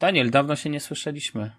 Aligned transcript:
Daniel, 0.00 0.30
dawno 0.30 0.56
się 0.56 0.70
nie 0.70 0.80
słyszeliśmy. 0.80 1.50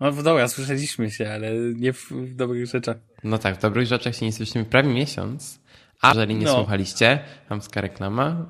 No 0.00 0.12
w 0.12 0.22
dobra, 0.22 0.48
słyszeliśmy 0.48 1.10
się, 1.10 1.30
ale 1.30 1.50
nie 1.76 1.92
w, 1.92 2.10
w 2.10 2.34
dobrych 2.34 2.66
rzeczach. 2.66 2.96
No 3.24 3.38
tak, 3.38 3.56
w 3.56 3.60
dobrych 3.60 3.86
rzeczach 3.86 4.16
się 4.16 4.26
nie 4.26 4.32
słyszeliśmy 4.32 4.64
prawie 4.70 4.88
miesiąc. 4.94 5.60
A 6.02 6.08
jeżeli 6.08 6.34
nie 6.34 6.44
No. 6.46 6.54
słuchaliście, 6.54 7.18
chamska 7.48 7.80
reklama, 7.80 8.46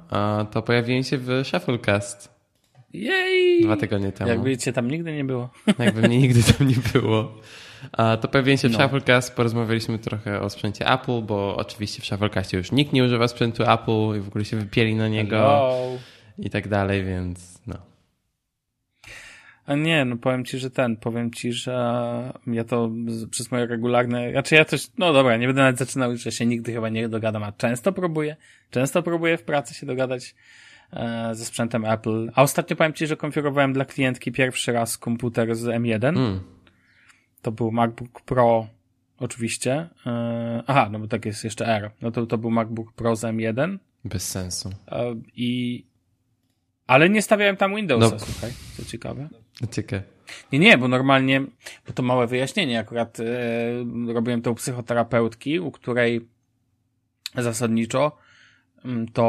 to 0.53 0.63
pojawiłem 0.63 1.03
się 1.03 1.19
w 1.19 1.29
Shufflecast 1.45 2.35
Jej! 2.93 3.63
dwa 3.65 3.77
tygodnie 3.77 4.13
temu. 4.13 4.31
Jakby 4.31 4.59
cię 4.59 4.73
tam 4.73 4.91
nigdy 4.91 5.13
nie 5.17 5.25
było. 5.25 5.51
Jakby 5.79 6.01
mnie 6.09 6.19
nigdy 6.19 6.43
tam 6.43 6.69
nie 6.69 6.77
było. 6.93 7.35
A, 7.93 8.17
to 8.17 8.29
pojawiłem 8.29 8.59
się 8.59 8.69
w 8.69 8.73
No. 8.73 8.79
Shufflecast, 8.79 9.35
porozmawialiśmy 9.35 9.99
trochę 9.99 10.41
o 10.41 10.51
sprzęcie 10.51 10.93
Apple, 10.93 11.23
bo 11.23 11.57
oczywiście 11.57 12.03
w 12.03 12.07
Shufflecastie 12.07 12.57
już 12.57 12.73
nikt 12.73 12.93
nie 12.93 13.05
używa 13.05 13.29
sprzętu 13.29 13.63
Apple 13.63 14.17
i 14.19 14.21
w 14.21 14.29
ogóle 14.29 14.45
się 14.45 14.57
wypieli 14.57 14.95
na 14.95 15.09
niego 15.09 15.37
Hello. 15.37 15.79
i 16.39 16.51
tak 16.51 16.69
dalej, 16.69 17.05
więc 17.05 17.59
no. 17.67 17.75
A 19.67 19.75
nie, 19.75 20.05
no 20.05 20.17
powiem 20.17 20.45
ci, 20.45 20.59
że 20.59 20.71
ten, 20.71 20.97
powiem 20.97 21.31
ci, 21.31 21.53
że 21.53 21.73
ja 22.47 22.65
to 22.65 22.91
przez 23.31 23.51
moje 23.51 23.67
regularne, 23.67 24.31
znaczy 24.33 24.55
ja 24.55 24.65
też, 24.65 24.91
no 24.99 25.13
dobra, 25.13 25.37
nie 25.37 25.47
będę 25.47 25.63
nawet 25.63 25.79
zaczynał, 25.79 26.17
że 26.17 26.33
się 26.33 26.47
nigdy 26.47 26.73
chyba 26.73 26.89
nie 26.89 27.09
dogadam, 27.09 27.43
a 27.43 27.53
często 27.53 27.93
próbuję, 27.93 28.37
często 28.71 29.03
próbuję 29.03 29.37
w 29.39 29.43
pracy 29.43 29.75
się 29.75 29.87
dogadać 29.87 30.35
e, 30.93 31.35
ze 31.35 31.45
sprzętem 31.45 31.85
Apple. 31.85 32.31
A 32.35 32.43
ostatnio 32.43 32.77
powiem 32.77 32.93
ci, 32.93 33.07
że 33.07 33.17
konfigurowałem 33.17 33.73
dla 33.73 33.85
klientki 33.85 34.33
pierwszy 34.33 34.73
raz 34.73 34.99
komputer 34.99 35.55
z 35.55 35.65
M1. 35.65 36.09
Mm. 36.09 36.41
To 37.43 37.53
był 37.53 37.73
MacBook 37.73 38.21
Pro, 38.21 38.67
oczywiście. 39.19 39.89
E, 40.07 40.63
aha, 40.67 40.89
no 40.93 40.99
bo 40.99 41.07
tak 41.09 41.25
jest 41.27 41.45
jeszcze 41.45 41.67
R. 41.67 41.91
No 42.03 42.11
to, 42.11 42.27
to 42.27 42.39
był 42.39 42.51
MacBook 42.51 42.93
Pro 42.93 43.17
z 43.17 43.23
M1. 43.23 43.79
Bez 44.05 44.29
sensu. 44.29 44.71
E, 44.89 45.15
I, 45.37 45.85
ale 46.87 47.11
nie 47.11 47.23
stawiałem 47.23 47.57
tam 47.57 47.77
Windowsa, 47.77 48.11
No. 48.11 48.19
słuchaj, 48.19 48.51
co 48.77 48.85
ciekawe. 48.85 49.29
Ciekawe. 49.71 50.03
Nie, 50.53 50.59
nie, 50.59 50.79
bo 50.79 50.89
normalnie, 50.89 51.41
bo 51.87 51.93
to 51.95 52.03
małe 52.03 52.27
wyjaśnienie, 52.27 52.79
akurat 52.79 53.21
e, 53.21 53.25
robiłem 54.13 54.43
to 54.43 54.51
u 54.53 54.55
psychoterapeutki, 54.55 55.61
u 55.61 55.71
której 55.71 56.29
zasadniczo 57.35 58.17
mm, 58.85 59.09
to 59.09 59.25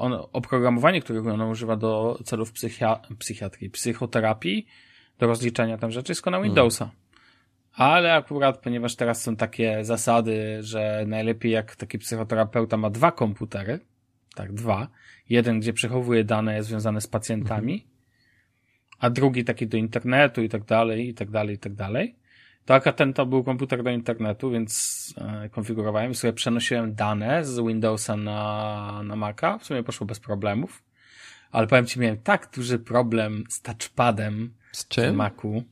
on, 0.00 0.12
oprogramowanie, 0.32 1.00
którego 1.00 1.34
ona 1.34 1.46
używa 1.46 1.76
do 1.76 2.18
celów 2.24 2.52
psychia, 2.52 3.00
psychiatrii, 3.18 3.70
psychoterapii, 3.70 4.66
do 5.18 5.26
rozliczania 5.26 5.78
tam 5.78 5.90
rzeczy, 5.90 6.12
jest 6.12 6.26
na 6.26 6.40
Windowsa. 6.40 6.90
Ale 7.72 8.14
akurat, 8.14 8.58
ponieważ 8.58 8.96
teraz 8.96 9.22
są 9.22 9.36
takie 9.36 9.84
zasady, 9.84 10.58
że 10.60 11.04
najlepiej 11.06 11.52
jak 11.52 11.76
taki 11.76 11.98
psychoterapeuta 11.98 12.76
ma 12.76 12.90
dwa 12.90 13.12
komputery, 13.12 13.80
tak, 14.34 14.52
dwa, 14.52 14.88
jeden, 15.28 15.60
gdzie 15.60 15.72
przechowuje 15.72 16.24
dane 16.24 16.62
związane 16.62 17.00
z 17.00 17.06
pacjentami, 17.06 17.86
a 19.00 19.10
drugi 19.10 19.44
taki 19.44 19.66
do 19.66 19.76
internetu 19.76 20.42
i 20.42 20.48
tak 20.48 20.64
dalej, 20.64 21.08
i 21.08 21.14
tak 21.14 21.30
dalej, 21.30 21.54
i 21.54 21.58
tak 21.58 21.74
dalej. 21.74 22.14
To 22.64 22.74
akurat 22.74 22.96
ten 22.96 23.12
to 23.12 23.26
był 23.26 23.44
komputer 23.44 23.82
do 23.82 23.90
internetu, 23.90 24.50
więc 24.50 25.14
e, 25.18 25.48
konfigurowałem 25.48 26.14
sobie 26.14 26.32
przenosiłem 26.32 26.94
dane 26.94 27.44
z 27.44 27.60
Windowsa 27.60 28.16
na, 28.16 29.02
na 29.04 29.16
Maca. 29.16 29.58
W 29.58 29.64
sumie 29.64 29.82
poszło 29.82 30.06
bez 30.06 30.20
problemów. 30.20 30.82
Ale 31.52 31.66
powiem 31.66 31.86
ci, 31.86 32.00
miałem 32.00 32.16
tak 32.16 32.50
duży 32.54 32.78
problem 32.78 33.44
z 33.48 33.62
touchpadem 33.62 34.54
Z 34.72 34.84
w 34.84 34.88
czym? 34.88 35.16
Macu. 35.16 35.62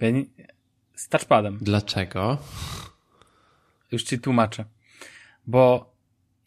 Ja 0.00 0.10
nie, 0.10 0.24
z 0.94 1.08
touchpadem. 1.08 1.58
Dlaczego? 1.60 2.38
Już 3.92 4.02
ci 4.02 4.18
tłumaczę. 4.18 4.64
Bo 5.46 5.94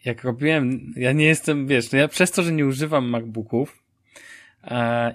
jak 0.06 0.24
robiłem, 0.24 0.94
ja 0.96 1.12
nie 1.12 1.26
jestem, 1.26 1.68
wiesz, 1.68 1.92
no 1.92 1.98
ja 1.98 2.08
przez 2.08 2.32
to, 2.32 2.44
że 2.44 2.52
nie 2.52 2.66
używam 2.66 3.10
MacBooków 3.10 3.84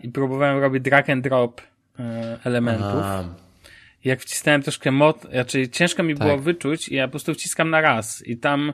i 0.03 0.09
próbowałem 0.09 0.59
robić 0.59 0.83
drag 0.83 1.11
and 1.11 1.25
drop 1.25 1.61
e, 1.99 2.39
elementów, 2.45 3.03
A, 3.03 3.25
jak 4.05 4.21
wcisnąłem 4.21 4.63
troszkę 4.63 4.91
mod, 4.91 5.23
znaczy 5.33 5.69
ciężko 5.69 6.03
mi 6.03 6.15
Tak. 6.15 6.27
było 6.27 6.39
wyczuć 6.39 6.89
i 6.89 6.95
ja 6.95 7.07
po 7.07 7.11
prostu 7.11 7.35
wciskam 7.35 7.71
na 7.71 7.81
raz 7.81 8.27
i 8.27 8.37
tam 8.37 8.73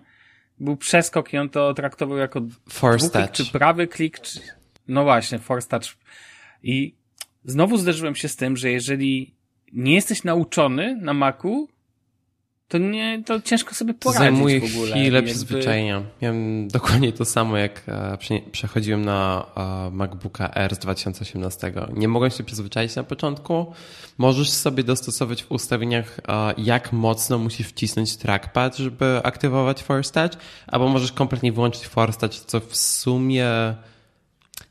był 0.60 0.76
przeskok 0.76 1.32
i 1.32 1.38
on 1.38 1.48
to 1.48 1.74
traktował 1.74 2.18
jako 2.18 2.40
Force 2.68 3.08
dwuklik, 3.08 3.30
czy 3.32 3.42
touch. 3.42 3.52
prawy 3.52 3.86
klik, 3.86 4.20
czy... 4.20 4.40
no 4.88 5.04
właśnie, 5.04 5.38
force 5.38 5.68
touch. 5.68 5.96
I 6.62 6.94
znowu 7.44 7.76
zderzyłem 7.76 8.14
się 8.14 8.28
z 8.28 8.36
tym, 8.36 8.56
że 8.56 8.70
jeżeli 8.70 9.34
nie 9.72 9.94
jesteś 9.94 10.24
nauczony 10.24 10.98
na 11.02 11.14
Macu, 11.14 11.68
to 12.68 12.78
nie, 12.78 13.22
to 13.26 13.40
ciężko 13.40 13.74
sobie 13.74 13.94
poradzić 13.94 14.18
Zajmuje 14.20 14.60
w 14.60 14.64
ogóle. 14.74 14.90
chwilę 14.90 15.16
Jakby- 15.16 15.30
przyzwyczajenia. 15.30 16.02
Miałem 16.22 16.68
dokładnie 16.68 17.12
to 17.12 17.24
samo, 17.24 17.56
jak 17.56 17.82
e, 17.88 18.16
prze- 18.18 18.50
przechodziłem 18.52 19.04
na 19.04 19.46
e, 19.56 19.90
MacBooka 19.90 20.50
R 20.54 20.74
z 20.74 20.78
2018. 20.78 21.72
Nie 21.96 22.08
mogłem 22.08 22.30
się 22.30 22.44
przyzwyczaić 22.44 22.96
na 22.96 23.02
początku. 23.04 23.72
Możesz 24.18 24.50
sobie 24.50 24.84
dostosować 24.84 25.42
w 25.42 25.52
ustawieniach, 25.52 26.20
e, 26.28 26.54
jak 26.58 26.92
mocno 26.92 27.38
musisz 27.38 27.66
wcisnąć 27.66 28.16
trackpad, 28.16 28.76
żeby 28.76 29.20
aktywować 29.24 29.82
Force 29.82 30.12
Touch, 30.12 30.42
albo 30.66 30.88
możesz 30.88 31.12
kompletnie 31.12 31.52
wyłączyć 31.52 31.86
Force 31.86 32.18
Touch, 32.20 32.34
co 32.46 32.60
w 32.60 32.76
sumie 32.76 33.46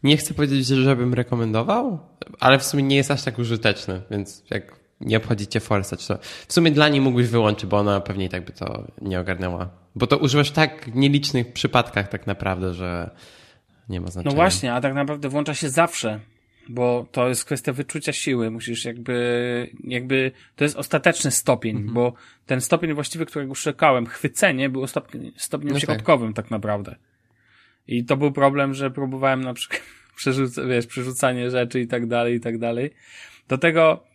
nie 0.03 0.17
chcę 0.17 0.33
powiedzieć, 0.33 0.65
że 0.67 0.75
żebym 0.83 1.13
rekomendował, 1.13 1.99
ale 2.39 2.59
w 2.59 2.63
sumie 2.63 2.83
nie 2.83 2.95
jest 2.95 3.11
aż 3.11 3.23
tak 3.23 3.39
użyteczny, 3.39 4.01
więc 4.11 4.43
jak 4.49 4.79
nie 5.01 5.17
obchodzi 5.17 5.47
cię 5.47 5.61
Touch, 5.61 5.87
to 6.07 6.17
w 6.47 6.53
sumie 6.53 6.71
dla 6.71 6.89
niej 6.89 7.01
mógłbyś 7.01 7.27
wyłączyć, 7.27 7.69
bo 7.69 7.77
ona 7.77 8.01
pewnie 8.01 8.25
i 8.25 8.29
tak 8.29 8.45
by 8.45 8.51
to 8.51 8.87
nie 9.01 9.19
ogarnęła. 9.19 9.69
Bo 9.95 10.07
to 10.07 10.17
używasz 10.17 10.49
w 10.49 10.53
tak 10.53 10.95
nielicznych 10.95 11.53
przypadkach 11.53 12.07
tak 12.07 12.27
naprawdę, 12.27 12.73
że 12.73 13.09
nie 13.89 14.01
ma 14.01 14.07
znaczenia. 14.07 14.31
No 14.31 14.35
właśnie, 14.35 14.73
a 14.73 14.81
tak 14.81 14.93
naprawdę 14.93 15.29
włącza 15.29 15.53
się 15.53 15.69
zawsze, 15.69 16.19
bo 16.69 17.07
to 17.11 17.29
jest 17.29 17.45
kwestia 17.45 17.73
wyczucia 17.73 18.13
siły. 18.13 18.51
Musisz 18.51 18.85
jakby, 18.85 19.69
jakby, 19.83 20.31
to 20.55 20.63
jest 20.63 20.75
ostateczny 20.75 21.31
stopień, 21.31 21.75
Mhm. 21.75 21.93
bo 21.93 22.13
ten 22.45 22.61
stopień 22.61 22.93
właściwy, 22.93 23.25
którego 23.25 23.55
szukałem, 23.55 24.05
chwycenie, 24.05 24.69
był 24.69 24.87
stopień, 24.87 25.31
stopniem 25.37 25.73
No 25.73 25.79
tak. 25.79 25.83
środkowym 25.83 26.33
tak 26.33 26.51
naprawdę. 26.51 26.95
I 27.87 28.05
to 28.05 28.17
był 28.17 28.31
problem, 28.31 28.73
że 28.73 28.91
próbowałem 28.91 29.41
na 29.41 29.53
przykład 29.53 29.81
przerzuc 30.17 30.55
wiesz, 30.69 30.87
przerzucanie 30.87 31.51
rzeczy 31.51 31.79
i 31.79 31.87
tak 31.87 32.07
dalej, 32.07 32.35
i 32.35 32.39
tak 32.39 32.57
dalej. 32.57 32.91
Do 33.47 33.57
tego 33.57 34.06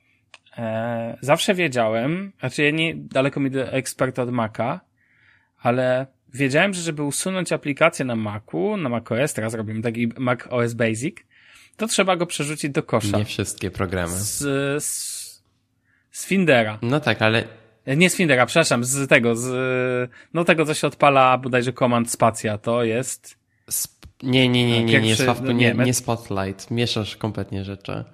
e, 0.59 1.19
zawsze 1.21 1.55
wiedziałem, 1.55 2.33
znaczy 2.41 2.63
ja 2.63 2.71
nie, 2.71 2.95
daleko 2.97 3.41
mi 3.41 3.51
do 3.51 3.73
eksperta 3.73 4.23
od 4.23 4.31
Maca, 4.31 4.81
ale 5.59 6.07
wiedziałem, 6.35 6.75
że 6.75 6.83
żeby 6.83 7.03
usunąć 7.03 7.53
aplikację 7.53 8.05
na 8.05 8.17
Macu, 8.17 8.77
na 8.77 8.89
macOS, 8.89 9.35
teraz 9.35 9.55
robimy 9.55 9.83
taki 9.83 10.09
Mac 10.19 10.41
OS 10.51 10.75
Basic, 10.75 11.17
to 11.77 11.87
trzeba 11.87 12.17
go 12.17 12.27
przerzucić 12.27 12.71
do 12.71 12.83
kosza. 12.83 13.19
Nie 13.19 13.25
wszystkie 13.25 13.71
programy. 13.71 14.13
Z, 14.13 14.39
z, 14.85 15.43
z 16.11 16.27
Findera. 16.27 16.79
No 16.83 17.01
tak, 17.01 17.23
ale 17.23 17.45
E, 17.87 17.97
Nie 17.97 18.11
z 18.11 18.17
Findera, 18.17 18.47
przepraszam, 18.47 18.85
z 18.85 19.09
tego, 19.09 19.37
z, 19.37 20.11
no 20.35 20.45
tego, 20.45 20.65
co 20.67 20.75
się 20.75 20.87
odpala 20.87 21.39
bodajże 21.39 21.73
Command 21.73 22.11
Spacja, 22.11 22.59
to 22.59 22.85
jest, 22.85 23.37
sp- 23.81 24.07
nie, 24.23 24.49
nie, 24.49 24.67
nie, 24.67 24.85
nie, 24.85 25.01
nie, 25.01 25.09
Pierwszy- 25.09 25.25
Sławku, 25.25 25.45
no 25.45 25.53
nie, 25.53 25.67
nie, 25.67 25.75
met- 25.75 25.87
nie 25.87 25.95
Spotlight. 25.95 26.71
Mieszasz 26.71 27.17
kompletnie 27.17 27.65
rzeczy. 27.65 28.05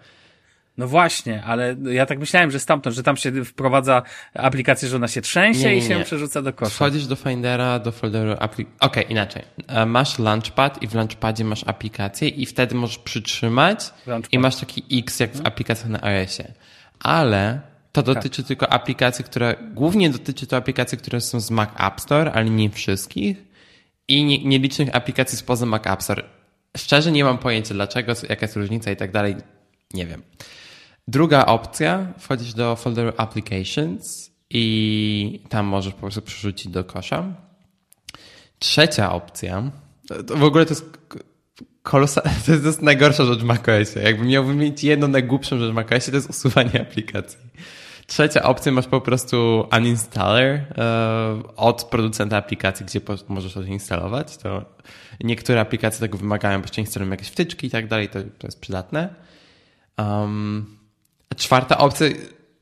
No 0.79 0.89
właśnie, 0.89 1.43
ale 1.45 1.77
ja 1.91 2.07
tak 2.07 2.19
myślałem, 2.19 2.51
że 2.51 2.61
stamtąd, 2.61 2.97
że 2.97 3.03
tam 3.03 3.17
się 3.17 3.45
wprowadza 3.45 4.03
aplikację, 4.35 4.89
że 4.89 4.97
ona 4.97 5.09
się 5.09 5.21
trzęsie 5.23 5.61
Nie, 5.61 5.67
nie, 5.71 5.77
i 5.77 5.83
się 5.83 5.99
nie. 5.99 6.05
przerzuca 6.05 6.43
do 6.43 6.53
kosza. 6.53 6.71
Wchodzisz 6.71 7.07
do 7.07 7.17
Findera, 7.17 7.79
do 7.79 7.93
folderu 7.93 8.33
aplikacji. 8.39 8.77
Okej, 8.81 9.05
inaczej. 9.09 9.43
E, 9.67 9.87
Masz 9.87 10.19
Launchpad 10.19 10.83
i 10.83 10.89
w 10.89 10.95
Launchpadzie 10.95 11.45
masz 11.45 11.65
aplikację 11.67 12.29
i 12.29 12.47
wtedy 12.47 12.75
możesz 12.75 12.99
przytrzymać 12.99 13.91
Launchpad. 14.07 14.33
i 14.33 14.39
masz 14.39 14.57
taki 14.57 14.85
X 14.99 15.21
jak 15.21 15.33
w 15.37 15.47
aplikacjach 15.47 15.89
na 15.89 16.03
iOSie. 16.03 16.53
Ale 17.01 17.61
to 17.93 18.03
dotyczy 18.03 18.45
tylko 18.45 18.73
aplikacji, 18.73 19.25
które, 19.25 19.55
głównie 19.75 20.11
dotyczy 20.11 20.47
to 20.47 20.57
aplikacji, 20.57 20.99
które 20.99 21.21
są 21.21 21.41
z 21.41 21.51
Mac 21.51 21.71
App 21.81 22.01
Store, 22.01 22.33
ale 22.33 22.51
nie 22.51 22.71
wszystkich 22.71 23.37
i 24.09 24.25
nie, 24.25 24.45
nielicznych 24.45 24.97
aplikacji 24.97 25.39
spoza 25.39 25.67
Mac 25.67 25.87
App 25.87 26.03
Store. 26.03 26.23
Szczerze 26.77 27.13
nie 27.13 27.25
mam 27.25 27.39
pojęcia 27.39 27.75
dlaczego, 27.75 28.13
jaka 28.29 28.47
jest 28.47 28.57
różnica 28.57 28.91
i 28.91 28.97
tak 28.97 29.13
dalej. 29.13 29.37
Nie 29.95 30.07
wiem. 30.07 30.23
Druga 31.09 31.47
opcja, 31.47 32.13
wchodzisz 32.19 32.55
do 32.55 32.77
folderu 32.77 33.13
Applications 33.17 34.31
i 34.51 35.43
tam 35.49 35.67
możesz 35.67 35.95
po 35.95 36.01
prostu 36.01 36.23
przerzucić 36.23 36.73
do 36.73 36.85
kosza. 36.85 37.25
Trzecia 38.59 39.13
opcja, 39.13 39.71
w 40.27 40.43
ogóle 40.43 40.67
to 40.67 40.71
jest 40.71 40.99
kolosa, 41.83 42.23
to 42.47 42.53
jest, 42.53 42.83
najgorsza 42.83 43.25
rzecz 43.25 43.39
w 43.39 43.45
macOSie. 43.45 44.01
Jakbym 44.03 44.27
miał 44.27 44.45
wymienić 44.45 44.85
jedną 44.85 45.09
najgłupszą 45.09 45.59
rzecz 45.59 45.71
w 45.71 45.75
macOSie, 45.75 46.11
to 46.11 46.17
jest 46.17 46.31
usuwanie 46.31 46.81
aplikacji. 46.81 47.39
Trzecia 48.07 48.43
opcja, 48.43 48.73
masz 48.73 48.87
po 48.87 49.01
prostu 49.01 49.69
uninstaller 49.77 50.55
e, 50.55 51.43
od 51.57 51.85
producenta 51.85 52.37
aplikacji, 52.37 52.87
gdzie 52.87 53.01
możesz 53.29 53.55
to 53.55 53.63
instalować. 53.63 54.37
To 54.37 54.65
niektóre 55.21 55.61
aplikacje 55.61 56.01
tego 56.01 56.19
wymagają, 56.19 56.59
bo 56.59 56.65
jeszcze 56.65 56.81
instalują 56.81 57.11
jakieś 57.11 57.29
wtyczki 57.29 57.67
i 57.67 57.71
tak 57.71 57.89
dalej, 57.89 58.09
to, 58.09 58.19
to 58.39 58.47
jest 58.47 58.61
przydatne. 58.61 59.15
Um, 59.99 60.78
czwarta 61.37 61.79
opcja, 61.79 62.07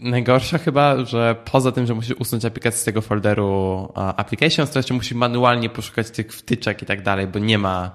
najgorsza 0.01 0.59
chyba, 0.59 1.05
że 1.05 1.37
poza 1.53 1.73
tym, 1.73 1.87
że 1.87 1.95
musisz 1.95 2.17
usunąć 2.19 2.45
aplikację 2.45 2.81
z 2.81 2.85
tego 2.85 3.01
folderu 3.01 3.93
applications, 3.95 4.71
to 4.71 4.79
jeszcze 4.79 4.95
musisz 4.95 5.13
manualnie 5.13 5.71
poszukać 5.71 6.11
tych 6.11 6.33
wtyczek 6.33 6.83
i 6.83 6.87
tak 6.87 7.03
dalej, 7.03 7.27
bo 7.27 7.39
nie 7.39 7.59
ma 7.59 7.91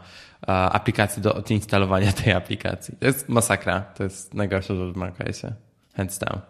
aplikacji 0.48 1.22
do 1.22 1.36
odinstalowania 1.36 2.12
tej 2.24 2.34
aplikacji. 2.34 2.96
To 3.00 3.06
jest 3.06 3.30
masakra. 3.30 3.82
To 3.82 4.04
jest 4.04 4.34
najgorsza 4.34 4.76
rzecz 4.76 4.94
w 4.94 4.98
macOSie. 4.98 5.54
Hands 5.96 6.20
down. 6.20 6.42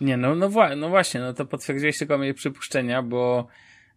Nie, 0.00 0.16
no, 0.16 0.34
no, 0.34 0.50
no 0.76 0.88
właśnie, 0.88 1.20
no 1.20 1.34
to 1.34 1.46
potwierdziłeś 1.46 1.98
tylko 1.98 2.18
moje 2.18 2.34
przypuszczenia, 2.34 3.02
bo 3.02 3.46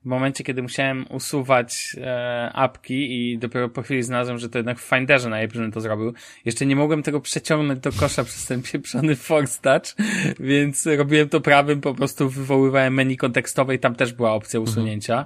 w 0.02 0.06
momencie, 0.06 0.44
kiedy 0.44 0.62
musiałem 0.62 1.06
usuwać 1.10 1.96
e, 2.02 2.50
apki 2.54 3.32
i 3.32 3.38
dopiero 3.38 3.70
po 3.70 3.82
chwili 3.82 4.04
znalazłem, 4.04 4.38
że 4.38 4.50
to 4.50 4.60
jednak 4.60 4.80
w 4.80 4.90
Finderze 4.90 5.30
najlepiej, 5.30 5.56
żebym 5.56 5.72
to 5.72 5.82
zrobił. 5.82 6.14
Jeszcze 6.46 6.66
nie 6.66 6.76
mogłem 6.76 7.04
tego 7.04 7.22
przeciągnąć 7.22 7.80
do 7.80 7.92
kosza 7.92 8.24
przez 8.24 8.46
ten 8.46 8.62
pieprzony 8.62 9.16
Force 9.16 9.62
Touch, 9.62 10.08
więc 10.40 10.86
robiłem 10.86 11.30
to 11.30 11.42
prawym, 11.42 11.82
po 11.82 11.94
prostu 11.94 12.30
wywoływałem 12.30 12.94
menu 12.94 13.18
kontekstowe 13.18 13.76
i 13.76 13.80
tam 13.80 13.96
też 13.96 14.14
była 14.14 14.34
opcja 14.34 14.60
mhm. 14.60 14.74
usunięcia 14.74 15.26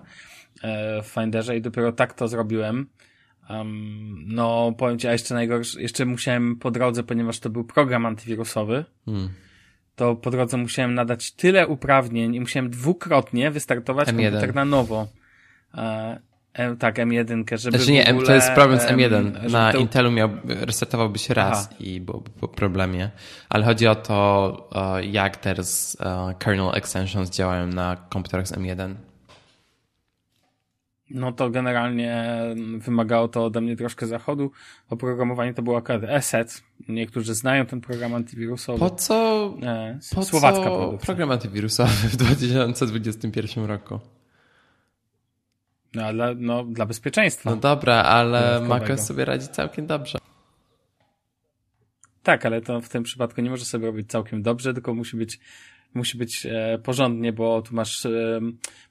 e, 0.64 1.02
w 1.02 1.06
Finderze 1.06 1.58
i 1.58 1.62
dopiero 1.62 1.92
tak 1.92 2.14
to 2.14 2.28
zrobiłem. 2.28 2.88
Um, 3.50 4.24
no, 4.28 4.74
powiem 4.78 5.00
ci, 5.00 5.08
a 5.08 5.12
jeszcze 5.12 5.34
najgorsze, 5.34 5.82
jeszcze 5.82 6.06
musiałem 6.06 6.56
po 6.56 6.72
drodze, 6.72 7.04
ponieważ 7.04 7.40
to 7.40 7.50
był 7.50 7.64
program 7.64 8.06
antywirusowy, 8.06 8.86
hmm 9.06 9.30
to 10.02 10.16
po 10.16 10.32
drodze 10.32 10.58
musiałem 10.58 10.94
nadać 10.94 11.32
tyle 11.32 11.68
uprawnień 11.68 12.36
i 12.36 12.40
musiałem 12.40 12.70
dwukrotnie 12.70 13.52
wystartować 13.52 14.08
M1. 14.08 14.24
komputer 14.24 14.56
na 14.56 14.66
nowo. 14.66 15.08
E, 15.74 16.20
M, 16.54 16.78
tak, 16.78 16.98
M1, 16.98 17.58
żeby 17.58 17.78
znaczy 17.78 17.92
nie, 17.92 18.10
ogóle, 18.10 18.26
to 18.26 18.34
jest 18.34 18.52
problem 18.52 18.80
z 18.80 18.84
M1. 18.84 19.52
Na 19.52 19.72
to... 19.72 19.78
Intelu 19.78 20.12
miał, 20.12 20.30
resetował 20.46 21.16
się 21.16 21.34
raz 21.34 21.68
Aha. 21.72 21.76
i 21.80 22.02
byłoby 22.02 22.30
po 22.30 22.48
problemie. 22.48 23.10
Ale 23.50 23.66
chodzi 23.66 23.88
o 23.88 23.96
to, 23.96 24.70
e, 24.76 25.06
jak 25.06 25.38
teraz 25.38 25.98
e, 26.00 26.34
kernel 26.40 26.72
extensions 26.74 27.30
działają 27.30 27.68
na 27.68 27.98
komputerach 28.10 28.48
z 28.48 28.52
M1 28.52 28.96
no 31.14 31.32
to 31.32 31.50
generalnie 31.50 32.28
wymagało 32.78 33.28
to 33.28 33.46
ode 33.46 33.62
mnie 33.62 33.76
troszkę 33.76 34.08
zachodu. 34.08 34.52
Oprogramowanie 34.90 35.54
to 35.54 35.62
było 35.62 35.78
akurat 35.78 36.04
ESET. 36.04 36.64
Niektórzy 36.90 37.36
znają 37.36 37.66
ten 37.66 37.82
program 37.82 38.14
antywirusowy. 38.14 38.80
Po 38.80 38.90
co, 38.90 39.46
e, 39.64 40.00
po 40.16 40.24
słowacka 40.24 40.64
co 40.64 40.78
produkcja. 40.78 41.06
program 41.06 41.32
antywirusowy 41.32 42.10
w 42.10 42.16
2021 42.16 43.66
roku? 43.66 44.00
No, 45.94 46.14
dla, 46.14 46.28
no, 46.38 46.64
dla 46.64 46.86
bezpieczeństwa. 46.86 47.50
No 47.50 47.56
dobra, 47.56 47.96
ale 48.04 48.62
macOS 48.68 49.06
sobie 49.06 49.26
radzi 49.26 49.48
całkiem 49.48 49.88
dobrze. 49.88 50.18
Tak, 52.24 52.46
ale 52.46 52.62
to 52.62 52.82
w 52.82 52.90
tym 52.90 53.04
przypadku 53.04 53.42
nie 53.42 53.50
może 53.50 53.66
sobie 53.66 53.86
robić 53.86 54.10
całkiem 54.10 54.42
dobrze, 54.42 54.74
tylko 54.74 54.94
musi 54.94 55.18
być 55.18 55.40
musi 55.94 56.18
być 56.18 56.46
e, 56.46 56.80
porządnie, 56.84 57.34
bo 57.34 57.62
tu 57.62 57.76
masz, 57.76 58.06
e, 58.06 58.40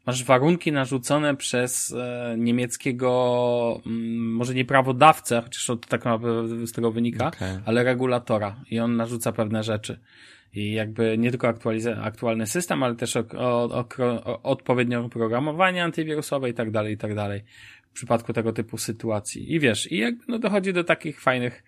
masz 0.06 0.24
warunki 0.24 0.72
narzucone 0.72 1.36
przez 1.36 1.92
e, 1.92 2.34
niemieckiego, 2.38 3.80
mm, 3.86 4.32
może 4.32 4.54
nie 4.54 4.64
prawodawcę, 4.64 5.42
chociaż 5.42 5.66
to 5.66 5.76
tak 5.76 6.04
naprawdę 6.04 6.66
z 6.66 6.72
tego 6.72 6.92
wynika, 6.92 7.26
okay. 7.26 7.62
ale 7.64 7.84
regulatora 7.84 8.56
i 8.70 8.80
on 8.80 8.96
narzuca 8.96 9.32
pewne 9.32 9.62
rzeczy. 9.62 10.00
I 10.54 10.72
jakby 10.72 11.18
nie 11.18 11.30
tylko 11.30 11.54
aktualny 12.02 12.46
system, 12.46 12.82
ale 12.82 12.94
też 12.94 13.16
o, 13.16 13.24
o, 13.38 13.84
o, 13.98 14.42
odpowiednie 14.42 15.00
oprogramowanie 15.00 15.84
antywirusowe 15.84 16.50
i 16.50 16.54
tak 16.54 16.70
dalej, 16.70 16.94
i 16.94 16.98
tak 16.98 17.14
dalej. 17.14 17.42
W 17.90 17.92
przypadku 17.92 18.32
tego 18.32 18.52
typu 18.52 18.78
sytuacji. 18.78 19.52
I 19.54 19.60
wiesz, 19.60 19.92
i 19.92 19.98
jakby 19.98 20.24
no 20.28 20.38
dochodzi 20.38 20.72
do 20.72 20.84
takich 20.84 21.20
fajnych 21.20 21.64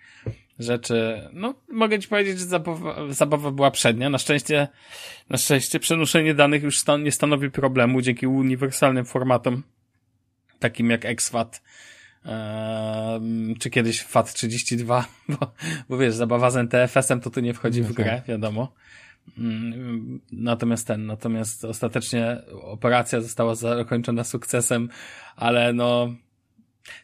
rzeczy. 0.62 1.28
No, 1.32 1.54
mogę 1.68 1.98
ci 1.98 2.08
powiedzieć, 2.08 2.38
że 2.38 2.44
zabawa, 2.44 3.12
zabawa 3.12 3.50
była 3.50 3.70
przednia. 3.70 4.10
Na 4.10 4.18
szczęście, 4.18 4.68
na 5.30 5.38
szczęście 5.38 5.80
przenoszenie 5.80 6.34
danych 6.34 6.62
już 6.62 6.78
stan, 6.78 7.02
nie 7.02 7.12
stanowi 7.12 7.50
problemu 7.50 8.02
dzięki 8.02 8.26
uniwersalnym 8.26 9.04
formatom, 9.04 9.62
takim 10.58 10.90
jak 10.90 11.04
XFAT, 11.04 11.62
czy 13.58 13.70
kiedyś 13.70 14.04
FAT32, 14.04 15.04
bo, 15.28 15.52
bo 15.88 15.98
wiesz, 15.98 16.14
zabawa 16.14 16.50
z 16.50 16.56
NTFS-em 16.56 17.20
to 17.20 17.30
tu 17.30 17.40
nie 17.40 17.54
wchodzi 17.54 17.82
w 17.82 17.92
grę, 17.92 18.22
wiadomo. 18.28 18.72
Mm, 19.38 20.20
natomiast 20.32 20.86
ten, 20.86 21.06
natomiast 21.06 21.64
ostatecznie 21.64 22.42
operacja 22.62 23.20
została 23.20 23.54
zakończona 23.54 24.24
sukcesem, 24.24 24.88
ale 25.36 25.72
no, 25.72 26.14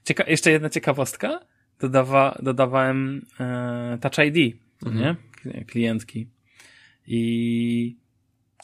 cieka 0.05 0.25
jeszcze 0.27 0.51
jedna 0.51 0.71
ciekawostka 0.71 1.41
dodawa, 1.81 2.39
dodawałem 2.43 3.27
e, 3.41 3.99
Touch 4.01 4.27
ID, 4.27 4.57
mhm. 4.87 5.05
nie? 5.45 5.65
Klientki. 5.65 6.29
I, 7.07 7.97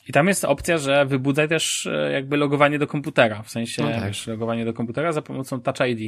I 0.09 0.13
tam 0.13 0.29
jest 0.29 0.45
opcja, 0.45 0.79
że 0.79 1.07
wybudzaj 1.07 1.49
też 1.49 1.87
e, 1.87 2.13
jakby 2.13 2.37
logowanie 2.37 2.79
do 2.79 2.87
komputera, 2.87 3.43
w 3.43 3.51
sensie 3.51 3.83
no 3.83 3.89
tak. 3.89 4.05
wiesz, 4.05 4.27
logowanie 4.27 4.65
do 4.65 4.73
komputera 4.73 5.13
za 5.13 5.23
pomocą 5.23 5.61
Touch 5.61 5.89
ID. 5.89 6.01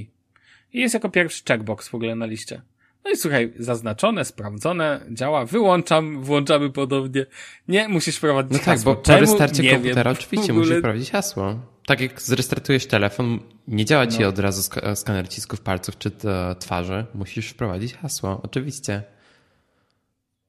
I 0.72 0.80
jest 0.80 0.94
jako 0.94 1.08
pierwszy 1.08 1.42
checkbox 1.48 1.88
w 1.88 1.94
ogóle 1.94 2.14
na 2.14 2.26
liście. 2.26 2.62
No 3.04 3.10
i 3.12 3.16
słuchaj, 3.16 3.52
zaznaczone, 3.58 4.24
sprawdzone, 4.24 5.00
działa, 5.10 5.44
wyłączam, 5.44 6.22
włączamy 6.22 6.70
podobnie. 6.70 7.26
Nie, 7.68 7.88
musisz 7.88 8.20
prowadzić 8.20 8.52
no 8.52 8.58
hasło. 8.58 8.92
No 8.92 8.96
tak, 8.96 9.06
bo 9.06 9.14
po 9.14 9.20
restarcie 9.20 9.70
komputera 9.70 10.10
wiem, 10.10 10.18
oczywiście 10.18 10.52
musisz 10.52 10.80
prowadzić 10.80 11.10
hasło. 11.10 11.60
Tak 11.86 12.00
jak 12.00 12.22
zrestartujesz 12.22 12.86
telefon, 12.86 13.40
nie 13.68 13.84
działa 13.84 14.06
ci 14.06 14.20
no. 14.20 14.28
od 14.28 14.38
razu 14.38 14.70
skaner 14.94 15.28
cisków 15.28 15.60
palców 15.60 15.98
czy 15.98 16.10
twarzy. 16.58 17.06
Musisz 17.14 17.48
wprowadzić 17.48 17.94
hasło, 17.94 18.40
oczywiście. 18.42 19.02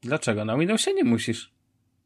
Dlaczego? 0.02 0.46
Na 0.46 0.58
Windowsie 0.58 0.94
nie 0.94 1.04
musisz. 1.04 1.52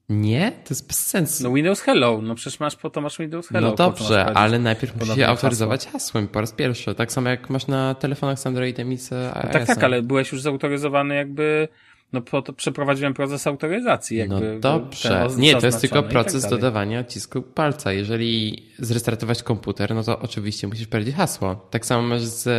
Nie? 0.10 0.52
To 0.52 0.74
jest 0.74 0.88
bez 0.88 1.08
sensu. 1.08 1.44
No 1.44 1.54
Windows 1.54 1.82
Hello, 1.82 2.22
no 2.22 2.36
przecież 2.36 2.60
masz 2.60 2.76
po 2.76 2.90
to 2.90 3.02
masz 3.02 3.18
Windows 3.18 3.48
Hello. 3.48 3.70
No 3.70 3.76
dobrze, 3.76 4.26
ale 4.26 4.60
najpierw 4.60 4.96
musisz 4.96 5.18
je 5.18 5.28
autoryzować 5.28 5.86
hasło. 5.86 6.00
hasłem 6.00 6.28
po 6.28 6.42
raz 6.42 6.52
pierwszy. 6.52 6.96
Tak 6.96 7.12
samo 7.12 7.30
jak 7.30 7.50
masz 7.50 7.68
na 7.68 7.96
telefonach 7.96 8.40
z 8.40 8.48
Androidem 8.48 8.92
i 8.92 8.98
z 8.98 9.12
iOS. 9.14 9.44
No 9.44 9.50
tak, 9.52 9.68
tak, 9.68 9.84
ale 9.84 10.02
byłeś 10.02 10.32
już 10.32 10.42
zautoryzowany 10.42 11.16
jakby 11.16 11.68
no 12.14 12.22
po 12.22 12.42
to 12.42 12.54
przeprowadziłem 12.54 13.14
proces 13.14 13.48
autoryzacji. 13.48 14.18
Jakby 14.18 14.54
no 14.54 14.60
dobrze. 14.60 15.28
Nie, 15.38 15.56
to 15.56 15.66
jest 15.66 15.82
tylko 15.82 16.02
tak 16.02 16.12
proces 16.12 16.42
tak 16.42 16.52
dodawania 16.52 17.00
odcisku 17.00 17.42
palca. 17.42 17.94
Jeżeli 17.94 18.64
zrestartować 18.80 19.44
komputer, 19.44 19.96
no 19.96 20.04
to 20.04 20.20
oczywiście 20.20 20.68
musisz 20.68 20.88
powiedzieć 20.88 21.16
hasło. 21.16 21.68
Tak 21.70 21.86
samo 21.86 22.02
masz 22.02 22.22
z, 22.22 22.50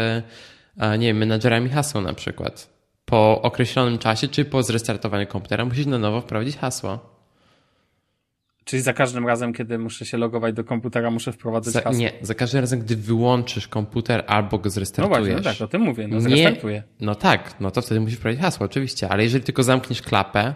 nie 0.98 1.06
wiem, 1.06 1.16
menadżerami 1.16 1.68
hasło 1.68 2.00
na 2.00 2.14
przykład. 2.14 2.72
Po 3.04 3.42
określonym 3.42 3.98
czasie, 3.98 4.28
czy 4.28 4.44
po 4.44 4.62
zrestartowaniu 4.62 5.26
komputera 5.26 5.64
musisz 5.64 5.86
na 5.86 5.98
nowo 5.98 6.20
wprowadzić 6.20 6.56
hasło. 6.56 7.11
Czyli 8.64 8.82
za 8.82 8.92
każdym 8.92 9.26
razem, 9.26 9.52
kiedy 9.52 9.78
muszę 9.78 10.06
się 10.06 10.18
logować 10.18 10.54
do 10.54 10.64
komputera, 10.64 11.10
muszę 11.10 11.32
wprowadzać 11.32 11.74
za, 11.74 11.80
hasło? 11.80 12.00
Nie, 12.00 12.12
za 12.22 12.34
każdym 12.34 12.60
razem, 12.60 12.80
gdy 12.80 12.96
wyłączysz 12.96 13.68
komputer 13.68 14.24
albo 14.26 14.58
go 14.58 14.70
zrestartujesz. 14.70 15.18
No 15.18 15.24
właśnie, 15.24 15.34
no 15.34 15.58
tak, 15.58 15.62
o 15.62 15.68
tym 15.68 15.82
mówię, 15.82 16.08
no 16.08 16.20
zrestartuję. 16.20 16.82
Nie, 17.00 17.06
no 17.06 17.14
tak, 17.14 17.60
no 17.60 17.70
to 17.70 17.82
wtedy 17.82 18.00
musisz 18.00 18.18
wprowadzić 18.18 18.42
hasło, 18.42 18.66
oczywiście, 18.66 19.08
ale 19.08 19.22
jeżeli 19.22 19.44
tylko 19.44 19.62
zamkniesz 19.62 20.02
klapę, 20.02 20.54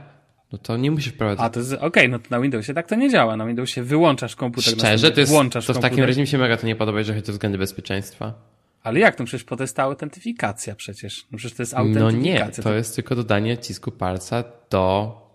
no 0.53 0.59
to 0.59 0.77
nie 0.77 0.91
musisz 0.91 1.13
wprowadzić. 1.13 1.45
A 1.45 1.51
to 1.51 1.61
jest, 1.61 1.73
okej, 1.73 1.87
okay, 1.87 2.09
no 2.09 2.19
to 2.19 2.25
na 2.31 2.41
Windowsie 2.41 2.75
tak 2.75 2.87
to 2.87 2.95
nie 2.95 3.11
działa. 3.11 3.37
Na 3.37 3.47
Windowsie 3.47 3.83
wyłączasz 3.83 4.37
komputer. 4.37 4.75
Szczerze, 4.75 5.11
to 5.11 5.21
jest, 5.21 5.33
włączasz 5.33 5.67
to 5.67 5.75
w 5.75 5.79
takim 5.79 6.05
razie 6.05 6.21
mi 6.21 6.27
się 6.27 6.39
mega 6.39 6.57
to 6.57 6.67
nie 6.67 6.77
podoba, 6.77 6.99
jeżeli 6.99 7.21
chodzi 7.21 7.31
o 7.31 7.33
względy 7.33 7.59
bezpieczeństwa. 7.59 8.35
Ale 8.83 9.01
jak? 9.01 9.19
No 9.19 9.25
przecież 9.25 9.45
po 9.45 9.57
to 9.57 9.65
jest 9.65 9.77
ta 9.77 9.83
autentyfikacja 9.83 10.75
przecież. 10.75 11.27
No 11.33 11.39
przecież 11.39 11.57
to 11.57 11.63
jest 11.63 11.75
autentyfikacja. 11.75 12.43
No 12.43 12.57
nie, 12.59 12.63
to 12.63 12.75
jest 12.75 12.97
tylko 12.97 13.15
dodanie 13.15 13.59
cisku 13.59 13.91
palca 13.91 14.45
do 14.71 15.26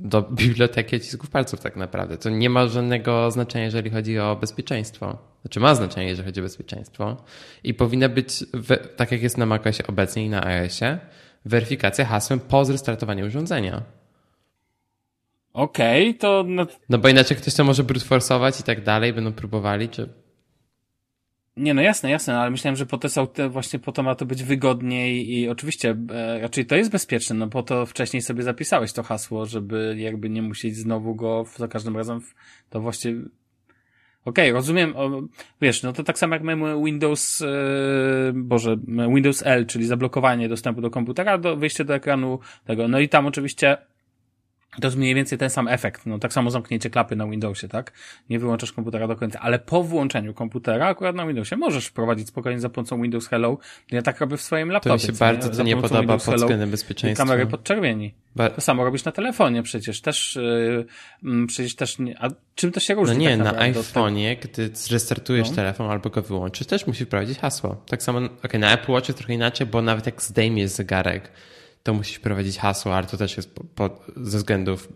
do 0.00 0.22
biblioteki 0.42 0.96
odcisków 0.96 1.30
palców 1.30 1.60
tak 1.60 1.76
naprawdę. 1.76 2.18
To 2.18 2.30
nie 2.30 2.50
ma 2.50 2.66
żadnego 2.66 3.30
znaczenia, 3.30 3.64
jeżeli 3.64 3.90
chodzi 3.90 4.18
o 4.18 4.36
bezpieczeństwo. 4.36 5.18
Znaczy 5.42 5.60
ma 5.60 5.74
znaczenie, 5.74 6.06
jeżeli 6.06 6.26
chodzi 6.26 6.40
o 6.40 6.42
bezpieczeństwo 6.42 7.16
i 7.64 7.74
powinna 7.74 8.08
być, 8.08 8.44
tak 8.96 9.12
jak 9.12 9.22
jest 9.22 9.38
na 9.38 9.46
macOSie 9.46 9.86
obecnie 9.86 10.24
i 10.24 10.28
na 10.28 10.46
iOSie, 10.46 10.98
weryfikacja 11.44 12.04
hasłem 12.04 12.40
po 12.40 12.64
zrestartowaniu 12.64 13.26
urządzenia. 13.26 13.82
Okej, 15.52 16.08
okay, 16.08 16.18
to... 16.18 16.44
No... 16.88 16.98
bo 16.98 17.08
inaczej 17.08 17.36
ktoś 17.36 17.54
to 17.54 17.64
może 17.64 17.84
brute 17.84 18.06
forceować 18.06 18.60
i 18.60 18.62
tak 18.62 18.84
dalej, 18.84 19.12
będą 19.12 19.32
próbowali, 19.32 19.88
czy 19.88 20.08
nie, 21.58 21.74
no 21.74 21.82
jasne, 21.82 22.10
jasne, 22.10 22.38
ale 22.38 22.50
myślałem, 22.50 22.76
że 22.76 22.86
po 22.86 22.98
to 22.98 23.08
są 23.08 23.26
te, 23.26 23.48
właśnie 23.48 23.78
po 23.78 23.92
to 23.92 24.02
ma 24.02 24.14
to 24.14 24.26
być 24.26 24.42
wygodniej 24.42 25.38
i 25.38 25.48
oczywiście, 25.48 25.96
e, 26.56 26.64
to 26.64 26.76
jest 26.76 26.90
bezpieczne, 26.90 27.36
no 27.36 27.48
po 27.48 27.62
to 27.62 27.86
wcześniej 27.86 28.22
sobie 28.22 28.42
zapisałeś 28.42 28.92
to 28.92 29.02
hasło, 29.02 29.46
żeby 29.46 29.94
jakby 29.98 30.30
nie 30.30 30.42
musieć 30.42 30.76
znowu 30.76 31.14
go 31.14 31.44
za 31.56 31.68
każdym 31.68 31.96
razem 31.96 32.20
w, 32.20 32.34
to 32.70 32.80
właśnie 32.80 33.14
Okej, 34.24 34.50
okay, 34.50 34.52
rozumiem, 34.52 34.96
o, 34.96 35.22
wiesz, 35.60 35.82
no 35.82 35.92
to 35.92 36.04
tak 36.04 36.18
samo 36.18 36.34
jak 36.34 36.42
mamy 36.42 36.84
Windows, 36.84 37.42
e, 37.42 37.46
Boże, 38.34 38.76
Windows 39.14 39.42
L, 39.46 39.66
czyli 39.66 39.86
zablokowanie 39.86 40.48
dostępu 40.48 40.80
do 40.80 40.90
komputera, 40.90 41.38
do 41.38 41.56
wyjście 41.56 41.84
do 41.84 41.94
ekranu 41.94 42.38
tego, 42.64 42.88
no 42.88 43.00
i 43.00 43.08
tam 43.08 43.26
oczywiście 43.26 43.76
to 44.80 44.86
jest 44.86 44.96
mniej 44.96 45.14
więcej 45.14 45.38
ten 45.38 45.50
sam 45.50 45.68
efekt. 45.68 46.06
No 46.06 46.18
tak 46.18 46.32
samo 46.32 46.50
zamknięcie 46.50 46.90
klapy 46.90 47.16
na 47.16 47.26
Windowsie, 47.26 47.68
tak? 47.68 47.92
Nie 48.30 48.38
wyłączasz 48.38 48.72
komputera 48.72 49.08
do 49.08 49.16
końca, 49.16 49.40
ale 49.40 49.58
po 49.58 49.82
włączeniu 49.82 50.34
komputera 50.34 50.86
akurat 50.86 51.16
na 51.16 51.26
Windowsie 51.26 51.56
możesz 51.56 51.86
wprowadzić 51.86 52.28
spokojnie 52.28 52.60
za 52.60 52.68
pomocą 52.68 53.02
Windows 53.02 53.28
Hello. 53.28 53.58
Ja 53.90 54.02
tak 54.02 54.20
robię 54.20 54.36
w 54.36 54.42
swoim 54.42 54.70
laptopie. 54.70 54.98
To 54.98 55.02
mi 55.02 55.06
się 55.06 55.18
bardzo 55.18 55.50
to 55.50 55.62
nie 55.62 55.76
podoba 55.76 56.00
Windows 56.00 56.24
pod 56.24 56.34
względem 56.34 56.70
bezpieczeństwa. 56.70 57.24
Kamery 57.24 57.46
podczerwieni. 57.46 58.14
Ba 58.36 58.50
to 58.50 58.60
samo 58.60 58.84
robisz 58.84 59.04
na 59.04 59.12
telefonie 59.12 59.62
przecież. 59.62 60.00
Też, 60.00 60.38
yy, 61.22 61.46
przecież 61.46 61.76
też 61.76 61.98
nie, 61.98 62.22
a 62.22 62.28
czym 62.54 62.72
to 62.72 62.80
się 62.80 62.94
różni? 62.94 63.14
No 63.14 63.20
nie, 63.20 63.38
tak 63.38 63.56
na 63.56 63.72
iPhone'ie, 63.72 64.36
gdy 64.42 64.70
zrestartujesz 64.74 65.50
no. 65.50 65.56
telefon 65.56 65.90
albo 65.90 66.10
go 66.10 66.22
wyłączysz, 66.22 66.66
też 66.66 66.86
musisz 66.86 67.06
wprowadzić 67.06 67.38
hasło. 67.38 67.84
Tak 67.88 68.02
samo, 68.02 68.18
okej, 68.18 68.38
okay, 68.44 68.60
na 68.60 68.72
Apple 68.72 68.92
Watch 68.92 69.08
jest 69.08 69.18
trochę 69.18 69.34
inaczej, 69.34 69.66
bo 69.66 69.82
nawet 69.82 70.06
jak 70.06 70.22
zdejmiesz 70.22 70.70
zegarek, 70.70 71.32
to 71.82 71.94
musisz 71.94 72.18
prowadzić 72.18 72.58
hasło, 72.58 72.94
ale 72.94 73.06
to 73.06 73.16
też 73.16 73.36
jest 73.36 73.54
po, 73.54 73.64
po, 73.64 74.00
ze 74.16 74.38
względów, 74.38 74.88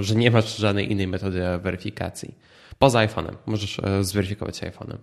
że 0.00 0.14
nie 0.14 0.30
masz 0.30 0.56
żadnej 0.56 0.92
innej 0.92 1.06
metody 1.06 1.40
weryfikacji. 1.62 2.34
Poza 2.78 2.98
iPhone'em. 2.98 3.34
Możesz 3.46 3.78
e, 3.78 4.04
zweryfikować 4.04 4.60
iPhone'em. 4.60 4.98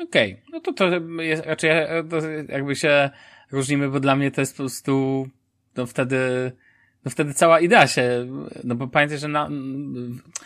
Okej, 0.00 0.32
okay. 0.32 0.44
no 0.52 0.60
to 0.60 0.72
to 0.72 0.88
jest 1.22 1.46
raczej 1.46 1.70
e, 1.70 2.04
to 2.10 2.16
jakby 2.48 2.76
się 2.76 3.10
różnimy, 3.52 3.88
bo 3.88 4.00
dla 4.00 4.16
mnie 4.16 4.30
to 4.30 4.40
jest 4.40 4.52
po 4.52 4.56
prostu 4.56 5.28
no 5.76 5.86
wtedy 5.86 6.52
no 7.04 7.10
wtedy 7.10 7.34
cała 7.34 7.60
idea 7.60 7.86
się, 7.86 8.26
no 8.64 8.74
bo 8.74 8.88
pamiętaj, 8.88 9.18
że 9.18 9.28
na, 9.28 9.48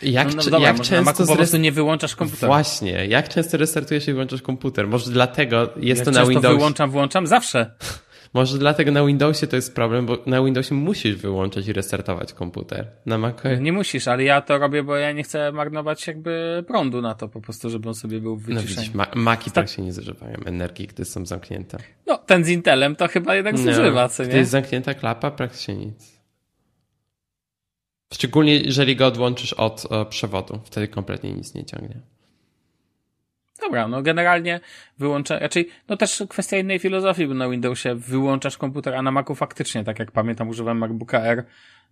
jak, 0.01 0.27
no, 0.27 0.33
no, 0.35 0.43
dobra, 0.43 0.67
jak 0.67 0.81
często 0.81 1.23
na 1.23 1.27
po 1.27 1.35
prostu 1.35 1.57
nie 1.57 1.71
wyłączasz 1.71 2.15
komputera. 2.15 2.47
Właśnie, 2.47 3.05
jak 3.05 3.29
często 3.29 3.57
restartujesz 3.57 4.07
i 4.07 4.13
wyłączasz 4.13 4.41
komputer? 4.41 4.87
Może 4.87 5.11
dlatego 5.11 5.69
jest 5.75 5.99
jak 5.99 6.05
to 6.05 6.11
na 6.11 6.25
Windowsie. 6.25 6.57
wyłączam, 6.57 6.89
włączam 6.89 7.27
zawsze. 7.27 7.71
Może 8.33 8.57
dlatego 8.57 8.91
na 8.91 9.05
Windowsie 9.05 9.47
to 9.47 9.55
jest 9.55 9.75
problem, 9.75 10.05
bo 10.05 10.17
na 10.25 10.43
Windowsie 10.43 10.75
musisz 10.75 11.15
wyłączyć 11.15 11.67
i 11.67 11.73
restartować 11.73 12.33
komputer. 12.33 12.87
Na 13.05 13.17
Macu... 13.17 13.47
Nie 13.61 13.73
musisz, 13.73 14.07
ale 14.07 14.23
ja 14.23 14.41
to 14.41 14.57
robię, 14.57 14.83
bo 14.83 14.95
ja 14.95 15.11
nie 15.11 15.23
chcę 15.23 15.51
marnować 15.51 16.07
jakby 16.07 16.63
prądu 16.67 17.01
na 17.01 17.15
to 17.15 17.27
po 17.27 17.41
prostu, 17.41 17.69
żeby 17.69 17.87
on 17.89 17.95
sobie 17.95 18.19
był 18.19 18.37
w 18.37 18.49
No 18.49 18.61
widzisz, 18.61 18.93
ma 18.93 19.07
Maki 19.15 19.51
tak 19.51 19.69
się 19.69 19.81
nie 19.81 19.93
zużywają 19.93 20.37
energii, 20.45 20.87
gdy 20.87 21.05
są 21.05 21.25
zamknięte. 21.25 21.77
No, 22.07 22.17
ten 22.17 22.43
z 22.43 22.49
Intelem 22.49 22.95
to 22.95 23.07
chyba 23.07 23.35
jednak 23.35 23.55
no, 23.55 23.61
zużywa, 23.61 24.09
co 24.09 24.23
nie? 24.23 24.29
Gdy 24.29 24.37
jest 24.37 24.51
zamknięta 24.51 24.93
klapa, 24.93 25.31
praktycznie 25.31 25.75
nic. 25.75 26.17
Szczególnie 28.13 28.57
jeżeli 28.57 28.95
go 28.95 29.07
odłączysz 29.07 29.53
od 29.53 29.85
o, 29.89 30.05
przewodu, 30.05 30.59
wtedy 30.63 30.87
kompletnie 30.87 31.31
nic 31.31 31.53
nie 31.53 31.65
ciągnie. 31.65 32.01
Dobra, 33.67 33.87
no 33.87 34.01
generalnie 34.01 34.59
wyłącza, 34.99 35.39
raczej, 35.39 35.69
no 35.89 35.97
też 35.97 36.23
kwestia 36.29 36.57
innej 36.57 36.79
filozofii, 36.79 37.27
bo 37.27 37.33
na 37.33 37.49
Windowsie 37.49 37.95
wyłączasz 37.95 38.57
komputer, 38.57 38.95
a 38.95 39.01
na 39.01 39.11
Macu 39.11 39.35
faktycznie, 39.35 39.83
tak 39.83 39.99
jak 39.99 40.11
pamiętam, 40.11 40.49
używam 40.49 40.77
MacBooka 40.77 41.21
R, 41.21 41.43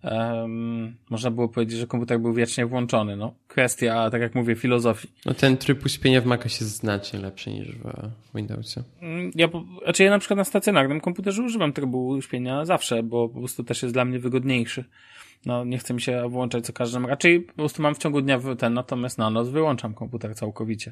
um, 0.04 0.96
można 1.10 1.32
było 1.32 1.50
powiedzieć, 1.50 1.80
że 1.80 1.88
komputer 1.88 2.20
był 2.20 2.34
wiecznie 2.34 2.66
włączony, 2.66 3.16
no. 3.16 3.34
Kwestia, 3.48 4.10
tak 4.10 4.22
jak 4.22 4.36
mówię, 4.36 4.56
filozofii. 4.56 5.08
No 5.26 5.34
ten 5.34 5.58
tryb 5.58 5.86
uśpienia 5.86 6.22
w 6.22 6.26
Macu 6.26 6.48
jest 6.48 6.62
znacznie 6.62 7.20
lepszy 7.20 7.52
niż 7.52 7.68
w 7.72 8.36
Windowsie. 8.36 8.84
Mm, 9.02 9.32
ja, 9.36 9.48
znaczy 9.84 10.04
ja 10.04 10.10
na 10.10 10.20
przykład 10.20 10.38
na 10.38 10.44
stacjonarnym 10.44 11.02
komputerze 11.02 11.44
używam 11.44 11.74
trybu 11.74 12.08
uśpienia 12.08 12.66
zawsze, 12.66 13.04
bo 13.04 13.30
po 13.30 13.40
prostu 13.40 13.64
też 13.64 13.82
jest 13.82 13.96
dla 13.96 14.06
mnie 14.06 14.20
wygodniejszy. 14.20 14.84
No, 15.46 15.66
nie 15.66 15.78
chcę 15.78 15.94
mi 15.94 16.02
się 16.02 16.30
włączać 16.30 16.66
co 16.66 16.74
każdym. 16.74 17.06
Raczej 17.06 17.42
po 17.42 17.54
prostu 17.54 17.82
mam 17.82 17.96
w 17.96 17.98
ciągu 17.98 18.22
dnia 18.22 18.40
ten, 18.58 18.74
natomiast 18.74 19.18
na 19.18 19.30
noc 19.30 19.50
wyłączam 19.50 19.94
komputer 19.94 20.36
całkowicie. 20.36 20.92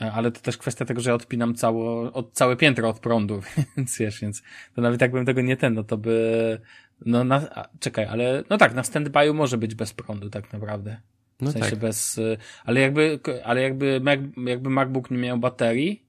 E, 0.00 0.12
ale 0.12 0.30
to 0.30 0.40
też 0.40 0.58
kwestia 0.58 0.84
tego, 0.84 1.00
że 1.00 1.14
odpinam 1.14 1.54
cało, 1.54 2.12
od, 2.12 2.32
całe 2.32 2.56
piętro 2.56 2.88
od 2.88 3.00
prądu, 3.00 3.40
więc 3.76 3.98
wiesz, 3.98 4.20
więc 4.20 4.42
to 4.74 4.82
nawet 4.82 5.00
jakbym 5.00 5.26
tego 5.26 5.40
nie 5.40 5.56
ten, 5.56 5.74
no 5.74 5.84
to 5.84 5.98
by, 5.98 6.60
no 7.06 7.24
na, 7.24 7.36
a, 7.54 7.68
czekaj, 7.80 8.04
ale, 8.04 8.44
no 8.50 8.58
tak, 8.58 8.74
na 8.74 8.82
standby'u 8.82 9.34
może 9.34 9.58
być 9.58 9.74
bez 9.74 9.92
prądu 9.92 10.30
tak 10.30 10.52
naprawdę. 10.52 11.00
W 11.38 11.42
no 11.42 11.52
sensie 11.52 11.70
tak. 11.70 11.78
bez, 11.78 12.18
y, 12.18 12.36
ale 12.64 12.80
jakby, 12.80 13.20
ale 13.44 13.62
jakby, 13.62 14.00
jakby 14.46 14.70
MacBook 14.70 15.10
nie 15.10 15.18
miał 15.18 15.38
baterii, 15.38 16.06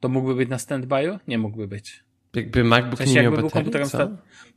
to 0.00 0.08
mógłby 0.08 0.34
być 0.34 0.48
na 0.48 0.56
standby'u? 0.56 1.18
Nie 1.28 1.38
mógłby 1.38 1.68
być. 1.68 2.04
Jakby 2.34 2.64
MacBook 2.64 2.94
w 2.94 2.98
sensie, 2.98 3.14
nie 3.14 3.22
miał 3.22 3.30
baterii, 3.32 3.52
komputerem 3.52 3.88
co? 3.88 4.10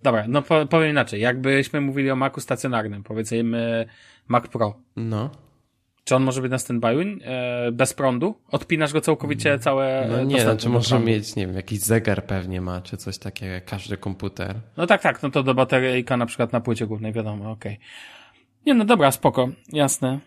Dobra, 0.03 0.25
no 0.27 0.41
powiem 0.69 0.89
inaczej. 0.89 1.21
Jakbyśmy 1.21 1.81
mówili 1.81 2.11
o 2.11 2.15
Macu 2.15 2.41
stacjonarnym, 2.41 3.03
powiedzmy 3.03 3.85
Mac 4.27 4.47
Pro. 4.47 4.75
No 4.95 5.50
czy 6.03 6.15
on 6.15 6.23
może 6.23 6.41
być 6.41 6.51
na 6.51 6.57
standby 6.57 7.19
e, 7.23 7.71
bez 7.71 7.93
prądu? 7.93 8.35
Odpinasz 8.47 8.93
go 8.93 9.01
całkowicie 9.01 9.49
mm. 9.49 9.61
całe. 9.61 10.07
No 10.11 10.23
nie, 10.23 10.41
znaczy 10.41 10.69
może 10.69 10.99
mieć, 10.99 11.35
nie 11.35 11.47
wiem, 11.47 11.55
jakiś 11.55 11.79
zegar 11.79 12.25
pewnie 12.25 12.61
ma, 12.61 12.81
czy 12.81 12.97
coś 12.97 13.17
takiego, 13.17 13.51
jak 13.51 13.65
każdy 13.65 13.97
komputer. 13.97 14.55
No 14.77 14.87
tak, 14.87 15.01
tak, 15.01 15.23
no 15.23 15.29
to 15.29 15.43
do 15.43 15.53
bateryjka 15.53 16.17
na 16.17 16.25
przykład 16.25 16.53
na 16.53 16.61
płycie 16.61 16.87
głównej, 16.87 17.13
wiadomo, 17.13 17.51
okej. 17.51 17.73
Okay. 17.73 17.85
Nie, 18.65 18.73
no 18.73 18.85
dobra, 18.85 19.11
spoko, 19.11 19.49
jasne. 19.73 20.19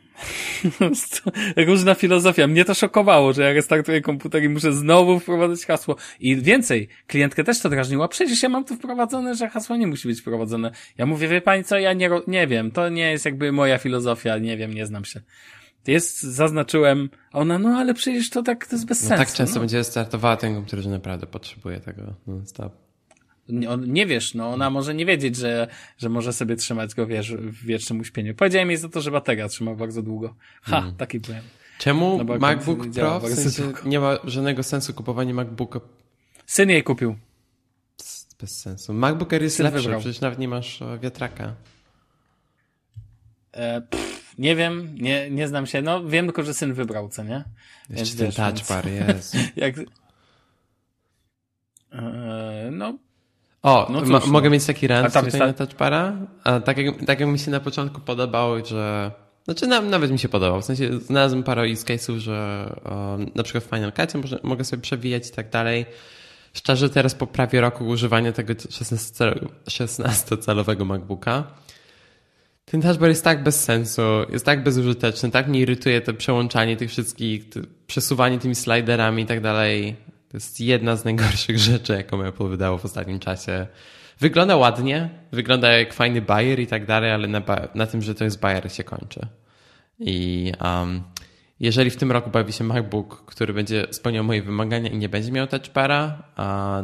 Różna 1.66 1.94
filozofia. 1.94 2.46
Mnie 2.46 2.64
to 2.64 2.74
szokowało, 2.74 3.32
że 3.32 3.42
ja 3.42 3.52
restartuję 3.52 4.00
komputer 4.00 4.42
i 4.42 4.48
muszę 4.48 4.72
znowu 4.72 5.20
wprowadzać 5.20 5.66
hasło. 5.66 5.96
I 6.20 6.36
więcej, 6.36 6.88
klientkę 7.06 7.44
też 7.44 7.60
to 7.60 7.70
drażniło. 7.70 8.08
Przecież 8.08 8.42
ja 8.42 8.48
mam 8.48 8.64
tu 8.64 8.76
wprowadzone, 8.76 9.34
że 9.34 9.48
hasło 9.48 9.76
nie 9.76 9.86
musi 9.86 10.08
być 10.08 10.20
wprowadzone. 10.20 10.70
Ja 10.98 11.06
mówię, 11.06 11.28
wie 11.28 11.40
pani 11.40 11.64
co, 11.64 11.78
ja 11.78 11.92
nie, 11.92 12.10
nie 12.26 12.46
wiem, 12.46 12.70
to 12.70 12.88
nie 12.88 13.10
jest 13.10 13.24
jakby 13.24 13.52
moja 13.52 13.78
filozofia, 13.78 14.38
nie 14.38 14.56
wiem, 14.56 14.74
nie 14.74 14.86
znam 14.86 15.04
się. 15.04 15.20
Jest, 15.86 16.22
zaznaczyłem, 16.22 17.10
a 17.32 17.38
ona, 17.38 17.58
no 17.58 17.68
ale 17.68 17.94
przecież 17.94 18.30
to 18.30 18.42
tak, 18.42 18.66
to 18.66 18.76
jest 18.76 18.86
bez 18.86 19.02
no 19.02 19.08
sensu. 19.08 19.24
Tak 19.24 19.34
często 19.34 19.54
no. 19.54 19.60
będzie 19.60 19.84
startowała 19.84 20.36
ten 20.36 20.54
komputer, 20.54 20.80
że 20.80 20.90
naprawdę 20.90 21.26
potrzebuje 21.26 21.80
tego 21.80 22.02
non-stop. 22.26 22.72
Nie, 23.48 23.70
on, 23.70 23.92
nie 23.92 24.06
wiesz, 24.06 24.34
no 24.34 24.50
ona 24.50 24.70
może 24.70 24.94
nie 24.94 25.06
wiedzieć, 25.06 25.36
że, 25.36 25.68
że 25.98 26.08
może 26.08 26.32
sobie 26.32 26.56
trzymać 26.56 26.94
go 26.94 27.06
wiesz, 27.06 27.32
w 27.34 27.66
wiecznym 27.66 28.00
uśpieniu. 28.00 28.34
Powiedziałem 28.34 28.68
jej 28.68 28.76
za 28.76 28.88
to, 28.88 29.00
że 29.00 29.10
bateria 29.10 29.48
trzyma 29.48 29.74
bardzo 29.74 30.02
długo. 30.02 30.34
Ha, 30.62 30.76
hmm. 30.76 30.96
taki 30.96 31.20
byłem. 31.20 31.42
Czemu 31.78 32.24
no, 32.24 32.38
MacBook 32.38 32.90
Pro? 32.94 33.20
W 33.20 33.34
sensie 33.34 33.72
nie 33.84 34.00
ma 34.00 34.18
żadnego 34.24 34.62
sensu 34.62 34.94
kupowanie 34.94 35.34
MacBooka. 35.34 35.80
Syn 36.46 36.70
jej 36.70 36.82
kupił. 36.82 37.16
Bez 38.40 38.60
sensu. 38.60 38.94
MacBook 38.94 39.32
Air 39.32 39.42
jest 39.42 39.56
Syn 39.56 39.64
lepszy, 39.64 39.82
wybrał. 39.82 40.00
przecież 40.00 40.20
nawet 40.20 40.38
nie 40.38 40.48
masz 40.48 40.82
e, 40.82 40.98
wiatraka. 40.98 41.54
E, 43.52 43.80
pff 43.80 44.13
nie 44.38 44.56
wiem, 44.56 44.94
nie, 44.94 45.30
nie 45.30 45.48
znam 45.48 45.66
się. 45.66 45.82
No 45.82 46.04
wiem 46.04 46.26
tylko, 46.26 46.42
że 46.42 46.54
syn 46.54 46.74
wybrał, 46.74 47.08
co 47.08 47.22
nie? 47.22 47.44
Jeszcze 47.90 48.16
ten 48.16 48.32
touch 48.32 48.68
bar 48.68 48.88
jest. 48.88 49.36
jak... 49.56 49.74
Eee, 51.92 52.70
no. 52.70 52.98
O, 53.62 53.86
no 53.90 54.20
cóż, 54.20 54.26
mogę 54.26 54.48
no. 54.48 54.52
mieć 54.52 54.66
taki 54.66 54.86
rant 54.86 55.14
tutaj 55.14 55.30
ta... 55.30 55.46
na 55.46 55.52
touch? 55.52 55.70
A 56.44 56.60
tak 56.60 56.78
jak, 56.78 57.04
tak 57.04 57.20
jak 57.20 57.28
mi 57.28 57.38
się 57.38 57.50
na 57.50 57.60
początku 57.60 58.00
podobało, 58.00 58.64
że 58.64 59.12
znaczy 59.44 59.66
na, 59.66 59.80
nawet 59.80 60.10
mi 60.10 60.18
się 60.18 60.28
podobał. 60.28 60.60
W 60.60 60.64
sensie 60.64 60.98
znalazłem 60.98 61.42
parę 61.42 61.72
use 61.72 61.84
case'ów, 61.84 62.18
że 62.18 62.68
um, 62.84 63.30
na 63.34 63.42
przykład 63.42 63.64
w 63.64 63.66
Final 63.66 63.92
Cutie 63.92 64.18
może, 64.18 64.40
mogę 64.42 64.64
sobie 64.64 64.82
przewijać 64.82 65.28
i 65.28 65.32
tak 65.32 65.50
dalej. 65.50 65.86
Szczerze 66.54 66.90
teraz 66.90 67.14
po 67.14 67.26
prawie 67.26 67.60
roku 67.60 67.86
używania 67.86 68.32
tego 68.32 68.52
16-calowego 68.52 70.84
MacBooka 70.84 71.44
ten 72.64 72.82
touchbar 72.82 73.08
jest 73.08 73.24
tak 73.24 73.42
bez 73.42 73.64
sensu, 73.64 74.02
jest 74.32 74.44
tak 74.44 74.62
bezużyteczny, 74.62 75.30
tak 75.30 75.48
mnie 75.48 75.60
irytuje 75.60 76.00
to 76.00 76.14
przełączanie 76.14 76.76
tych 76.76 76.90
wszystkich, 76.90 77.44
przesuwanie 77.86 78.38
tymi 78.38 78.54
sliderami 78.54 79.22
i 79.22 79.26
tak 79.26 79.40
dalej. 79.40 79.96
To 80.28 80.36
jest 80.36 80.60
jedna 80.60 80.96
z 80.96 81.04
najgorszych 81.04 81.58
rzeczy, 81.70 81.92
jaką 81.92 82.22
Apple 82.22 82.48
wydało 82.48 82.78
w 82.78 82.84
ostatnim 82.84 83.18
czasie. 83.18 83.66
Wygląda 84.20 84.56
ładnie, 84.56 85.10
wygląda 85.32 85.72
jak 85.72 85.94
fajny 85.94 86.22
buyer 86.22 86.60
i 86.60 86.66
tak 86.66 86.86
dalej, 86.86 87.10
ale 87.10 87.28
na, 87.28 87.42
na 87.74 87.86
tym, 87.86 88.02
że 88.02 88.14
to 88.14 88.24
jest 88.24 88.40
buyer 88.40 88.72
się 88.72 88.84
kończy. 88.84 89.26
I 89.98 90.52
um, 90.60 91.02
jeżeli 91.60 91.90
w 91.90 91.96
tym 91.96 92.12
roku 92.12 92.30
bawi 92.30 92.52
się 92.52 92.64
MacBook, 92.64 93.24
który 93.24 93.54
będzie 93.54 93.86
spełniał 93.90 94.24
moje 94.24 94.42
wymagania 94.42 94.90
i 94.90 94.98
nie 94.98 95.08
będzie 95.08 95.32
miał 95.32 95.46
touchbara, 95.46 96.22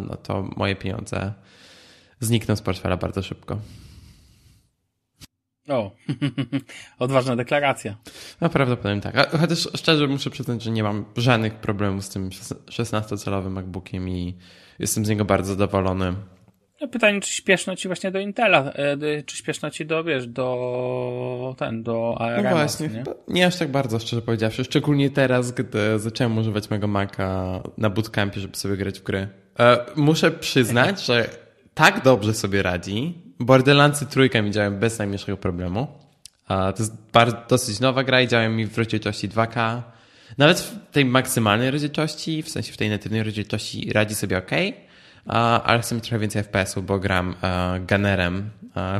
no 0.08 0.16
to 0.16 0.42
moje 0.56 0.76
pieniądze 0.76 1.32
znikną 2.20 2.56
z 2.56 2.62
portfela 2.62 2.96
bardzo 2.96 3.22
szybko. 3.22 3.58
O, 5.68 5.90
odważna 6.98 7.36
deklaracja. 7.36 7.96
No 8.40 8.48
prawdopodobnie 8.48 9.00
tak. 9.00 9.30
Chociaż 9.40 9.68
szczerze 9.74 10.06
muszę 10.06 10.30
przyznać, 10.30 10.62
że 10.62 10.70
nie 10.70 10.82
mam 10.82 11.04
żadnych 11.16 11.54
problemów 11.54 12.04
z 12.04 12.08
tym 12.08 12.28
16-calowym 12.28 13.50
MacBookiem 13.50 14.08
i 14.08 14.36
jestem 14.78 15.06
z 15.06 15.08
niego 15.08 15.24
bardzo 15.24 15.52
zadowolony. 15.52 16.14
No 16.80 16.88
pytanie, 16.88 17.20
czy 17.20 17.30
śpieszno 17.30 17.76
ci 17.76 17.88
właśnie 17.88 18.10
do 18.10 18.18
Intela, 18.18 18.72
e, 18.72 19.22
czy 19.22 19.36
śpieszno 19.36 19.70
ci 19.70 19.86
do, 19.86 20.04
wiesz, 20.04 20.26
do 20.26 21.54
ten, 21.58 21.82
do 21.82 22.16
ARM. 22.20 22.44
No 22.44 22.50
właśnie, 22.50 22.88
nie? 22.88 23.04
nie 23.28 23.46
aż 23.46 23.56
tak 23.56 23.68
bardzo, 23.70 23.98
szczerze 23.98 24.22
powiedziawszy. 24.22 24.64
Szczególnie 24.64 25.10
teraz, 25.10 25.52
gdy 25.52 25.98
zacząłem 25.98 26.38
używać 26.38 26.70
mego 26.70 26.86
Maca 26.86 27.60
na 27.78 27.90
bootcampie, 27.90 28.40
żeby 28.40 28.56
sobie 28.56 28.76
grać 28.76 29.00
w 29.00 29.02
gry. 29.02 29.28
E, 29.58 29.86
muszę 29.96 30.30
przyznać, 30.30 31.06
że 31.06 31.28
tak 31.80 32.04
dobrze 32.04 32.34
sobie 32.34 32.62
radzi, 32.62 33.14
Borderlandsy 33.38 34.06
trójka 34.06 34.42
mi 34.42 34.50
działają 34.50 34.78
bez 34.78 34.98
najmniejszego 34.98 35.36
problemu. 35.36 35.86
To 36.48 36.74
jest 36.78 36.96
bardzo, 37.12 37.36
dosyć 37.48 37.80
nowa 37.80 38.04
gra 38.04 38.20
i 38.20 38.28
działają 38.28 38.50
mi 38.50 38.66
w 38.66 38.78
rozdzielczości 38.78 39.28
2K. 39.28 39.82
Nawet 40.38 40.60
w 40.60 40.90
tej 40.92 41.04
maksymalnej 41.04 41.70
rozdzielczości, 41.70 42.42
w 42.42 42.48
sensie 42.48 42.72
w 42.72 42.76
tej 42.76 42.90
natywnej 42.90 43.22
rozdzielczości 43.22 43.92
radzi 43.92 44.14
sobie 44.14 44.38
ok, 44.38 44.50
ale 45.64 45.80
chcę 45.80 45.94
mieć 45.94 46.04
trochę 46.04 46.18
więcej 46.18 46.42
FPS-u, 46.42 46.82
bo 46.82 46.98
gram 46.98 47.34
gunnerem, 47.88 48.50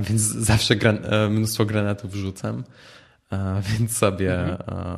więc 0.00 0.22
zawsze 0.52 0.76
gran 0.76 0.98
mnóstwo 1.30 1.64
granatów 1.64 2.14
rzucam. 2.14 2.64
Więc 3.62 3.96
sobie 3.96 4.34
mhm. 4.34 4.96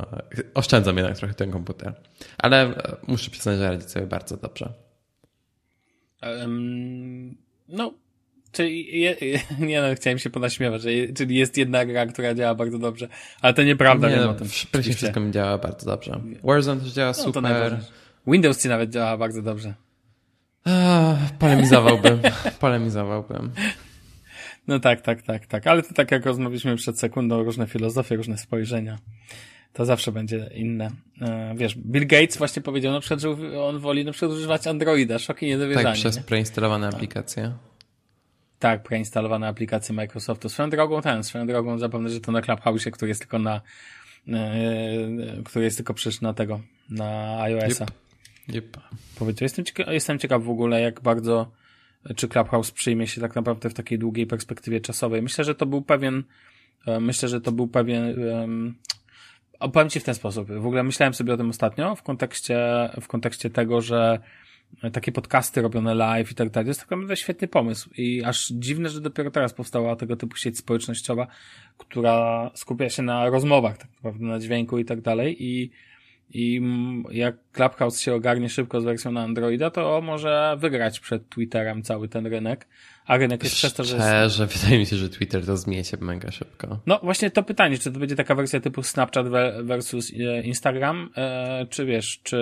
oszczędzam 0.55 0.97
jednak 0.97 1.17
trochę 1.17 1.35
ten 1.35 1.51
komputer. 1.51 1.95
Ale 2.39 2.75
muszę 3.07 3.31
przyznać, 3.31 3.59
że 3.59 3.71
radzi 3.71 3.89
sobie 3.89 4.07
bardzo 4.07 4.37
dobrze. 4.37 4.73
No, 7.69 7.95
Czyli, 8.53 9.01
je, 9.01 9.17
nie 9.69 9.83
no, 9.83 9.95
chciałem 9.95 10.19
się 10.19 10.31
ponaśmiewać, 10.31 10.83
że, 10.83 10.91
czyli 11.17 11.37
jest 11.37 11.57
jedna 11.57 11.87
gra, 11.87 12.07
która 12.07 12.35
działa 12.35 12.55
bardzo 12.55 12.79
dobrze, 12.79 13.09
ale 13.41 13.55
to 13.55 13.63
nieprawda, 13.63 14.11
nie, 14.11 14.17
wiem 14.17 14.29
o 14.29 14.35
tym. 14.35 14.49
Praktycznie 14.71 14.95
wszystko 14.95 15.21
mi 15.21 15.33
działa 15.33 15.59
bardzo 15.59 15.87
dobrze. 15.87 16.21
Warzone 16.45 16.81
też 16.81 16.93
działa 16.93 17.13
no, 17.19 17.25
super. 17.25 17.79
Windows 18.27 18.63
ci 18.63 18.69
nawet 18.69 18.91
działa 18.91 19.17
bardzo 19.17 19.43
dobrze. 19.43 19.75
polemizowałbym, 21.39 22.21
polemizowałbym. 22.61 23.53
No 24.69 24.81
tak, 24.81 25.01
tak, 25.01 25.23
tak, 25.23 25.47
tak, 25.47 25.67
ale 25.67 25.83
to 25.83 25.95
tak 25.95 26.11
jak 26.11 26.27
rozmawialiśmy 26.27 26.77
przed 26.77 26.99
sekundą, 26.99 27.43
różne 27.43 27.67
filozofie, 27.67 28.17
różne 28.17 28.39
spojrzenia, 28.39 28.99
to 29.73 29.85
zawsze 29.85 30.13
będzie 30.13 30.51
inne. 30.55 30.91
E, 31.21 31.55
wiesz, 31.57 31.77
Bill 31.79 32.07
Gates 32.07 32.37
właśnie 32.37 32.63
powiedział 32.63 32.93
na 32.93 33.01
przykład, 33.01 33.21
że 33.21 33.31
on 33.63 33.79
woli 33.79 34.05
na 34.05 34.13
przykład 34.13 34.33
używać 34.33 34.67
Androida, 34.67 35.19
szoki 35.19 35.47
niedowierzanie. 35.47 35.85
Tak, 35.85 35.95
przez 35.95 36.17
nie? 36.17 36.23
preinstalowane 36.23 36.89
aplikacje. 36.89 37.53
Tak, 38.59 38.83
preinstalowane 38.83 39.49
aplikacje 39.49 39.95
Microsoftu. 39.95 40.49
Swoją 40.49 40.71
drogą 40.71 41.03
ten, 41.03 41.25
swoją 41.25 41.47
drogą 41.47 41.79
zapewne, 41.79 42.11
że 42.11 42.21
to 42.21 42.33
na 42.33 42.43
Clubhouse, 42.43 42.85
który 42.93 43.09
jest 43.09 43.21
tylko 43.21 43.39
na, 43.39 43.61
yy, 44.27 45.43
który 45.45 45.65
jest 45.65 45.77
tylko 45.77 45.95
przecież 45.95 46.21
na 46.21 46.35
tego, 46.35 46.61
na 46.91 47.41
iOS-a. 47.43 47.87
Yep. 48.49 48.77
yep. 49.21 49.41
Jestem, 49.41 49.65
ciekaw, 49.65 49.87
jestem 49.89 50.19
ciekaw 50.19 50.45
w 50.45 50.51
ogóle, 50.51 50.81
jak 50.81 51.01
bardzo, 51.01 51.51
czy 52.17 52.29
Clubhouse 52.29 52.71
przyjmie 52.71 53.07
się 53.07 53.21
tak 53.21 53.35
naprawdę 53.35 53.71
w 53.71 53.75
takiej 53.75 53.99
długiej 53.99 54.27
perspektywie 54.27 54.81
czasowej. 54.81 55.23
Myślę, 55.23 55.45
że 55.45 55.55
to 55.55 55.67
był 55.67 55.83
pewien, 55.83 56.23
myślę, 57.01 57.29
że 57.29 57.41
to 57.41 57.53
był 57.53 57.69
pewien, 57.69 58.25
um, 58.25 58.75
opowiem 59.63 59.91
Ci 59.91 60.01
w 60.01 60.05
ten 60.05 60.15
sposób. 60.15 60.53
W 60.53 60.67
ogóle 60.67 60.83
myślałem 60.83 61.15
sobie 61.15 61.35
o 61.35 61.37
tym 61.37 61.51
ostatnio 61.51 61.97
w 61.97 62.03
kontekście, 62.03 62.59
w 63.01 63.09
kontekście 63.09 63.51
tego, 63.51 63.81
że 63.81 64.21
takie 64.93 65.13
podcasty 65.13 65.63
robione 65.63 65.95
live 65.95 66.33
i 66.33 66.35
tak 66.35 66.51
dalej. 66.51 66.65
To 66.65 66.71
jest 66.71 66.81
tak 66.81 66.91
naprawdę 66.91 67.17
świetny 67.17 67.49
pomysł 67.49 67.91
i 67.97 68.25
aż 68.25 68.49
dziwne, 68.49 68.89
że 68.89 69.01
dopiero 69.01 69.31
teraz 69.31 69.55
powstała 69.55 69.97
tego 69.97 70.17
typu 70.17 70.37
sieć 70.37 70.59
społecznościowa, 70.59 71.27
która 71.79 72.51
skupia 72.55 72.89
się 72.89 73.03
na 73.03 73.31
rozmowach, 73.31 73.79
tak 73.79 73.91
naprawdę 73.91 74.25
na 74.25 74.39
dźwięku 74.39 74.79
i 74.79 74.85
tak 74.85 75.01
dalej 75.01 75.45
i 75.45 75.71
i 76.35 76.63
jak 77.11 77.37
Clubhouse 77.53 78.01
się 78.01 78.15
ogarnie 78.15 78.49
szybko 78.49 78.81
z 78.81 78.85
wersją 78.85 79.13
na 79.13 79.23
Androida, 79.23 79.71
to 79.71 80.01
może 80.01 80.57
wygrać 80.59 81.01
przed 81.01 81.29
Twitterem 81.29 81.83
cały 81.83 82.09
ten 82.09 82.27
rynek. 82.27 82.69
A 83.07 83.17
rynek 83.17 83.43
jest 83.43 83.57
przez 83.57 83.75
to, 83.75 83.85
że. 83.85 83.97
Szczerze, 83.97 84.47
wydaje 84.47 84.79
mi 84.79 84.87
się, 84.87 84.97
że 84.97 85.09
Twitter 85.09 85.47
to 85.47 85.57
zmieni 85.57 85.85
się 85.85 85.97
mega 86.01 86.31
szybko. 86.31 86.79
No 86.87 87.01
właśnie 87.03 87.31
to 87.31 87.43
pytanie, 87.43 87.79
czy 87.79 87.93
to 87.93 87.99
będzie 87.99 88.17
taka 88.17 88.35
wersja 88.35 88.61
typu 88.61 88.83
Snapchat 88.83 89.27
versus 89.63 90.13
e, 90.13 90.43
Instagram, 90.43 91.11
e, 91.17 91.67
czy 91.71 91.87
wiesz, 91.87 92.21
czy. 92.23 92.37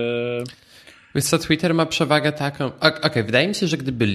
Wiesz 1.15 1.25
co, 1.25 1.39
Twitter 1.39 1.75
ma 1.75 1.87
przewagę 1.87 2.33
taką... 2.33 2.67
Okej, 2.67 3.03
okay, 3.03 3.25
wydaje 3.25 3.49
mi 3.49 3.55
się, 3.55 3.67
że 3.67 3.77
gdyby 3.77 4.07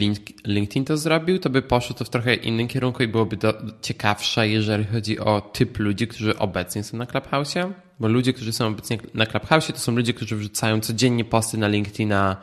LinkedIn 0.46 0.86
to 0.86 0.98
zrobił, 0.98 1.40
to 1.40 1.50
by 1.50 1.62
poszło 1.62 1.96
to 1.96 2.06
w 2.06 2.10
trochę 2.10 2.36
innym 2.36 2.68
kierunku 2.68 3.04
i 3.04 3.08
byłoby 3.08 3.38
to 3.38 3.54
ciekawsze, 3.82 4.50
jeżeli 4.50 4.86
chodzi 4.86 5.20
o 5.20 5.42
typ 5.42 5.80
ludzi, 5.80 6.08
którzy 6.08 6.38
obecnie 6.38 6.84
są 6.84 6.98
na 6.98 7.06
Clubhouse'ie. 7.06 7.72
Bo 8.00 8.08
ludzie, 8.08 8.34
którzy 8.34 8.54
są 8.54 8.68
obecnie 8.68 8.98
na 9.14 9.26
Clubhouse'ie, 9.26 9.74
to 9.74 9.80
są 9.80 9.96
ludzie, 9.96 10.14
którzy 10.14 10.36
wrzucają 10.36 10.80
codziennie 10.80 11.26
posty 11.26 11.58
na 11.58 11.68
LinkedIna 11.68 12.38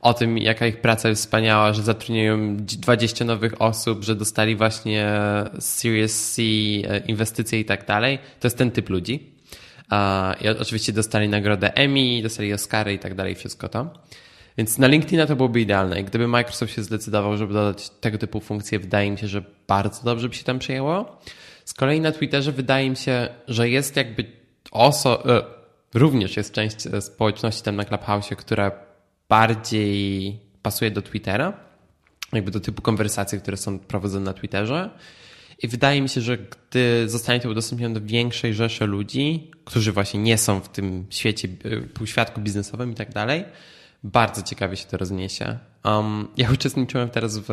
o 0.00 0.14
tym, 0.14 0.38
jaka 0.38 0.66
ich 0.66 0.80
praca 0.80 1.08
jest 1.08 1.22
wspaniała, 1.22 1.72
że 1.72 1.82
zatrudniają 1.82 2.56
20 2.56 3.24
nowych 3.24 3.62
osób, 3.62 4.04
że 4.04 4.16
dostali 4.16 4.56
właśnie 4.56 5.06
Series 5.58 6.32
C 6.32 6.42
e, 6.42 6.98
inwestycje 7.06 7.60
i 7.60 7.64
tak 7.64 7.86
dalej. 7.86 8.18
To 8.40 8.46
jest 8.46 8.58
ten 8.58 8.70
typ 8.70 8.88
ludzi. 8.88 9.37
I 10.40 10.48
oczywiście 10.48 10.92
dostali 10.92 11.28
nagrodę 11.28 11.74
Emmy, 11.74 12.22
dostali 12.22 12.52
Oscary 12.52 12.94
i 12.94 12.98
tak 12.98 13.14
dalej, 13.14 13.34
wszystko 13.34 13.68
to. 13.68 13.90
Więc 14.58 14.78
na 14.78 14.86
LinkedIna 14.86 15.26
to 15.26 15.36
byłoby 15.36 15.60
idealne. 15.60 16.00
I 16.00 16.04
gdyby 16.04 16.28
Microsoft 16.28 16.74
się 16.74 16.82
zdecydował, 16.82 17.36
żeby 17.36 17.54
dodać 17.54 17.90
tego 17.90 18.18
typu 18.18 18.40
funkcje, 18.40 18.78
wydaje 18.78 19.10
mi 19.10 19.18
się, 19.18 19.28
że 19.28 19.42
bardzo 19.68 20.04
dobrze 20.04 20.28
by 20.28 20.34
się 20.34 20.44
tam 20.44 20.58
przyjęło. 20.58 21.18
Z 21.64 21.74
kolei 21.74 22.00
na 22.00 22.12
Twitterze 22.12 22.52
wydaje 22.52 22.90
mi 22.90 22.96
się, 22.96 23.28
że 23.48 23.68
jest 23.68 23.96
jakby 23.96 24.24
oso... 24.70 25.36
E, 25.36 25.42
również 25.94 26.36
jest 26.36 26.52
część 26.52 26.76
społeczności 27.00 27.62
tam 27.62 27.76
na 27.76 27.84
Clubhouse, 27.84 28.30
która 28.36 28.70
bardziej 29.28 30.38
pasuje 30.62 30.90
do 30.90 31.02
Twittera, 31.02 31.52
jakby 32.32 32.50
do 32.50 32.60
typu 32.60 32.82
konwersacji, 32.82 33.40
które 33.40 33.56
są 33.56 33.78
prowadzone 33.78 34.24
na 34.24 34.32
Twitterze. 34.32 34.90
I 35.62 35.68
wydaje 35.68 36.02
mi 36.02 36.08
się, 36.08 36.20
że 36.20 36.38
gdy 36.38 37.08
zostanie 37.08 37.40
to 37.40 37.50
udostępnione 37.50 37.94
do 37.94 38.06
większej 38.06 38.54
rzeszy 38.54 38.86
ludzi, 38.86 39.50
którzy 39.64 39.92
właśnie 39.92 40.20
nie 40.20 40.38
są 40.38 40.60
w 40.60 40.68
tym 40.68 41.06
świecie, 41.10 41.48
y, 41.64 41.80
półświadku 41.80 42.40
biznesowym 42.40 42.92
i 42.92 42.94
tak 42.94 43.12
dalej, 43.12 43.44
bardzo 44.04 44.42
ciekawie 44.42 44.76
się 44.76 44.86
to 44.86 44.96
rozniesie. 44.96 45.58
Um, 45.84 46.28
ja 46.36 46.52
uczestniczyłem 46.52 47.08
teraz 47.08 47.38
w 47.38 47.50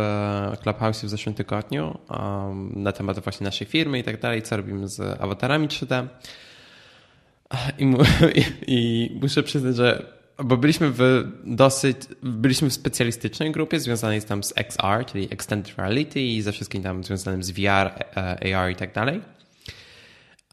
Clubhouse 0.61 1.05
w 1.05 1.09
zeszłym 1.09 1.35
tygodniu 1.35 1.97
um, 2.09 2.71
na 2.75 2.91
temat 2.91 3.19
właśnie 3.19 3.45
naszej 3.45 3.67
firmy 3.67 3.99
i 3.99 4.03
tak 4.03 4.21
dalej, 4.21 4.41
co 4.41 4.57
robimy 4.57 4.87
z 4.87 5.21
awatarami 5.21 5.67
3D. 5.67 6.07
I, 7.77 7.85
mu, 7.85 7.97
i, 8.35 8.43
i 8.67 9.11
muszę 9.21 9.43
przyznać, 9.43 9.75
że 9.75 10.14
bo 10.43 10.57
byliśmy 10.57 10.91
w 10.91 11.23
dosyć, 11.43 11.97
byliśmy 12.23 12.69
w 12.69 12.73
specjalistycznej 12.73 13.51
grupie 13.51 13.79
związanej 13.79 14.21
tam 14.21 14.43
z 14.43 14.53
XR, 14.55 15.05
czyli 15.11 15.27
Extended 15.31 15.77
Reality 15.77 16.21
i 16.21 16.41
ze 16.41 16.51
wszystkim 16.51 16.83
tam 16.83 17.03
związanym 17.03 17.43
z 17.43 17.51
VR, 17.51 17.67
e, 18.17 18.55
AR 18.57 18.71
i 18.71 18.75
tak 18.75 18.93
dalej. 18.93 19.21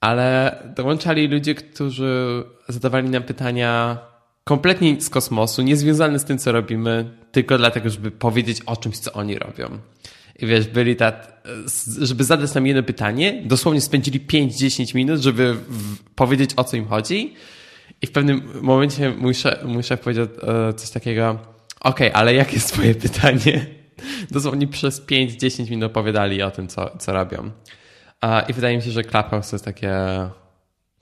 Ale 0.00 0.56
dołączali 0.76 1.28
ludzie, 1.28 1.54
którzy 1.54 2.44
zadawali 2.68 3.10
nam 3.10 3.22
pytania 3.22 3.98
kompletnie 4.44 5.00
z 5.00 5.10
kosmosu, 5.10 5.62
niezwiązane 5.62 6.18
z 6.18 6.24
tym, 6.24 6.38
co 6.38 6.52
robimy, 6.52 7.10
tylko 7.32 7.58
dlatego, 7.58 7.90
żeby 7.90 8.10
powiedzieć 8.10 8.60
o 8.66 8.76
czymś, 8.76 8.98
co 8.98 9.12
oni 9.12 9.38
robią. 9.38 9.78
I 10.38 10.46
wiesz, 10.46 10.68
byli 10.68 10.96
tak, 10.96 11.32
żeby 12.00 12.24
zadać 12.24 12.54
nam 12.54 12.66
jedno 12.66 12.82
pytanie, 12.82 13.42
dosłownie 13.44 13.80
spędzili 13.80 14.20
5-10 14.20 14.94
minut, 14.94 15.20
żeby 15.20 15.56
powiedzieć 16.14 16.50
o 16.56 16.64
co 16.64 16.76
im 16.76 16.86
chodzi 16.86 17.34
i 18.02 18.06
w 18.06 18.12
pewnym 18.12 18.42
momencie 18.62 19.10
mój 19.10 19.34
szef, 19.34 19.64
mój 19.64 19.82
szef 19.82 20.00
powiedział 20.00 20.26
e, 20.42 20.72
coś 20.72 20.90
takiego, 20.90 21.30
okej, 21.80 22.08
okay, 22.08 22.20
ale 22.20 22.34
jakie 22.34 22.54
jest 22.54 22.72
twoje 22.72 22.94
pytanie? 22.94 23.66
Dosłownie 24.30 24.68
przez 24.68 25.06
5-10 25.06 25.70
minut 25.70 25.90
opowiadali 25.90 26.42
o 26.42 26.50
tym, 26.50 26.68
co, 26.68 26.98
co 26.98 27.12
robią. 27.12 27.50
I 28.48 28.52
wydaje 28.52 28.76
mi 28.76 28.82
się, 28.82 28.90
że 28.90 29.04
Clubhouse 29.04 29.50
to 29.50 29.56
jest 29.56 29.64
takie 29.64 29.94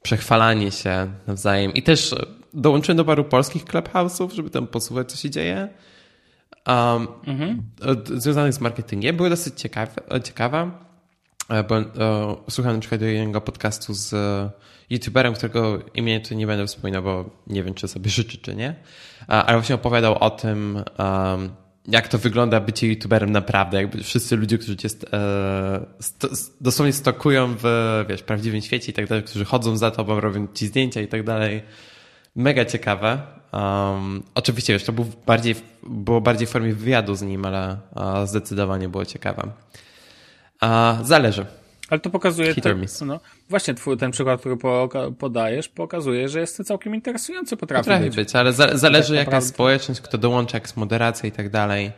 przechwalanie 0.02 0.70
się 0.70 1.12
nawzajem. 1.26 1.74
I 1.74 1.82
też 1.82 2.14
dołączyłem 2.54 2.96
do 2.96 3.04
paru 3.04 3.24
polskich 3.24 3.64
Clubhouse'ów, 3.64 4.34
żeby 4.34 4.50
tam 4.50 4.66
posłuchać, 4.66 5.12
co 5.12 5.16
się 5.16 5.30
dzieje. 5.30 5.68
Um, 6.66 7.08
mhm. 7.26 7.62
Związanych 8.20 8.52
z 8.52 8.60
marketingiem. 8.60 9.16
Były 9.16 9.30
dosyć 9.30 9.60
ciekawe, 9.60 9.92
ciekawe 10.24 10.70
bo 11.68 11.78
e, 11.78 11.84
słuchałem 12.50 12.76
na 12.76 12.80
przykład 12.80 13.00
jednego 13.00 13.40
podcastu 13.40 13.94
z 13.94 14.14
youtuberem, 14.90 15.34
którego 15.34 15.78
imienia 15.94 16.20
tu 16.20 16.34
nie 16.34 16.46
będę 16.46 16.66
wspominał, 16.66 17.02
bo 17.02 17.30
nie 17.46 17.62
wiem, 17.62 17.74
czy 17.74 17.88
sobie 17.88 18.10
życzy, 18.20 18.38
czy 18.38 18.56
nie, 18.56 18.74
ale 19.28 19.58
właśnie 19.58 19.74
opowiadał 19.74 20.18
o 20.18 20.30
tym, 20.30 20.84
jak 21.86 22.08
to 22.08 22.18
wygląda 22.18 22.60
bycie 22.60 22.86
youtuberem 22.86 23.32
naprawdę, 23.32 23.76
jakby 23.82 24.02
wszyscy 24.02 24.36
ludzie, 24.36 24.58
którzy 24.58 24.76
cię 24.76 24.88
e, 25.12 25.86
dosłownie 26.60 26.92
stokują 26.92 27.54
w 27.62 27.64
wiesz, 28.08 28.22
prawdziwym 28.22 28.60
świecie 28.60 28.90
i 28.92 28.94
tak 28.94 29.06
dalej, 29.06 29.24
którzy 29.24 29.44
chodzą 29.44 29.76
za 29.76 29.90
tobą, 29.90 30.20
robią 30.20 30.46
ci 30.54 30.66
zdjęcia 30.66 31.00
i 31.00 31.08
tak 31.08 31.22
dalej. 31.22 31.62
Mega 32.36 32.64
ciekawe. 32.64 33.22
Um, 33.52 34.22
oczywiście, 34.34 34.72
wiesz, 34.72 34.84
to 34.84 34.92
był 34.92 35.06
bardziej, 35.26 35.54
było 35.82 36.20
bardziej 36.20 36.46
w 36.46 36.50
formie 36.50 36.74
wywiadu 36.74 37.14
z 37.14 37.22
nim, 37.22 37.44
ale 37.44 37.76
zdecydowanie 38.24 38.88
było 38.88 39.04
ciekawe. 39.04 39.52
zależy. 41.02 41.46
Ale 41.90 42.00
to 42.00 42.10
pokazuje, 42.10 42.54
to, 42.54 43.04
no, 43.04 43.20
właśnie 43.48 43.74
twój, 43.74 43.96
ten 43.96 44.10
przykład, 44.10 44.40
który 44.40 44.56
podajesz, 45.18 45.68
pokazuje, 45.68 46.28
że 46.28 46.40
jest 46.40 46.56
to 46.56 46.64
całkiem 46.64 46.94
interesujący, 46.94 47.56
potrafi, 47.56 47.84
potrafi 47.84 48.04
być. 48.04 48.16
być. 48.16 48.36
ale 48.36 48.52
za, 48.52 48.78
zależy 48.78 49.08
tak 49.08 49.26
jaka 49.26 49.36
jest 49.36 49.48
społeczność, 49.48 50.00
kto 50.00 50.18
dołącza, 50.18 50.56
jak 50.56 50.64
jest 50.64 50.76
moderacja 50.76 51.28
i 51.28 51.32
tak 51.32 51.50
dalej. 51.50 51.92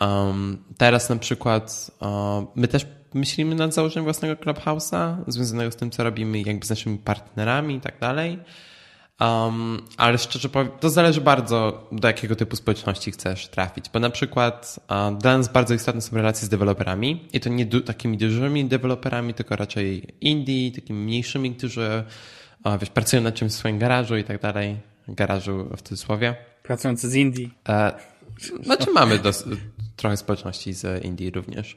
Um, 0.00 0.64
teraz 0.78 1.08
na 1.08 1.16
przykład 1.16 1.90
um, 2.00 2.46
my 2.54 2.68
też 2.68 2.86
myślimy 3.14 3.54
nad 3.54 3.74
założeniem 3.74 4.04
własnego 4.04 4.34
Clubhouse'a, 4.34 5.16
związanego 5.26 5.70
z 5.70 5.76
tym, 5.76 5.90
co 5.90 6.04
robimy 6.04 6.40
jakby 6.40 6.66
z 6.66 6.70
naszymi 6.70 6.98
partnerami 6.98 7.74
i 7.74 7.80
tak 7.80 7.98
dalej. 7.98 8.38
Um, 9.20 9.82
ale 9.96 10.18
szczerze 10.18 10.48
powiem, 10.48 10.68
to 10.80 10.90
zależy 10.90 11.20
bardzo, 11.20 11.88
do 11.92 12.08
jakiego 12.08 12.36
typu 12.36 12.56
społeczności 12.56 13.10
chcesz 13.10 13.48
trafić. 13.48 13.84
Bo 13.92 14.00
na 14.00 14.10
przykład 14.10 14.80
uh, 14.82 15.18
dla 15.18 15.38
nas 15.38 15.52
bardzo 15.52 15.74
istotne 15.74 16.00
są 16.00 16.16
relacje 16.16 16.46
z 16.46 16.48
deweloperami 16.48 17.28
i 17.32 17.40
to 17.40 17.48
nie 17.48 17.66
du 17.66 17.80
takimi 17.80 18.18
dużymi 18.18 18.64
deweloperami, 18.64 19.34
tylko 19.34 19.56
raczej 19.56 20.14
indie, 20.20 20.72
takimi 20.72 20.98
mniejszymi, 21.04 21.54
którzy 21.54 22.04
uh, 22.64 22.80
wiesz, 22.80 22.90
pracują 22.90 23.22
nad 23.22 23.34
czymś 23.34 23.52
w 23.52 23.54
swoim 23.54 23.78
garażu 23.78 24.16
i 24.16 24.24
tak 24.24 24.40
dalej. 24.40 24.76
Garażu 25.08 25.68
w 25.76 25.82
cudzysłowie. 25.82 26.36
Pracujący 26.62 27.10
z 27.10 27.14
indie. 27.14 27.48
E, 27.68 27.92
Znaczy 28.62 28.90
mamy 28.90 29.20
trochę 29.96 30.16
społeczności 30.16 30.72
z 30.72 31.04
Indii 31.04 31.30
również. 31.30 31.76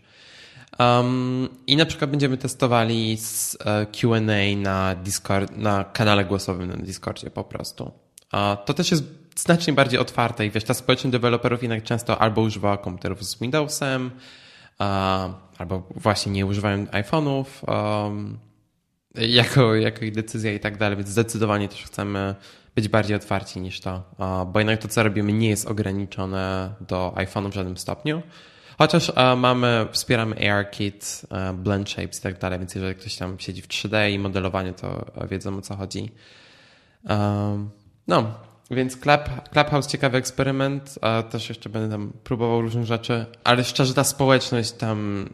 Um, 0.80 1.50
I 1.68 1.78
na 1.78 1.86
przykład 1.86 2.12
będziemy 2.12 2.38
testowali 2.38 3.18
z 3.18 3.58
e, 3.66 3.86
Q&A 3.86 4.56
na 4.58 4.96
Discord, 4.96 5.58
na 5.58 5.84
kanale 5.84 6.26
głosowym 6.26 6.70
na 6.70 6.76
Discordzie 6.76 7.30
po 7.30 7.44
prostu. 7.44 7.92
To 8.66 8.74
też 8.74 8.92
jest 8.92 9.04
znacznie 9.36 9.74
bardziej 9.74 10.00
otwarte 10.00 10.46
i 10.46 10.52
wiesz, 10.52 10.64
ta 10.64 10.74
społeczność 10.74 11.12
deweloperów 11.12 11.64
jednak 11.64 11.84
często 11.84 12.22
albo 12.22 12.42
używa 12.42 12.78
komputerów 12.78 13.24
z 13.24 13.40
Windowsem, 13.40 14.12
albo 15.58 15.88
właśnie 15.96 16.32
nie 16.32 16.46
używają 16.46 16.86
iPhone'ów 16.86 17.46
um, 17.68 18.40
jako, 19.16 19.76
jako 19.76 20.06
ich 20.06 20.14
decyzja 20.14 20.54
i 20.54 20.60
tak 20.60 20.78
dalej, 20.78 20.98
więc 20.98 21.10
zdecydowanie 21.10 21.70
też 21.70 21.84
chcemy 21.84 22.36
być 22.76 22.88
bardziej 22.88 23.16
otwarci 23.16 23.60
niż 23.60 23.80
to, 23.80 24.04
bo 24.48 24.60
jednak 24.60 24.82
to, 24.82 24.88
co 24.88 25.04
robimy, 25.04 25.34
nie 25.34 25.50
jest 25.50 25.68
ograniczone 25.68 26.74
do 26.82 27.14
iPhone'u 27.16 27.52
w 27.52 27.54
żadnym 27.54 27.78
stopniu. 27.78 28.22
Chociaż 28.78 29.12
mamy, 29.38 29.88
wspieramy 29.92 30.52
ARKit, 30.52 31.22
Blend 31.54 31.90
Shapes 31.90 32.20
i 32.20 32.22
tak 32.22 32.40
dalej, 32.40 32.60
więc 32.60 32.76
jeżeli 32.76 32.96
ktoś 32.96 33.16
tam 33.16 33.40
siedzi 33.40 33.62
w 33.62 33.68
3D 33.68 34.12
i 34.12 34.20
modelowanie, 34.20 34.74
to 34.74 35.06
wiedzą 35.32 35.58
o 35.58 35.62
co 35.62 35.76
chodzi. 35.76 36.12
No, 38.08 38.34
więc 38.72 38.98
Club, 38.98 39.22
Clubhouse 39.52 39.88
ciekawy 39.88 40.18
eksperyment, 40.18 41.00
a 41.02 41.24
też 41.24 41.50
jeszcze 41.50 41.70
będę 41.70 41.90
tam 41.90 42.14
próbował 42.24 42.62
różnych 42.62 42.86
rzeczy, 42.86 43.26
ale 43.44 43.64
szczerze 43.64 43.94
ta 43.94 44.04
społeczność 44.04 44.72
tam 44.72 45.30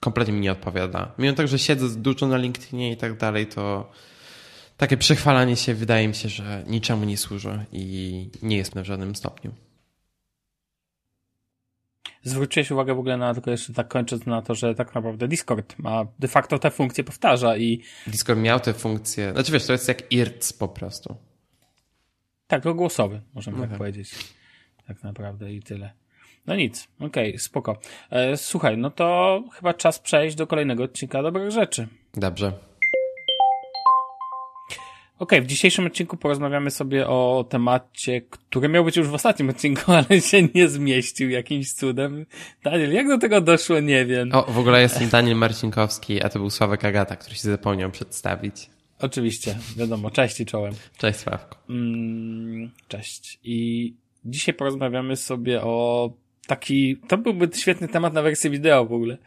kompletnie 0.00 0.34
mi 0.34 0.40
nie 0.40 0.52
odpowiada. 0.52 1.12
Mimo 1.18 1.34
tego, 1.34 1.48
że 1.48 1.58
siedzę 1.58 1.88
dużo 1.88 2.26
na 2.26 2.36
LinkedInie 2.36 2.92
i 2.92 2.96
tak 2.96 3.16
dalej, 3.16 3.46
to 3.46 3.90
takie 4.76 4.96
przechwalanie 4.96 5.56
się 5.56 5.74
wydaje 5.74 6.08
mi 6.08 6.14
się, 6.14 6.28
że 6.28 6.64
niczemu 6.66 7.04
nie 7.04 7.16
służy 7.16 7.64
i 7.72 8.30
nie 8.42 8.56
jest 8.56 8.74
w 8.74 8.84
żadnym 8.84 9.14
stopniu. 9.14 9.50
Zwróciłeś 12.22 12.70
uwagę 12.70 12.94
w 12.94 12.98
ogóle 12.98 13.16
na, 13.16 13.34
tylko 13.34 13.50
jeszcze 13.50 13.72
tak 13.72 13.88
kończąc, 13.88 14.26
na 14.26 14.42
to, 14.42 14.54
że 14.54 14.74
tak 14.74 14.94
naprawdę 14.94 15.28
Discord 15.28 15.78
ma 15.78 16.06
de 16.18 16.28
facto 16.28 16.58
te 16.58 16.70
funkcje 16.70 17.04
powtarza 17.04 17.56
i... 17.56 17.82
Discord 18.06 18.40
miał 18.40 18.60
te 18.60 18.72
funkcje, 18.72 19.32
znaczy 19.32 19.52
wiesz, 19.52 19.66
to 19.66 19.72
jest 19.72 19.88
jak 19.88 20.12
IRC 20.12 20.52
po 20.52 20.68
prostu. 20.68 21.16
Tak, 22.46 22.62
to 22.62 22.74
głosowy, 22.74 23.20
możemy 23.34 23.56
okay. 23.56 23.68
tak 23.68 23.78
powiedzieć. 23.78 24.14
Tak 24.86 25.02
naprawdę 25.02 25.52
i 25.52 25.62
tyle. 25.62 25.92
No 26.46 26.56
nic, 26.56 26.88
okej, 27.00 27.28
okay, 27.28 27.38
spoko. 27.38 27.78
E, 28.10 28.36
słuchaj, 28.36 28.78
no 28.78 28.90
to 28.90 29.42
chyba 29.52 29.74
czas 29.74 29.98
przejść 29.98 30.36
do 30.36 30.46
kolejnego 30.46 30.84
odcinka 30.84 31.22
dobrych 31.22 31.50
rzeczy. 31.50 31.88
Dobrze. 32.14 32.52
Okej, 35.22 35.38
okay, 35.38 35.46
w 35.46 35.50
dzisiejszym 35.50 35.86
odcinku 35.86 36.16
porozmawiamy 36.16 36.70
sobie 36.70 37.08
o 37.08 37.46
temacie, 37.48 38.20
który 38.20 38.68
miał 38.68 38.84
być 38.84 38.96
już 38.96 39.08
w 39.08 39.14
ostatnim 39.14 39.50
odcinku, 39.50 39.92
ale 40.08 40.20
się 40.20 40.48
nie 40.54 40.68
zmieścił 40.68 41.30
jakimś 41.30 41.72
cudem. 41.72 42.26
Daniel, 42.64 42.92
jak 42.92 43.08
do 43.08 43.18
tego 43.18 43.40
doszło, 43.40 43.80
nie 43.80 44.06
wiem. 44.06 44.30
O, 44.32 44.42
w 44.42 44.58
ogóle 44.58 44.82
jestem 44.82 45.08
Daniel 45.08 45.36
Marcinkowski, 45.36 46.22
a 46.22 46.28
to 46.28 46.38
był 46.38 46.50
Sławek 46.50 46.84
Agata, 46.84 47.16
który 47.16 47.36
się 47.36 47.42
zapomniał 47.42 47.90
przedstawić. 47.90 48.70
Oczywiście, 48.98 49.58
wiadomo, 49.76 50.10
cześć 50.10 50.40
i 50.40 50.46
czołem. 50.46 50.74
Cześć 50.98 51.18
Sławku. 51.18 51.56
Mm, 51.70 52.70
cześć. 52.88 53.38
I 53.44 53.94
dzisiaj 54.24 54.54
porozmawiamy 54.54 55.16
sobie 55.16 55.62
o 55.62 56.10
taki, 56.46 56.96
to 57.08 57.18
byłby 57.18 57.48
świetny 57.56 57.88
temat 57.88 58.12
na 58.12 58.22
wersję 58.22 58.50
wideo 58.50 58.84
w 58.84 58.92
ogóle, 58.92 59.18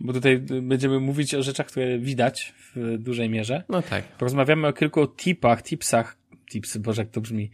bo 0.00 0.12
tutaj 0.12 0.38
będziemy 0.62 1.00
mówić 1.00 1.34
o 1.34 1.42
rzeczach, 1.42 1.66
które 1.66 1.98
widać 1.98 2.54
w 2.74 2.96
dużej 2.98 3.30
mierze. 3.30 3.62
No 3.68 3.82
tak. 3.82 4.04
Porozmawiamy 4.04 4.66
o 4.66 4.72
kilku 4.72 5.06
tipach, 5.06 5.62
tipsach, 5.62 6.16
tipsy, 6.50 6.80
boże 6.80 7.02
jak 7.02 7.10
to 7.10 7.20
brzmi. 7.20 7.50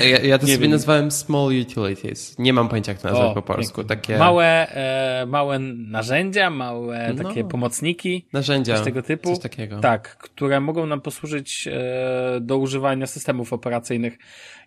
E, 0.00 0.08
ja, 0.08 0.18
ja 0.18 0.38
to 0.38 0.46
sobie 0.46 0.58
wiem. 0.58 0.70
nazwałem 0.70 1.10
small 1.10 1.60
utilities. 1.60 2.38
Nie 2.38 2.52
mam 2.52 2.68
pojęcia 2.68 2.92
jak 2.92 3.00
to 3.00 3.08
nazwać 3.08 3.30
o, 3.30 3.34
po 3.34 3.42
polsku. 3.42 3.84
Takie... 3.84 4.18
Małe, 4.18 4.68
e, 4.68 5.26
małe 5.26 5.58
narzędzia, 5.58 6.50
małe 6.50 7.14
no, 7.14 7.24
takie 7.24 7.44
pomocniki. 7.44 8.26
Narzędzia. 8.32 8.74
Coś 8.74 8.84
tego 8.84 9.02
typu. 9.02 9.28
Coś 9.28 9.38
takiego. 9.38 9.80
Tak, 9.80 10.16
które 10.16 10.60
mogą 10.60 10.86
nam 10.86 11.00
posłużyć 11.00 11.68
e, 11.68 12.40
do 12.40 12.58
używania 12.58 13.06
systemów 13.06 13.52
operacyjnych. 13.52 14.18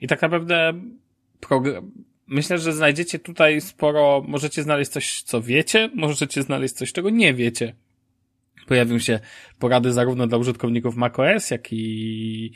I 0.01 0.07
tak 0.07 0.21
naprawdę 0.21 0.73
program, 1.39 1.91
myślę, 2.29 2.57
że 2.57 2.73
znajdziecie 2.73 3.19
tutaj 3.19 3.61
sporo, 3.61 4.23
możecie 4.27 4.63
znaleźć 4.63 4.91
coś, 4.91 5.21
co 5.21 5.41
wiecie, 5.41 5.89
możecie 5.95 6.43
znaleźć 6.43 6.73
coś, 6.73 6.93
czego 6.93 7.09
nie 7.09 7.33
wiecie. 7.33 7.75
Pojawią 8.67 8.99
się 8.99 9.19
porady 9.59 9.93
zarówno 9.93 10.27
dla 10.27 10.37
użytkowników 10.37 10.95
macOS, 10.95 11.51
jak 11.51 11.73
i 11.73 12.51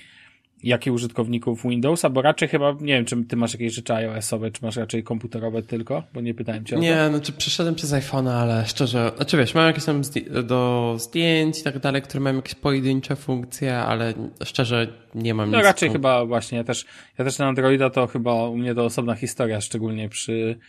jak 0.64 0.88
i 0.88 0.92
użytkowników 0.92 1.64
Windowsa, 1.64 2.10
bo 2.10 2.22
raczej 2.22 2.50
chyba, 2.50 2.72
nie 2.72 2.94
wiem, 2.94 3.06
czy 3.06 3.24
ty 3.24 3.36
masz 3.36 3.54
jakieś 3.54 3.74
rzeczy 3.74 3.94
iOS-owe, 3.94 4.52
czy 4.52 4.66
masz 4.66 4.76
raczej 4.76 5.04
komputerowe 5.04 5.62
tylko, 5.62 6.04
bo 6.14 6.22
nie 6.22 6.34
pytałem 6.34 6.66
cię 6.66 6.76
o 6.76 6.80
to. 6.80 6.84
Nie, 6.84 7.08
znaczy 7.10 7.32
przeszedłem 7.32 7.76
przez 7.76 7.92
iPhone'a, 7.92 8.32
ale 8.32 8.66
szczerze, 8.66 9.12
znaczy 9.16 9.38
wiesz, 9.38 9.54
mam 9.54 9.68
jakieś 9.68 9.86
tam 9.86 10.02
do 10.44 10.96
zdjęć 11.00 11.60
i 11.60 11.64
tak 11.64 11.80
dalej, 11.80 12.02
które 12.02 12.20
mają 12.20 12.36
jakieś 12.36 12.56
pojedyncze 12.56 13.16
funkcje, 13.16 13.78
ale 13.78 14.14
szczerze 14.44 14.88
nie 15.16 15.34
mam 15.34 15.52
no, 15.52 15.58
nic. 15.58 15.64
No 15.64 15.70
raczej 15.70 15.90
chyba 15.90 16.26
właśnie, 16.26 16.58
ja 16.58 16.64
też, 16.64 16.86
ja 17.18 17.26
też 17.26 17.38
na 17.38 17.48
Androida 17.48 17.90
to 17.90 18.08
chyba 18.08 18.50
u 18.50 18.58
mnie 18.58 18.76
to 18.76 18.86
osobna 18.86 19.16
historia, 19.16 19.62
szczególnie 19.62 20.10
przy 20.10 20.60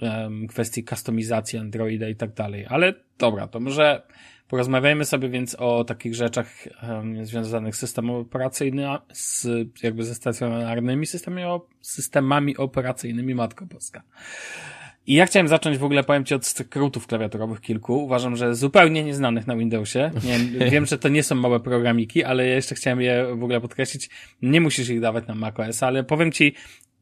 um, 0.00 0.46
kwestii 0.46 0.84
kustomizacji 0.84 1.58
Androida 1.58 2.08
i 2.08 2.16
tak 2.16 2.34
dalej, 2.34 2.66
ale 2.68 2.94
dobra, 3.18 3.48
to 3.48 3.60
może 3.60 4.02
Porozmawiajmy 4.48 5.04
sobie 5.04 5.28
więc 5.28 5.54
o 5.54 5.84
takich 5.84 6.14
rzeczach 6.14 6.68
um, 6.82 7.26
związanych 7.26 7.76
z 7.76 7.78
systemem 7.78 8.16
operacyjnym, 8.16 8.98
z, 9.12 9.46
jakby 9.82 10.04
ze 10.04 10.14
stacjonarnymi 10.14 11.06
systemami, 11.06 11.60
systemami 11.80 12.56
operacyjnymi 12.56 13.34
Matko 13.34 13.66
Polska. 13.66 14.02
I 15.06 15.14
ja 15.14 15.26
chciałem 15.26 15.48
zacząć 15.48 15.78
w 15.78 15.84
ogóle, 15.84 16.04
powiem 16.04 16.24
Ci, 16.24 16.34
od 16.34 16.46
skrótów 16.46 17.06
klawiaturowych 17.06 17.60
kilku. 17.60 18.04
Uważam, 18.04 18.36
że 18.36 18.54
zupełnie 18.54 19.04
nieznanych 19.04 19.46
na 19.46 19.56
Windowsie. 19.56 20.10
Nie, 20.24 20.38
wiem, 20.70 20.86
że 20.86 20.98
to 20.98 21.08
nie 21.08 21.22
są 21.22 21.34
małe 21.34 21.60
programiki, 21.60 22.24
ale 22.24 22.46
ja 22.46 22.54
jeszcze 22.54 22.74
chciałem 22.74 23.00
je 23.00 23.26
w 23.26 23.42
ogóle 23.42 23.60
podkreślić. 23.60 24.10
Nie 24.42 24.60
musisz 24.60 24.88
ich 24.88 25.00
dawać 25.00 25.26
na 25.26 25.34
macOS, 25.34 25.82
ale 25.82 26.04
powiem 26.04 26.32
Ci 26.32 26.54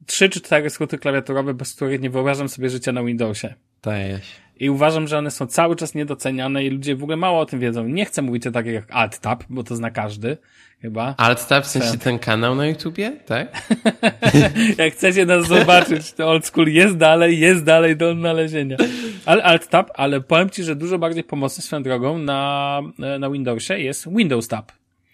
trzy 0.07 0.29
czy 0.29 0.41
cztery 0.41 0.71
skróty 0.71 0.99
klawiaturowe, 0.99 1.55
bez 1.55 1.75
których 1.75 2.01
nie 2.01 2.11
wyobrażam 2.11 2.49
sobie 2.49 2.71
życia 2.71 2.93
na 2.93 3.05
Windowsie. 3.05 3.55
I 4.61 4.71
uważam, 4.71 5.09
że 5.09 5.19
one 5.19 5.31
są 5.31 5.47
cały 5.47 5.77
czas 5.77 5.95
niedoceniane 5.95 6.65
i 6.65 6.71
ludzie 6.71 6.97
w 6.97 7.03
ogóle 7.03 7.17
mało 7.17 7.41
o 7.41 7.47
tym 7.47 7.61
wiedzą. 7.61 7.85
Nie 7.85 8.05
chcę 8.05 8.23
mówić 8.23 8.47
o 8.47 8.51
takich 8.51 8.73
jak 8.73 8.91
Alt-Tab, 8.91 9.45
bo 9.49 9.65
to 9.65 9.77
zna 9.77 9.91
każdy, 9.91 10.37
chyba. 10.83 11.15
Alt-Tab, 11.19 11.65
w 11.65 11.67
sensie 11.67 11.99
ten 11.99 12.19
kanał 12.19 12.55
na 12.55 12.67
YouTubie, 12.67 13.13
tak? 13.27 13.73
jak 14.79 14.93
chcecie 14.93 15.27
nas 15.27 15.47
zobaczyć, 15.47 16.13
to 16.13 16.31
Old 16.31 16.47
School 16.47 16.69
jest 16.69 16.97
dalej, 16.97 17.39
jest 17.39 17.65
dalej 17.65 17.97
do 17.97 18.11
odnalezienia. 18.11 18.77
Ale 19.27 19.43
Alt-Tab, 19.43 19.91
ale 19.95 20.21
powiem 20.21 20.51
Ci, 20.51 20.65
że 20.65 20.77
dużo 20.77 20.99
bardziej 20.99 21.25
pomocny 21.25 21.63
swoją 21.63 21.83
drogą 21.83 22.19
na, 22.19 22.81
na 23.19 23.31
Windowsie 23.31 23.79
jest 23.79 24.09
Windows 24.17 24.49
Tab, 24.49 24.73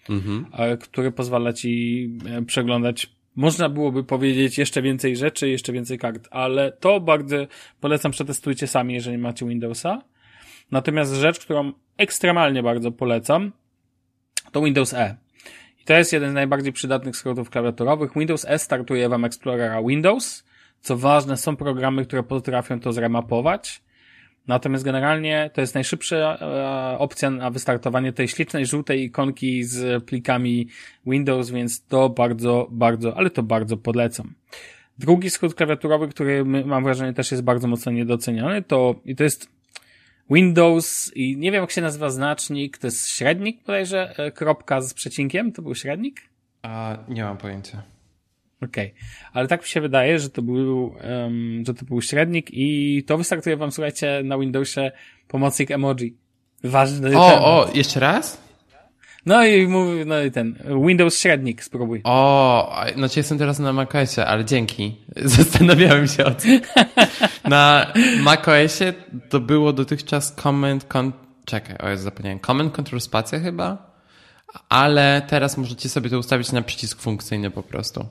mhm. 0.09 0.45
który 0.77 1.11
pozwala 1.11 1.53
Ci 1.53 2.09
e, 2.29 2.41
przeglądać 2.41 3.07
można 3.35 3.69
byłoby 3.69 4.03
powiedzieć 4.03 4.57
jeszcze 4.57 4.81
więcej 4.81 5.15
rzeczy, 5.15 5.49
jeszcze 5.49 5.73
więcej 5.73 5.97
kart, 5.97 6.27
ale 6.31 6.71
to 6.71 6.99
bardzo 6.99 7.35
polecam, 7.79 8.11
przetestujcie 8.11 8.67
sami, 8.67 8.93
jeżeli 8.93 9.17
macie 9.17 9.45
Windowsa. 9.45 10.01
Natomiast 10.71 11.13
rzecz, 11.13 11.39
którą 11.39 11.71
ekstremalnie 11.97 12.63
bardzo 12.63 12.91
polecam, 12.91 13.51
to 14.51 14.61
Windows 14.61 14.93
E. 14.93 15.15
I 15.81 15.83
to 15.83 15.93
jest 15.93 16.13
jeden 16.13 16.31
z 16.31 16.33
najbardziej 16.33 16.73
przydatnych 16.73 17.17
skrótów 17.17 17.49
klawiaturowych. 17.49 18.11
Windows 18.15 18.45
E 18.45 18.59
startuje 18.59 19.09
wam 19.09 19.25
Explorera 19.25 19.83
Windows. 19.83 20.43
Co 20.81 20.97
ważne, 20.97 21.37
są 21.37 21.55
programy, 21.55 22.05
które 22.05 22.23
potrafią 22.23 22.79
to 22.79 22.93
zremapować. 22.93 23.81
Natomiast 24.47 24.83
generalnie 24.83 25.49
to 25.53 25.61
jest 25.61 25.75
najszybsza 25.75 26.37
e, 26.41 26.97
opcja 26.99 27.29
na 27.29 27.51
wystartowanie 27.51 28.13
tej 28.13 28.27
ślicznej 28.27 28.65
żółtej 28.65 29.03
ikonki 29.03 29.63
z 29.63 30.03
plikami 30.03 30.67
Windows, 31.05 31.49
więc 31.49 31.85
to 31.85 32.09
bardzo, 32.09 32.67
bardzo, 32.71 33.17
ale 33.17 33.29
to 33.29 33.43
bardzo 33.43 33.77
polecam. 33.77 34.33
Drugi 34.97 35.29
skrót 35.29 35.55
klawiaturowy, 35.55 36.07
który 36.07 36.45
mam 36.45 36.83
wrażenie 36.83 37.13
też 37.13 37.31
jest 37.31 37.43
bardzo 37.43 37.67
mocno 37.67 37.91
niedoceniany, 37.91 38.61
to 38.61 38.95
i 39.05 39.15
to 39.15 39.23
jest 39.23 39.49
Windows 40.29 41.11
i 41.15 41.37
nie 41.37 41.51
wiem 41.51 41.61
jak 41.61 41.71
się 41.71 41.81
nazywa 41.81 42.09
znacznik, 42.09 42.77
to 42.77 42.87
jest 42.87 43.09
średnik 43.09 43.63
bodajże, 43.65 44.13
e, 44.17 44.31
kropka 44.31 44.81
z 44.81 44.93
przecinkiem, 44.93 45.51
to 45.51 45.61
był 45.61 45.75
średnik? 45.75 46.21
A, 46.61 46.97
nie 47.09 47.23
mam 47.23 47.37
pojęcia. 47.37 47.83
Okej, 48.61 48.87
okay. 48.87 49.29
ale 49.33 49.47
tak 49.47 49.61
mi 49.61 49.67
się 49.67 49.81
wydaje, 49.81 50.19
że 50.19 50.29
to 50.29 50.41
był, 50.41 50.95
um, 51.23 51.63
że 51.67 51.73
to 51.73 51.85
był 51.85 52.01
średnik 52.01 52.47
i 52.51 53.03
to 53.07 53.17
wystartuje 53.17 53.57
wam, 53.57 53.71
słuchajcie, 53.71 54.21
na 54.23 54.37
Windowsie 54.37 54.91
pomocnik 55.27 55.71
emoji. 55.71 56.17
Ważny 56.63 57.07
O, 57.07 57.29
temat. 57.29 57.43
o, 57.43 57.69
jeszcze 57.73 57.99
raz? 57.99 58.51
No 59.25 59.45
i 59.45 59.67
mówię, 59.67 60.05
no 60.05 60.21
i 60.21 60.31
ten, 60.31 60.55
Windows 60.87 61.19
średnik 61.19 61.63
spróbuj. 61.63 62.01
O, 62.03 62.75
znaczy 62.95 63.19
jestem 63.19 63.37
teraz 63.37 63.59
na 63.59 63.73
macOSie, 63.73 64.25
ale 64.25 64.45
dzięki. 64.45 64.97
Zastanawiałem 65.15 66.07
się 66.07 66.25
o 66.25 66.31
tym. 66.31 66.61
Na 67.49 67.93
macOSie 68.23 68.93
to 69.29 69.39
było 69.39 69.73
dotychczas 69.73 70.35
comment, 70.35 70.85
con... 70.85 71.11
czekaj, 71.45 71.77
o 71.77 71.89
jest 71.89 72.03
zapomniałem, 72.03 72.39
comment 72.39 72.73
control 72.73 73.01
spacja 73.01 73.39
chyba? 73.39 73.91
Ale 74.69 75.21
teraz 75.27 75.57
możecie 75.57 75.89
sobie 75.89 76.09
to 76.09 76.19
ustawić 76.19 76.51
na 76.51 76.61
przycisk 76.61 77.01
funkcyjny 77.01 77.51
po 77.51 77.63
prostu. 77.63 78.05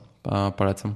Polecam. 0.57 0.95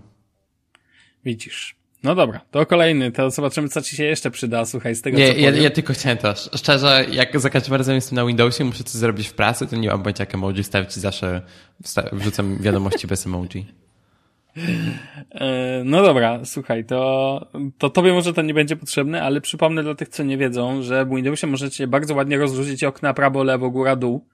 Widzisz. 1.25 1.75
No 2.03 2.15
dobra, 2.15 2.41
to 2.51 2.65
kolejny, 2.65 3.11
to 3.11 3.29
zobaczymy, 3.31 3.69
co 3.69 3.81
ci 3.81 3.95
się 3.95 4.03
jeszcze 4.03 4.31
przyda, 4.31 4.65
słuchaj, 4.65 4.95
z 4.95 5.01
tego, 5.01 5.17
nie, 5.17 5.33
co 5.33 5.39
ja, 5.39 5.49
ja 5.49 5.69
tylko 5.69 5.93
chciałem 5.93 6.17
to, 6.17 6.33
szczerze, 6.55 7.05
jak 7.11 7.39
za 7.39 7.49
każdym 7.49 7.75
razem 7.75 7.95
jestem 7.95 8.15
na 8.15 8.25
Windowsie, 8.25 8.63
muszę 8.63 8.83
coś 8.83 8.93
zrobić 8.93 9.27
w 9.27 9.33
pracy, 9.33 9.67
to 9.67 9.75
nie 9.75 9.89
mam 9.89 10.03
pojęcia, 10.03 10.21
jak 10.21 10.35
emoji 10.35 10.63
stawić 10.63 10.97
i 10.97 10.99
zawsze 10.99 11.41
wrzucam 12.11 12.57
wiadomości 12.57 13.07
bez 13.07 13.25
emoji. 13.25 13.65
E, 15.31 15.81
no 15.85 16.03
dobra, 16.03 16.39
słuchaj, 16.45 16.85
to, 16.85 17.47
to 17.77 17.89
tobie 17.89 18.13
może 18.13 18.33
to 18.33 18.41
nie 18.41 18.53
będzie 18.53 18.75
potrzebne, 18.75 19.23
ale 19.23 19.41
przypomnę 19.41 19.83
dla 19.83 19.95
tych, 19.95 20.09
co 20.09 20.23
nie 20.23 20.37
wiedzą, 20.37 20.81
że 20.81 21.05
w 21.05 21.09
Windowsie 21.09 21.47
możecie 21.47 21.87
bardzo 21.87 22.15
ładnie 22.15 22.37
rozrzucić 22.37 22.83
okna 22.83 23.13
prawo, 23.13 23.43
lewo, 23.43 23.69
góra, 23.69 23.95
dół. 23.95 24.25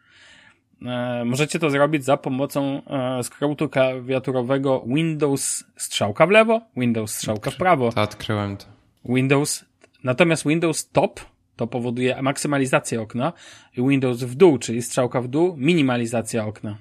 E, 0.85 1.25
możecie 1.25 1.59
to 1.59 1.69
zrobić 1.69 2.05
za 2.05 2.17
pomocą 2.17 2.81
e, 2.85 3.23
skrótu 3.23 3.69
klawiaturowego 3.69 4.83
Windows 4.87 5.63
strzałka 5.77 6.27
w 6.27 6.29
lewo, 6.29 6.61
Windows 6.77 7.13
strzałka 7.13 7.51
w 7.51 7.55
prawo. 7.55 7.91
To 7.91 8.01
odkryłem 8.01 8.57
to. 8.57 8.65
Windows, 9.05 9.65
natomiast 10.03 10.47
Windows 10.47 10.89
top 10.89 11.19
to 11.55 11.67
powoduje 11.67 12.21
maksymalizację 12.21 13.01
okna 13.01 13.33
i 13.77 13.81
Windows 13.89 14.23
w 14.23 14.35
dół, 14.35 14.57
czyli 14.57 14.81
strzałka 14.81 15.21
w 15.21 15.27
dół, 15.27 15.55
minimalizacja 15.57 16.45
okna. 16.45 16.77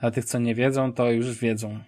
Dla 0.00 0.10
tych, 0.10 0.24
co 0.24 0.38
nie 0.38 0.54
wiedzą, 0.54 0.92
to 0.92 1.10
już 1.10 1.38
wiedzą. 1.38 1.78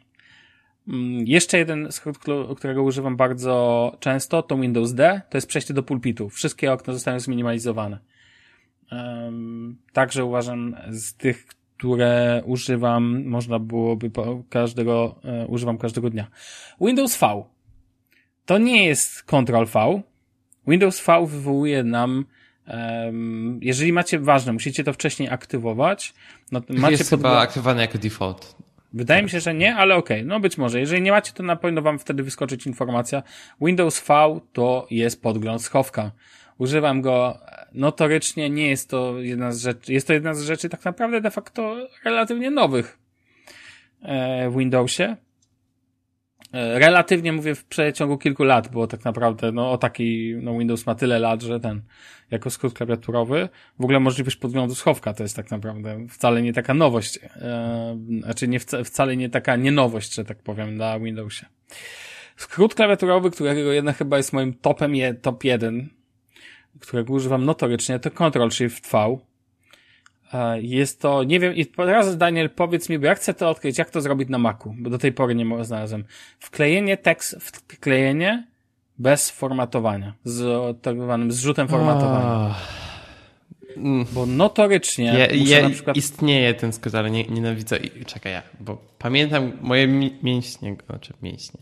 Mm, 0.88 1.26
jeszcze 1.26 1.58
jeden 1.58 1.92
skrót, 1.92 2.18
którego 2.56 2.82
używam 2.82 3.16
bardzo 3.16 3.96
często, 4.00 4.42
to 4.42 4.56
Windows 4.56 4.94
D, 4.94 5.20
to 5.30 5.36
jest 5.36 5.46
przejście 5.46 5.74
do 5.74 5.82
pulpitu. 5.82 6.28
Wszystkie 6.28 6.72
okna 6.72 6.92
zostają 6.92 7.20
zminimalizowane. 7.20 7.98
Także 9.92 10.24
uważam 10.24 10.76
z 10.90 11.14
tych, 11.14 11.46
które 11.46 12.42
używam, 12.46 13.24
można 13.24 13.58
byłoby 13.58 14.10
każdego, 14.48 15.20
e, 15.24 15.46
używam 15.46 15.78
każdego 15.78 16.10
dnia. 16.10 16.26
Windows 16.80 17.18
V. 17.18 17.44
To 18.46 18.58
nie 18.58 18.86
jest 18.86 19.22
Ctrl 19.22 19.64
V. 19.64 20.02
Windows 20.66 21.04
V 21.06 21.26
wywołuje 21.26 21.84
nam 21.84 22.24
jeżeli 23.60 23.92
macie, 23.92 24.18
ważne, 24.18 24.52
musicie 24.52 24.84
to 24.84 24.92
wcześniej 24.92 25.28
aktywować. 25.28 26.14
No, 26.52 26.62
macie 26.68 26.92
jest 26.92 27.10
pod... 27.10 27.18
chyba 27.20 27.38
aktywowany 27.38 27.80
jako 27.80 27.98
default. 27.98 28.56
Wydaje 28.92 29.22
mi 29.22 29.30
się, 29.30 29.40
że 29.40 29.54
nie, 29.54 29.74
ale 29.74 29.94
okej, 29.94 30.18
okay. 30.18 30.28
no 30.28 30.40
być 30.40 30.58
może. 30.58 30.80
Jeżeli 30.80 31.02
nie 31.02 31.10
macie, 31.10 31.32
to 31.32 31.42
na 31.42 31.56
pewno 31.56 31.82
wam 31.82 31.98
wtedy 31.98 32.22
wyskoczyć 32.22 32.66
informacja. 32.66 33.22
Windows 33.60 34.00
V 34.08 34.40
to 34.52 34.86
jest 34.90 35.22
podgląd 35.22 35.62
schowka. 35.62 36.10
Używam 36.58 37.00
go 37.00 37.38
notorycznie, 37.74 38.50
nie 38.50 38.68
jest 38.68 38.90
to 38.90 39.20
jedna 39.20 39.52
z 39.52 39.60
rzeczy, 39.60 39.92
jest 39.92 40.06
to 40.06 40.12
jedna 40.12 40.34
z 40.34 40.42
rzeczy 40.42 40.68
tak 40.68 40.84
naprawdę 40.84 41.20
de 41.20 41.30
facto 41.30 41.88
relatywnie 42.04 42.50
nowych 42.50 42.98
e, 44.02 44.50
w 44.50 44.56
Windowsie. 44.56 45.16
E, 46.52 46.78
relatywnie 46.78 47.32
mówię 47.32 47.54
w 47.54 47.64
przeciągu 47.64 48.18
kilku 48.18 48.44
lat, 48.44 48.68
bo 48.68 48.86
tak 48.86 49.04
naprawdę 49.04 49.52
no 49.52 49.70
o 49.70 49.78
taki, 49.78 50.34
no 50.42 50.58
Windows 50.58 50.86
ma 50.86 50.94
tyle 50.94 51.18
lat, 51.18 51.42
że 51.42 51.60
ten, 51.60 51.82
jako 52.30 52.50
skrót 52.50 52.74
klawiaturowy, 52.74 53.48
w 53.78 53.84
ogóle 53.84 54.00
możliwość 54.00 54.36
podglądu 54.36 54.74
schowka 54.74 55.14
to 55.14 55.22
jest 55.22 55.36
tak 55.36 55.50
naprawdę 55.50 56.06
wcale 56.08 56.42
nie 56.42 56.52
taka 56.52 56.74
nowość, 56.74 57.18
e, 57.36 57.98
znaczy 58.22 58.48
nie 58.48 58.60
wcale 58.60 59.16
nie 59.16 59.30
taka 59.30 59.56
nienowość, 59.56 60.14
że 60.14 60.24
tak 60.24 60.38
powiem, 60.38 60.76
na 60.76 61.00
Windowsie. 61.00 61.46
Skrót 62.36 62.74
klawiaturowy, 62.74 63.30
którego 63.30 63.72
jednak 63.72 63.96
chyba 63.96 64.16
jest 64.16 64.32
moim 64.32 64.54
topem, 64.54 64.94
je, 64.94 65.14
top 65.14 65.44
1, 65.44 65.88
którego 66.80 67.12
używam 67.12 67.44
notorycznie, 67.44 67.98
to 67.98 68.10
Ctrl 68.10 68.50
Shift 68.50 68.92
V. 68.92 69.18
E, 70.32 70.62
jest 70.62 71.00
to, 71.00 71.24
nie 71.24 71.40
wiem, 71.40 71.54
i 71.54 71.66
teraz 71.66 72.16
Daniel 72.16 72.50
powiedz 72.50 72.88
mi, 72.88 72.98
bo 72.98 73.06
ja 73.06 73.14
chcę 73.14 73.34
to 73.34 73.50
odkryć, 73.50 73.78
jak 73.78 73.90
to 73.90 74.00
zrobić 74.00 74.28
na 74.28 74.38
Macu, 74.38 74.74
bo 74.78 74.90
do 74.90 74.98
tej 74.98 75.12
pory 75.12 75.34
nie 75.34 75.64
znalazłem. 75.64 76.04
Wklejenie 76.38 76.96
tekst, 76.96 77.36
wklejenie 77.68 78.46
bez 78.98 79.30
formatowania, 79.30 80.14
z 80.24 80.42
tak 80.82 81.02
zwanym 81.02 81.32
zrzutem 81.32 81.68
formatowania. 81.68 82.26
Oh. 82.26 82.82
Bo 84.12 84.26
notorycznie 84.26 85.04
ja, 85.04 85.26
ja, 85.26 85.68
na 85.68 85.70
przykład... 85.70 85.96
Istnieje 85.96 86.54
ten 86.54 86.72
skrót, 86.72 86.94
ale 86.94 87.10
nie, 87.10 87.24
nienawidzę. 87.24 87.78
Czekaj, 88.06 88.32
ja, 88.32 88.42
bo 88.60 88.78
pamiętam 88.98 89.52
moje 89.60 89.88
mięśnie, 90.22 90.76
znaczy 90.86 91.12
mięśnie. 91.22 91.60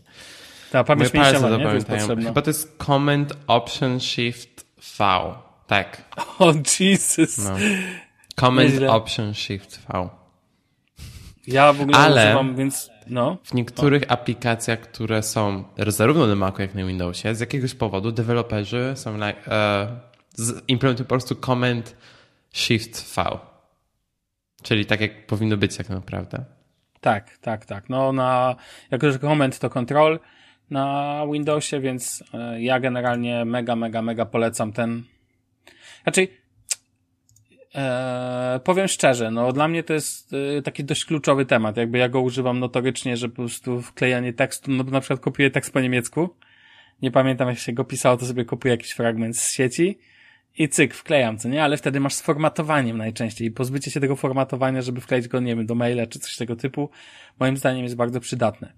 Ta 0.71 0.83
pamięć 0.83 1.13
mięśniowa, 1.13 1.57
nie? 1.57 1.63
To 1.63 1.73
jest 1.73 2.07
Chyba 2.07 2.41
to 2.41 2.49
jest 2.49 2.77
Command 2.85 3.33
Option 3.47 3.99
Shift 3.99 4.60
V. 4.81 4.97
Tak. 5.67 6.01
O, 6.39 6.47
oh, 6.47 6.53
Jesus. 6.79 7.37
No. 7.37 7.57
Command 8.39 8.69
Nieźle. 8.69 8.91
Option 8.91 9.33
Shift 9.33 9.79
V. 9.87 10.09
Ja 11.47 11.73
w 11.73 11.81
ogóle 11.81 11.97
Ale 11.97 12.25
używam, 12.25 12.55
więc 12.55 12.91
no. 13.07 13.37
W 13.43 13.53
niektórych 13.53 14.03
o. 14.03 14.11
aplikacjach, 14.11 14.79
które 14.79 15.23
są 15.23 15.63
zarówno 15.87 16.27
na 16.27 16.35
Macu, 16.35 16.61
jak 16.61 16.75
na 16.75 16.85
Windowsie, 16.85 17.35
z 17.35 17.39
jakiegoś 17.39 17.73
powodu 17.73 18.11
deweloperzy 18.11 18.93
są 18.95 19.13
like, 19.13 19.39
uh, 19.47 20.51
implementują 20.67 21.05
po 21.05 21.09
prostu 21.09 21.35
Command 21.35 21.95
Shift 22.53 23.15
V. 23.15 23.23
Czyli 24.63 24.85
tak 24.85 25.01
jak 25.01 25.27
powinno 25.27 25.57
być 25.57 25.77
tak 25.77 25.89
naprawdę. 25.89 26.45
Tak, 27.01 27.37
tak, 27.37 27.65
tak. 27.65 27.89
No 27.89 28.13
na, 28.13 28.55
jako 28.91 29.11
że 29.11 29.19
Command 29.19 29.59
to 29.59 29.69
Control 29.69 30.19
na 30.71 31.25
Windowsie, 31.31 31.79
więc 31.79 32.23
e, 32.33 32.61
ja 32.61 32.79
generalnie 32.79 33.45
mega, 33.45 33.75
mega, 33.75 34.01
mega 34.01 34.25
polecam 34.25 34.73
ten. 34.73 35.03
Znaczy, 36.03 36.27
e, 37.75 38.59
powiem 38.63 38.87
szczerze, 38.87 39.31
no 39.31 39.53
dla 39.53 39.67
mnie 39.67 39.83
to 39.83 39.93
jest 39.93 40.33
e, 40.57 40.61
taki 40.61 40.83
dość 40.83 41.05
kluczowy 41.05 41.45
temat. 41.45 41.77
Jakby 41.77 41.97
ja 41.97 42.09
go 42.09 42.21
używam 42.21 42.59
notorycznie, 42.59 43.17
że 43.17 43.29
po 43.29 43.35
prostu 43.35 43.81
wklejanie 43.81 44.33
tekstu, 44.33 44.71
no 44.71 44.83
na 44.83 44.99
przykład 44.99 45.19
kopiuję 45.19 45.51
tekst 45.51 45.73
po 45.73 45.81
niemiecku. 45.81 46.29
Nie 47.01 47.11
pamiętam 47.11 47.49
jak 47.49 47.59
się 47.59 47.73
go 47.73 47.83
pisało, 47.83 48.17
to 48.17 48.25
sobie 48.25 48.45
kopuję 48.45 48.71
jakiś 48.71 48.91
fragment 48.91 49.37
z 49.37 49.51
sieci 49.51 49.99
i 50.57 50.69
cyk, 50.69 50.93
wklejam, 50.93 51.37
co 51.37 51.49
nie? 51.49 51.63
Ale 51.63 51.77
wtedy 51.77 51.99
masz 51.99 52.13
z 52.13 52.21
formatowaniem 52.21 52.97
najczęściej. 52.97 53.47
I 53.47 53.51
pozbycie 53.51 53.91
się 53.91 53.99
tego 53.99 54.15
formatowania, 54.15 54.81
żeby 54.81 55.01
wkleić 55.01 55.27
go, 55.27 55.39
nie 55.39 55.55
wiem, 55.55 55.65
do 55.65 55.75
maila 55.75 56.07
czy 56.07 56.19
coś 56.19 56.35
tego 56.35 56.55
typu, 56.55 56.89
moim 57.39 57.57
zdaniem 57.57 57.83
jest 57.83 57.95
bardzo 57.95 58.19
przydatne. 58.19 58.73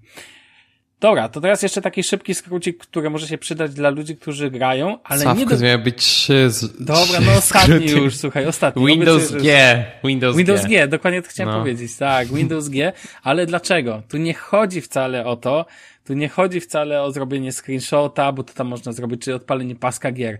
Dobra, 1.03 1.29
to 1.29 1.41
teraz 1.41 1.63
jeszcze 1.63 1.81
taki 1.81 2.03
szybki 2.03 2.35
skrócik, 2.35 2.77
który 2.77 3.09
może 3.09 3.27
się 3.27 3.37
przydać 3.37 3.73
dla 3.73 3.89
ludzi, 3.89 4.15
którzy 4.15 4.51
grają, 4.51 4.97
ale 5.03 5.19
Sawko 5.19 5.39
nie 5.39 5.45
do... 5.45 5.59
miał 5.59 5.79
być 5.79 6.27
z... 6.47 6.83
Dobra, 6.85 7.19
no 7.19 7.31
ostatni 7.31 7.89
już, 7.89 8.15
słuchaj, 8.15 8.45
ostatni. 8.45 8.87
Windows 8.87 9.31
G. 9.31 9.85
Windows, 10.03 10.37
Windows 10.37 10.61
G. 10.61 10.67
G. 10.69 10.87
dokładnie 10.87 11.21
to 11.21 11.29
chciałem 11.29 11.53
no. 11.53 11.59
powiedzieć, 11.59 11.95
tak, 11.95 12.27
Windows 12.27 12.69
G, 12.69 12.93
ale 13.23 13.45
dlaczego? 13.45 14.01
Tu 14.09 14.17
nie 14.17 14.33
chodzi 14.33 14.81
wcale 14.81 15.25
o 15.25 15.35
to, 15.35 15.65
tu 16.05 16.13
nie 16.13 16.29
chodzi 16.29 16.59
wcale 16.59 17.01
o 17.01 17.11
zrobienie 17.11 17.51
screenshota, 17.51 18.31
bo 18.31 18.43
to 18.43 18.53
tam 18.53 18.67
można 18.67 18.91
zrobić, 18.91 19.21
czy 19.21 19.35
odpalenie 19.35 19.75
paska 19.75 20.11
gier. 20.11 20.37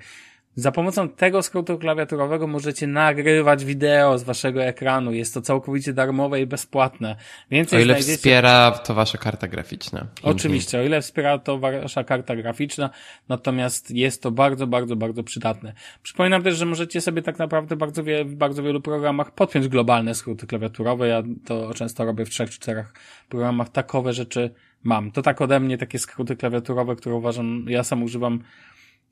Za 0.55 0.71
pomocą 0.71 1.09
tego 1.09 1.41
skrótu 1.41 1.77
klawiaturowego 1.77 2.47
możecie 2.47 2.87
nagrywać 2.87 3.65
wideo 3.65 4.17
z 4.17 4.23
waszego 4.23 4.63
ekranu. 4.63 5.13
Jest 5.13 5.33
to 5.33 5.41
całkowicie 5.41 5.93
darmowe 5.93 6.41
i 6.41 6.45
bezpłatne. 6.45 7.15
Więcej 7.51 7.79
o 7.79 7.81
ile 7.81 7.93
znajdziecie... 7.93 8.17
wspiera 8.17 8.71
to 8.71 8.93
wasza 8.93 9.17
karta 9.17 9.47
graficzna. 9.47 10.07
Oczywiście, 10.23 10.79
o 10.79 10.83
ile 10.83 11.01
wspiera 11.01 11.37
to 11.37 11.59
wasza 11.59 12.03
karta 12.03 12.35
graficzna, 12.35 12.89
natomiast 13.29 13.91
jest 13.91 14.21
to 14.23 14.31
bardzo, 14.31 14.67
bardzo, 14.67 14.95
bardzo 14.95 15.23
przydatne. 15.23 15.73
Przypominam 16.03 16.43
też, 16.43 16.57
że 16.57 16.65
możecie 16.65 17.01
sobie 17.01 17.21
tak 17.21 17.39
naprawdę 17.39 17.75
bardzo 17.75 18.03
wie, 18.03 18.25
w 18.25 18.35
bardzo 18.35 18.63
wielu 18.63 18.81
programach 18.81 19.31
podpiąć 19.31 19.67
globalne 19.67 20.15
skróty 20.15 20.47
klawiaturowe. 20.47 21.07
Ja 21.07 21.23
to 21.45 21.73
często 21.73 22.05
robię 22.05 22.25
w 22.25 22.29
trzech, 22.29 22.49
czterech 22.49 22.93
programach. 23.29 23.69
Takowe 23.69 24.13
rzeczy 24.13 24.53
mam. 24.83 25.11
To 25.11 25.21
tak 25.21 25.41
ode 25.41 25.59
mnie 25.59 25.77
takie 25.77 25.99
skróty 25.99 26.35
klawiaturowe, 26.35 26.95
które 26.95 27.15
uważam, 27.15 27.65
ja 27.67 27.83
sam 27.83 28.03
używam 28.03 28.43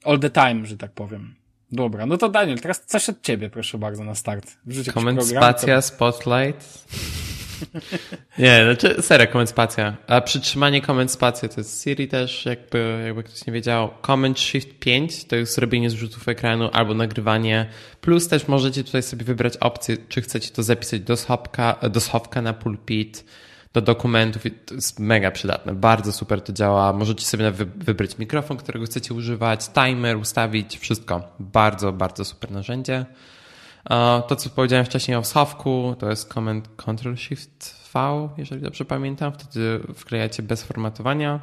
all 0.04 0.20
the 0.20 0.30
time, 0.30 0.66
że 0.66 0.78
tak 0.78 0.92
powiem. 0.92 1.36
Dobra, 1.72 2.06
no 2.06 2.18
to 2.18 2.30
Daniel, 2.30 2.60
teraz 2.60 2.86
coś 2.86 3.10
od 3.10 3.22
ciebie, 3.22 3.50
proszę 3.50 3.78
bardzo, 3.78 4.04
na 4.04 4.16
start. 4.16 4.58
Wrzuć 4.66 4.92
Comment 4.92 5.26
spacja, 5.26 5.76
to... 5.76 5.82
spotlight. 5.82 6.88
nie, 8.40 8.64
znaczy 8.64 9.02
serio, 9.02 9.28
comment 9.28 9.50
spacja. 9.50 9.98
A 10.08 10.22
przytrzymanie 10.22 10.82
comment 10.82 11.12
spacja 11.12 11.50
to 11.50 11.60
jest 11.60 11.84
Siri 11.84 12.08
też, 12.08 12.46
jakby, 12.46 13.04
jakby 13.06 13.24
ktoś 13.24 13.46
nie 13.46 13.54
wiedział. 13.54 13.90
Comment 14.02 14.40
shift 14.40 14.80
5 14.80 15.26
to 15.26 15.36
jest 15.36 15.58
robienie 15.58 15.90
zrzutów 15.90 16.28
ekranu 16.28 16.70
albo 16.74 16.94
nagrywanie. 16.94 17.70
Plus 18.02 18.28
też 18.28 18.48
możecie 18.48 18.84
tutaj 18.84 19.04
sobie 19.04 19.26
wybrać 19.26 19.58
opcję, 19.58 19.98
czy 20.10 20.22
chcecie 20.22 20.50
to 20.50 20.64
zapisać 20.64 21.02
do 21.02 21.18
schowka, 21.18 21.80
do 21.90 22.00
schowka 22.00 22.42
na 22.42 22.54
pulpit 22.54 23.26
do 23.74 23.82
dokumentów. 23.82 24.44
To 24.66 24.76
jest 24.76 25.00
mega 25.00 25.32
przydatne. 25.32 25.74
Bardzo 25.74 26.12
super 26.12 26.42
to 26.42 26.54
działa. 26.54 26.94
Możecie 26.94 27.26
sobie 27.26 27.52
wybrać 27.76 28.18
mikrofon, 28.18 28.58
którego 28.58 28.86
chcecie 28.86 29.14
używać, 29.14 29.70
timer 29.70 30.18
ustawić, 30.18 30.78
wszystko. 30.78 31.22
Bardzo, 31.40 31.94
bardzo 31.94 32.26
super 32.26 32.52
narzędzie. 32.52 33.06
To, 34.28 34.36
co 34.36 34.50
powiedziałem 34.50 34.86
wcześniej 34.86 35.18
o 35.18 35.24
schowku, 35.24 35.96
to 36.00 36.10
jest 36.10 36.34
Command 36.34 36.70
Control 36.76 37.18
Shift 37.18 37.76
V, 37.94 38.30
jeżeli 38.38 38.62
dobrze 38.62 38.86
pamiętam. 38.86 39.34
Wtedy 39.34 39.80
wklejacie 39.96 40.44
bez 40.44 40.64
formatowania. 40.64 41.40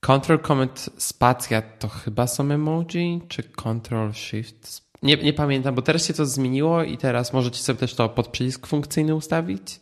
Control 0.00 0.38
Command 0.40 0.90
Spacja 0.98 1.62
to 1.62 1.88
chyba 1.88 2.26
są 2.26 2.50
emoji, 2.50 3.22
czy 3.28 3.42
Control 3.42 4.12
Shift? 4.12 4.90
Nie, 5.02 5.16
nie 5.16 5.32
pamiętam, 5.32 5.74
bo 5.74 5.82
teraz 5.82 6.06
się 6.06 6.14
to 6.14 6.26
zmieniło 6.26 6.82
i 6.82 6.98
teraz 6.98 7.32
możecie 7.32 7.58
sobie 7.58 7.78
też 7.78 7.94
to 7.94 8.08
pod 8.08 8.28
przycisk 8.28 8.66
funkcyjny 8.66 9.14
ustawić 9.14 9.80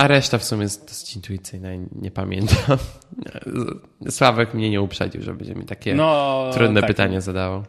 A 0.00 0.06
reszta 0.06 0.38
w 0.38 0.44
sumie 0.44 0.62
jest 0.62 0.88
dosyć 0.88 1.16
intuicyjna 1.16 1.68
nie 1.92 2.10
pamiętam. 2.10 2.78
Sławek 4.10 4.54
mnie 4.54 4.70
nie 4.70 4.80
uprzedził, 4.80 5.22
że 5.22 5.34
będzie 5.34 5.54
mi 5.54 5.64
takie 5.64 5.94
no, 5.94 6.50
trudne 6.54 6.80
tak. 6.80 6.88
pytanie 6.88 7.20
zadało. 7.20 7.64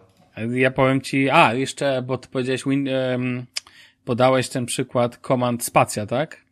Ja 0.52 0.72
powiem 0.72 1.02
ci, 1.02 1.30
a 1.30 1.54
jeszcze, 1.54 2.02
bo 2.02 2.18
ty 2.18 2.28
powiedziałeś, 2.28 2.64
win, 2.64 2.90
um, 2.90 3.46
podałeś 4.06 4.50
ten 4.50 4.66
przykład 4.66 5.18
komand 5.18 5.64
spacja, 5.64 6.06
tak? 6.06 6.46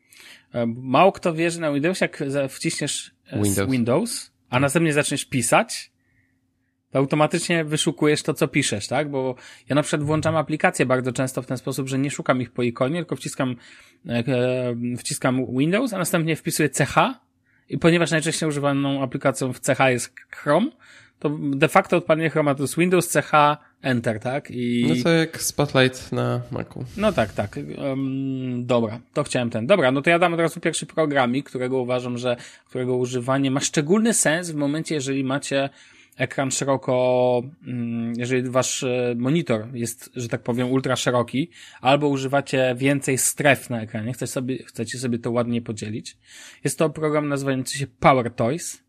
Mało 0.67 1.11
kto 1.11 1.33
wie, 1.33 1.51
że 1.51 1.59
na 1.59 1.71
Windows 1.71 2.01
jak 2.01 2.23
wciśniesz 2.49 3.11
e, 3.31 3.43
Windows, 3.43 3.71
Windows 3.71 4.31
a 4.49 4.59
następnie 4.59 4.93
zaczniesz 4.93 5.25
pisać, 5.25 5.88
to 6.91 6.99
automatycznie 6.99 7.65
wyszukujesz 7.65 8.23
to, 8.23 8.33
co 8.33 8.47
piszesz, 8.47 8.87
tak? 8.87 9.09
Bo 9.09 9.35
ja 9.69 9.75
na 9.75 9.81
przykład 9.81 10.03
włączam 10.03 10.35
aplikacje 10.35 10.85
bardzo 10.85 11.11
często 11.11 11.41
w 11.41 11.45
ten 11.45 11.57
sposób, 11.57 11.87
że 11.87 11.99
nie 11.99 12.11
szukam 12.11 12.41
ich 12.41 12.51
po 12.51 12.63
ikonie, 12.63 12.99
tylko 12.99 13.15
wciskam, 13.15 13.55
e, 14.09 14.23
wciskam 14.97 15.45
Windows, 15.57 15.93
a 15.93 15.97
następnie 15.97 16.35
wpisuję 16.35 16.69
CH 16.69 16.95
i 17.69 17.77
ponieważ 17.77 18.11
najczęściej 18.11 18.49
używaną 18.49 19.03
aplikacją 19.03 19.53
w 19.53 19.59
CH 19.59 19.79
jest 19.89 20.15
Chrome, 20.35 20.71
to 21.19 21.29
de 21.39 21.67
facto 21.67 21.97
odpalenie 21.97 22.29
Chroma 22.29 22.55
to 22.55 22.63
jest 22.63 22.77
Windows, 22.77 23.13
CH, 23.13 23.31
Enter, 23.81 24.19
tak? 24.19 24.51
I... 24.51 24.85
No 24.89 25.03
to 25.03 25.09
jak 25.09 25.41
Spotlight 25.41 26.11
na 26.11 26.41
Macu. 26.51 26.85
No 26.97 27.11
tak, 27.11 27.33
tak. 27.33 27.59
Um, 27.77 28.65
dobra, 28.65 28.99
to 29.13 29.23
chciałem 29.23 29.49
ten. 29.49 29.67
Dobra, 29.67 29.91
no 29.91 30.01
to 30.01 30.09
ja 30.09 30.19
dam 30.19 30.33
od 30.33 30.39
razu 30.39 30.59
pierwszy 30.59 30.85
programik, 30.85 31.49
którego 31.49 31.81
uważam, 31.81 32.17
że 32.17 32.35
którego 32.65 32.97
używanie 32.97 33.51
ma 33.51 33.59
szczególny 33.59 34.13
sens 34.13 34.51
w 34.51 34.55
momencie, 34.55 34.95
jeżeli 34.95 35.23
macie 35.23 35.69
ekran 36.19 36.51
szeroko, 36.51 37.41
mm, 37.67 38.13
jeżeli 38.17 38.49
wasz 38.49 38.83
e, 38.83 39.15
monitor 39.17 39.67
jest, 39.73 40.09
że 40.15 40.27
tak 40.27 40.43
powiem, 40.43 40.71
ultra 40.71 40.95
szeroki, 40.95 41.49
albo 41.81 42.07
używacie 42.07 42.75
więcej 42.77 43.17
stref 43.17 43.69
na 43.69 43.81
ekranie, 43.81 44.13
chcecie 44.13 44.31
sobie, 44.31 44.63
chcecie 44.63 44.99
sobie 44.99 45.19
to 45.19 45.31
ładnie 45.31 45.61
podzielić. 45.61 46.17
Jest 46.63 46.79
to 46.79 46.89
program 46.89 47.27
nazywający 47.27 47.77
się 47.77 47.87
Power 47.87 48.31
Toys. 48.31 48.83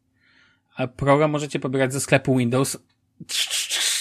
A 0.77 0.87
program 0.87 1.31
możecie 1.31 1.61
pobierać 1.61 1.93
ze 1.93 2.01
sklepu 2.01 2.37
Windows 2.37 2.79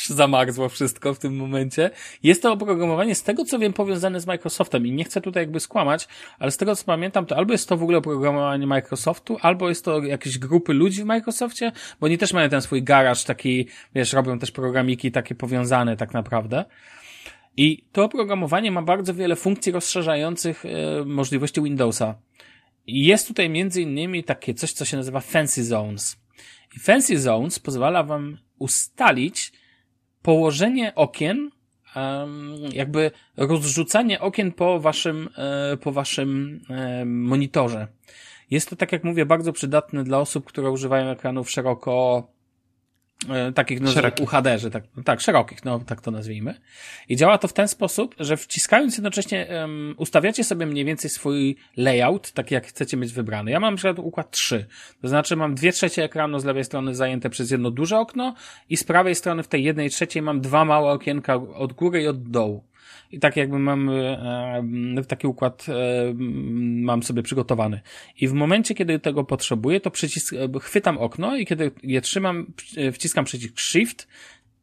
zamarzło 0.10 0.70
wszystko 0.70 1.14
w 1.14 1.20
tym 1.20 1.36
momencie. 1.36 1.90
Jest 2.24 2.42
to 2.42 2.54
oprogramowanie, 2.54 3.16
z 3.16 3.24
tego 3.24 3.46
co 3.46 3.60
wiem, 3.60 3.74
powiązane 3.74 4.20
z 4.20 4.28
Microsoftem 4.28 4.88
i 4.88 4.92
nie 4.92 5.04
chcę 5.04 5.22
tutaj 5.22 5.44
jakby 5.44 5.60
skłamać, 5.60 6.08
ale 6.40 6.52
z 6.52 6.58
tego 6.58 6.76
co 6.76 6.86
pamiętam, 6.86 7.26
to 7.26 7.38
albo 7.38 7.52
jest 7.52 7.70
to 7.70 7.78
w 7.78 7.84
ogóle 7.84 7.98
oprogramowanie 7.98 8.68
Microsoftu, 8.68 9.38
albo 9.42 9.70
jest 9.70 9.86
to 9.86 10.04
jakieś 10.04 10.38
grupy 10.38 10.74
ludzi 10.74 11.04
w 11.04 11.06
Microsoftie, 11.06 11.72
bo 12.00 12.06
oni 12.06 12.18
też 12.18 12.34
mają 12.34 12.50
ten 12.50 12.62
swój 12.62 12.84
garaż 12.84 13.24
taki, 13.24 13.68
wiesz, 13.96 14.14
robią 14.14 14.40
też 14.40 14.52
programiki 14.52 15.12
takie 15.12 15.36
powiązane 15.36 15.98
tak 15.98 16.14
naprawdę. 16.14 16.66
I 17.58 17.84
to 17.92 18.04
oprogramowanie 18.04 18.72
ma 18.72 18.82
bardzo 18.82 19.14
wiele 19.14 19.36
funkcji 19.36 19.72
rozszerzających 19.72 20.66
e, 20.66 20.70
możliwości 21.06 21.62
Windowsa. 21.62 22.16
I 22.88 23.06
jest 23.06 23.28
tutaj 23.28 23.50
między 23.50 23.82
innymi 23.82 24.24
takie 24.24 24.54
coś, 24.54 24.74
co 24.74 24.86
się 24.86 24.98
nazywa 24.98 25.20
Fancy 25.20 25.66
Zones. 25.66 26.18
I 26.76 26.80
Fancy 26.80 27.20
Zones 27.20 27.60
pozwala 27.60 28.04
wam 28.04 28.38
ustalić, 28.60 29.52
położenie 30.22 30.96
okien, 30.96 31.50
jakby 32.74 33.12
rozrzucanie 33.38 34.20
okien 34.20 34.52
po 34.52 34.80
waszym, 34.80 35.30
e, 35.38 35.78
po 35.78 35.92
waszym 35.92 36.62
monitorze. 37.06 37.88
Jest 38.52 38.70
to, 38.70 38.76
tak 38.76 38.92
jak 38.92 39.04
mówię, 39.04 39.26
bardzo 39.26 39.54
przydatne 39.54 40.04
dla 40.04 40.20
osób, 40.20 40.46
które 40.46 40.72
używają 40.72 41.10
ekranów 41.10 41.50
szeroko 41.50 42.24
E, 42.28 42.39
takich 43.56 43.82
no, 43.82 43.92
UHD, 44.22 44.72
tak, 44.72 44.84
tak, 45.06 45.22
szerokich, 45.22 45.66
no 45.66 45.80
tak 45.80 46.02
to 46.02 46.12
nazwijmy. 46.12 46.54
I 47.10 47.16
działa 47.16 47.38
to 47.38 47.48
w 47.48 47.54
ten 47.54 47.68
sposób, 47.68 48.16
że 48.20 48.38
wciskając 48.38 48.98
jednocześnie 48.98 49.48
um, 49.50 49.96
ustawiacie 49.98 50.44
sobie 50.44 50.66
mniej 50.66 50.86
więcej 50.86 51.10
swój 51.10 51.56
layout, 51.78 52.32
taki 52.32 52.54
jak 52.54 52.68
chcecie 52.68 52.98
mieć 52.98 53.14
wybrany. 53.14 53.52
Ja 53.52 53.60
mam 53.60 53.74
na 53.74 53.78
przykład 53.78 54.00
układ 54.00 54.32
3. 54.32 54.66
To 55.02 55.08
znaczy 55.08 55.36
mam 55.36 55.56
dwie 55.56 55.72
trzecie 55.72 56.04
ekranu 56.04 56.40
z 56.40 56.46
lewej 56.46 56.64
strony 56.64 56.96
zajęte 56.96 57.30
przez 57.30 57.52
jedno 57.52 57.72
duże 57.72 57.98
okno 57.98 58.34
i 58.70 58.78
z 58.78 58.84
prawej 58.84 59.16
strony 59.16 59.44
w 59.44 59.48
tej 59.48 59.64
jednej 59.64 59.90
trzeciej 59.90 60.22
mam 60.22 60.42
dwa 60.42 60.66
małe 60.66 60.92
okienka 60.92 61.36
od 61.36 61.74
góry 61.74 62.02
i 62.02 62.08
od 62.08 62.30
dołu. 62.30 62.69
I 63.12 63.20
tak 63.20 63.38
jakby 63.38 63.60
mam 63.60 63.90
e, 63.90 65.04
taki 65.08 65.28
układ 65.28 65.66
e, 65.70 65.74
mam 66.84 67.04
sobie 67.04 67.24
przygotowany. 67.24 67.80
I 68.20 68.28
w 68.28 68.34
momencie, 68.34 68.76
kiedy 68.76 69.00
tego 69.00 69.24
potrzebuję, 69.24 69.80
to 69.80 69.92
przycisk, 69.92 70.34
e, 70.34 70.60
chwytam 70.60 70.98
okno 70.98 71.38
i 71.38 71.46
kiedy 71.46 71.72
je 71.84 72.02
trzymam, 72.02 72.54
wciskam 72.94 73.26
przycisk 73.26 73.60
Shift, 73.60 74.08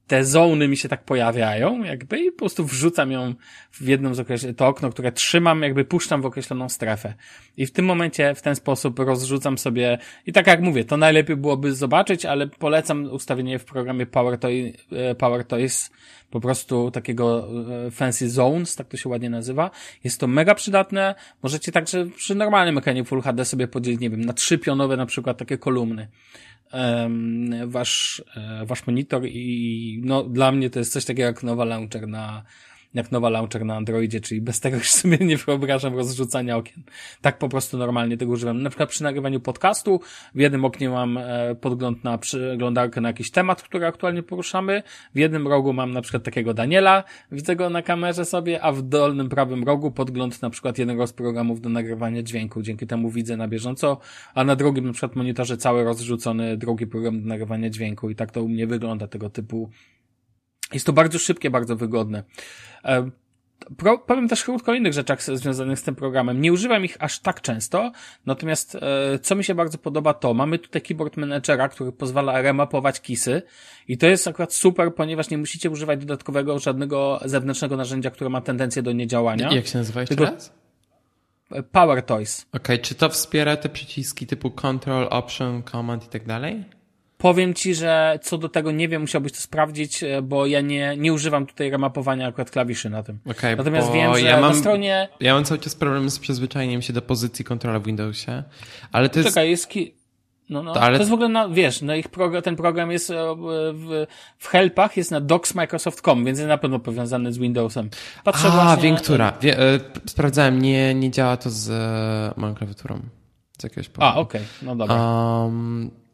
te 0.07 0.25
zony 0.25 0.69
mi 0.69 0.77
się 0.77 0.89
tak 0.89 1.05
pojawiają, 1.05 1.83
jakby 1.83 2.19
i 2.19 2.33
po 2.33 2.39
prostu 2.39 2.65
wrzucam 2.65 3.11
ją 3.13 3.35
w 3.73 3.89
jedną 3.89 4.15
z 4.15 4.21
określonych, 4.21 4.57
to 4.57 4.67
okno, 4.67 4.91
które 4.91 5.13
trzymam, 5.13 5.63
jakby 5.63 5.85
puszczam 5.85 6.23
w 6.23 6.27
określoną 6.27 6.69
strefę. 6.69 7.15
I 7.57 7.67
w 7.67 7.73
tym 7.73 7.85
momencie 7.85 8.35
w 8.35 8.43
ten 8.43 8.57
sposób 8.57 8.99
rozrzucam 8.99 9.59
sobie, 9.59 9.99
i 10.27 10.33
tak 10.33 10.47
jak 10.47 10.61
mówię, 10.61 10.85
to 10.85 10.97
najlepiej 10.97 11.37
byłoby 11.37 11.75
zobaczyć, 11.75 12.25
ale 12.25 12.47
polecam 12.47 13.05
ustawienie 13.05 13.59
w 13.59 13.65
programie 13.65 14.07
Power, 14.07 14.39
Toy, 14.39 14.73
e, 14.93 15.15
Power 15.15 15.45
Toys 15.45 15.91
po 16.31 16.41
prostu 16.41 16.91
takiego 16.91 17.49
e, 17.87 17.91
Fancy 17.91 18.31
Zones, 18.31 18.77
tak 18.77 18.89
to 18.89 18.97
się 18.97 19.09
ładnie 19.09 19.31
nazywa. 19.31 19.71
Jest 20.05 20.21
to 20.21 20.27
mega 20.27 20.55
przydatne. 20.55 21.15
Możecie 21.43 21.73
także 21.73 22.07
przy 22.07 22.35
normalnym 22.35 22.79
ekranie 22.79 23.05
Full 23.05 23.23
HD 23.23 23.45
sobie 23.45 23.69
podzielić, 23.69 24.01
nie 24.01 24.11
wiem, 24.11 24.25
na 24.25 24.33
trzy 24.33 24.59
pionowe 24.59 24.97
na 24.97 25.07
przykład 25.07 25.39
takie 25.39 25.59
kolumny 25.59 26.09
wasz, 27.67 28.23
e, 28.37 28.67
wasz 28.67 28.87
monitor 28.87 29.27
i 29.27 30.01
no, 30.05 30.23
dla 30.23 30.53
mnie 30.53 30.71
to 30.71 30.79
jest 30.79 30.93
coś 30.93 31.05
takiego 31.05 31.27
jak 31.27 31.43
nowa 31.43 31.65
launcher 31.65 32.09
na, 32.09 32.43
jak 32.95 33.13
nowa 33.13 33.31
launcher 33.31 33.65
na 33.65 33.77
Androidzie, 33.77 34.21
czyli 34.21 34.41
bez 34.41 34.61
tego 34.61 34.77
już 34.77 34.91
sobie 34.91 35.19
nie 35.19 35.37
wyobrażam 35.37 35.95
rozrzucania 35.95 36.57
okien. 36.57 36.83
Tak 37.21 37.39
po 37.39 37.49
prostu 37.49 37.79
normalnie 37.79 38.17
tego 38.17 38.33
używam. 38.33 38.63
Na 38.63 38.71
przykład 38.71 38.89
przy 38.89 39.03
nagrywaniu 39.03 39.41
podcastu 39.41 40.01
w 40.35 40.41
jednym 40.41 40.65
oknie 40.65 40.89
mam 40.89 41.19
e, 41.19 41.55
podgląd 41.61 42.05
na 42.05 42.19
przeglądarkę 42.19 43.01
na 43.01 43.09
jakiś 43.09 43.31
temat, 43.31 43.63
który 43.63 43.87
aktualnie 43.87 44.23
poruszamy. 44.23 44.83
W 45.15 45.19
jednym 45.19 45.49
rogu 45.49 45.73
mam 45.73 45.93
na 45.93 46.03
przykład 46.03 46.23
takiego 46.23 46.55
Daniela, 46.55 47.05
widzę 47.33 47.57
go 47.57 47.71
na 47.71 47.83
kamerze 47.83 48.25
sobie, 48.25 48.63
a 48.63 48.73
w 48.73 48.83
dolnym 48.83 49.29
prawym 49.29 49.65
rogu 49.65 49.91
podgląd 49.91 50.43
na 50.43 50.51
przykład 50.51 50.79
jednego 50.79 51.07
z 51.07 51.13
programów 51.13 51.61
do 51.61 51.69
nagrywania 51.69 52.23
dźwięku. 52.23 52.63
Dzięki 52.63 52.87
temu 52.87 53.11
widzę 53.11 53.37
na 53.37 53.49
bieżąco, 53.49 53.99
a 54.35 54.45
na 54.45 54.57
drugim 54.57 54.87
na 54.87 54.93
przykład 54.93 55.17
monitorze 55.17 55.57
cały 55.57 55.85
rozrzucony 55.85 56.57
drugi 56.57 56.87
program 56.87 57.23
do 57.23 57.29
nagrywania 57.29 57.71
dźwięku 57.71 58.11
i 58.11 58.15
tak 58.15 58.31
to 58.31 58.43
u 58.43 58.49
mnie 58.49 58.67
wygląda 58.67 59.07
tego 59.07 59.31
typu 59.31 59.71
jest 60.73 60.87
to 60.87 60.93
bardzo 60.93 61.19
szybkie, 61.19 61.51
bardzo 61.51 61.77
wygodne. 61.77 62.23
E, 62.85 63.11
pro, 63.77 63.99
powiem 63.99 64.29
też 64.29 64.45
krótko 64.45 64.73
o 64.73 64.75
innych 64.75 64.93
rzeczach 64.93 65.23
związanych 65.23 65.79
z 65.79 65.83
tym 65.83 65.95
programem. 65.95 66.41
Nie 66.41 66.53
używam 66.53 66.85
ich 66.85 66.97
aż 67.01 67.21
tak 67.21 67.41
często, 67.41 67.93
natomiast 68.27 68.75
e, 68.75 69.19
co 69.19 69.35
mi 69.35 69.45
się 69.45 69.55
bardzo 69.55 69.79
podoba 69.79 70.15
to, 70.15 70.35
mamy 70.35 70.59
tutaj 70.59 70.83
keyboard 70.83 71.17
managera, 71.17 71.69
który 71.69 71.93
pozwala 71.93 72.43
remapować 72.43 73.01
kisy 73.01 73.43
i 73.89 73.99
to 73.99 74.07
jest 74.07 74.29
akurat 74.29 74.55
super, 74.55 74.95
ponieważ 74.95 75.31
nie 75.31 75.39
musicie 75.39 75.71
używać 75.71 76.01
dodatkowego 76.01 76.59
żadnego 76.59 77.21
zewnętrznego 77.25 77.77
narzędzia, 77.77 78.11
które 78.11 78.31
ma 78.31 78.41
tendencję 78.41 78.83
do 78.83 78.93
niedziałania. 78.93 79.53
Jak 79.53 79.67
się 79.67 79.79
nazywa 79.79 80.01
jeszcze 80.01 80.25
raz? 80.25 80.53
Power 81.73 82.03
Toys. 82.03 82.47
Okej, 82.53 82.61
okay, 82.63 82.79
czy 82.79 82.95
to 82.95 83.09
wspiera 83.09 83.57
te 83.57 83.69
przyciski 83.69 84.27
typu 84.27 84.51
Control, 84.51 85.09
Option, 85.11 85.63
Command 85.63 86.05
i 86.05 86.09
tak 86.09 86.27
dalej? 86.27 86.65
Powiem 87.27 87.55
ci, 87.55 87.75
że 87.75 88.19
co 88.23 88.39
do 88.39 88.49
tego 88.49 88.71
nie 88.71 88.89
wiem, 88.89 89.01
musiałbyś 89.01 89.33
to 89.33 89.39
sprawdzić, 89.39 90.03
e, 90.03 90.23
bo 90.23 90.47
ja 90.47 90.61
nie, 90.61 90.97
nie 90.97 91.13
używam 91.13 91.47
tutaj 91.47 91.71
remapowania 91.71 92.29
akurat 92.29 92.51
klawiszy 92.51 92.91
na 92.91 93.03
tym. 93.03 93.19
Okay, 93.31 93.57
Natomiast 93.57 93.93
wiem, 93.93 94.15
że 94.15 94.21
ja 94.21 94.41
mam, 94.41 94.53
na 94.53 94.59
stronie... 94.59 95.09
Ja 95.21 95.35
mam 95.35 95.45
cały 95.45 95.61
czas 95.61 95.75
problem 95.75 96.11
z 96.11 96.19
przyzwyczajeniem 96.19 96.83
się 96.83 96.93
do 96.93 97.03
pozycji 97.03 97.45
kontrola 97.45 97.79
w 97.79 97.83
Windowsie, 97.83 98.43
ale 98.93 99.09
to 99.09 99.19
jest... 99.19 99.29
Czekaj, 99.29 99.51
jest... 99.51 99.69
Ki... 99.69 99.95
No, 100.51 100.63
no. 100.63 100.75
To, 100.75 100.81
ale... 100.81 100.97
to 100.97 101.03
jest 101.03 101.11
w 101.11 101.15
ogóle 101.15 101.29
na, 101.29 101.49
wiesz, 101.49 101.83
na 101.83 101.97
ich 101.97 102.09
program, 102.09 102.43
ten 102.43 102.57
program 102.57 102.91
jest 102.91 103.11
e, 103.11 103.15
w, 103.75 104.07
w 104.39 104.49
helpach, 104.49 104.97
jest 104.97 105.11
na 105.11 105.21
docs.microsoft.com, 105.21 106.25
więc 106.25 106.39
jest 106.39 106.49
na 106.49 106.59
pewno 106.59 106.79
powiązany 106.79 107.33
z 107.33 107.39
Windowsem. 107.39 107.91
Patrzę 108.25 108.49
A, 108.49 108.77
właśnie... 108.77 108.97
Wie, 109.41 109.59
e, 109.59 109.81
sprawdzałem, 110.07 110.63
nie, 110.63 110.95
nie 110.95 111.11
działa 111.11 111.37
to 111.37 111.51
z 111.51 111.71
e, 111.71 112.41
moją 112.41 112.55
klawiaturą. 112.55 113.01
Z 113.59 113.65
jakiegoś 113.65 113.89
powodu. 113.89 114.19
A, 114.19 114.21
okej, 114.21 114.41
okay. 114.41 114.67
no 114.67 114.77
dobra. 114.77 114.97
Um, 114.97 116.06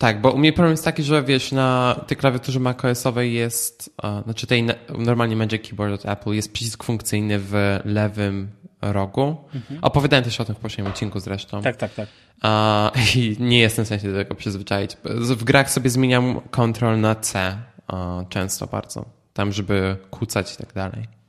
tak, 0.00 0.20
bo 0.20 0.30
u 0.30 0.38
mnie 0.38 0.52
problem 0.52 0.70
jest 0.70 0.84
taki, 0.84 1.02
że 1.02 1.22
wiesz, 1.22 1.52
na 1.52 2.00
tej 2.06 2.16
klawiaturze 2.16 2.60
macOSowej 2.60 3.34
jest, 3.34 3.94
uh, 4.02 4.24
znaczy 4.24 4.46
tej 4.46 4.64
normalnie 4.98 5.36
Magic 5.36 5.68
Keyboard 5.68 5.94
od 5.94 6.06
Apple 6.06 6.30
jest 6.30 6.52
przycisk 6.52 6.84
funkcyjny 6.84 7.38
w 7.38 7.80
lewym 7.84 8.48
rogu. 8.82 9.36
Mhm. 9.54 9.80
Opowiadałem 9.82 10.24
też 10.24 10.40
o 10.40 10.44
tym 10.44 10.54
w 10.54 10.58
poprzednim 10.58 10.86
odcinku 10.92 11.20
zresztą. 11.20 11.62
Tak, 11.62 11.76
tak, 11.76 11.94
tak. 11.94 12.08
Uh, 12.42 13.14
I 13.16 13.36
nie 13.40 13.58
jestem 13.58 13.84
w 13.84 13.88
stanie 13.88 14.02
do 14.02 14.18
tego 14.18 14.34
przyzwyczaić. 14.34 14.96
W 15.04 15.44
grach 15.44 15.70
sobie 15.70 15.90
zmieniam 15.90 16.40
kontrol 16.50 17.00
na 17.00 17.14
C 17.14 17.56
uh, 17.92 18.28
często 18.28 18.66
bardzo. 18.66 19.04
Tam, 19.32 19.52
żeby 19.52 19.96
kucać 20.10 20.54
i 20.54 20.56
tak 20.56 20.72
dalej. 20.72 21.19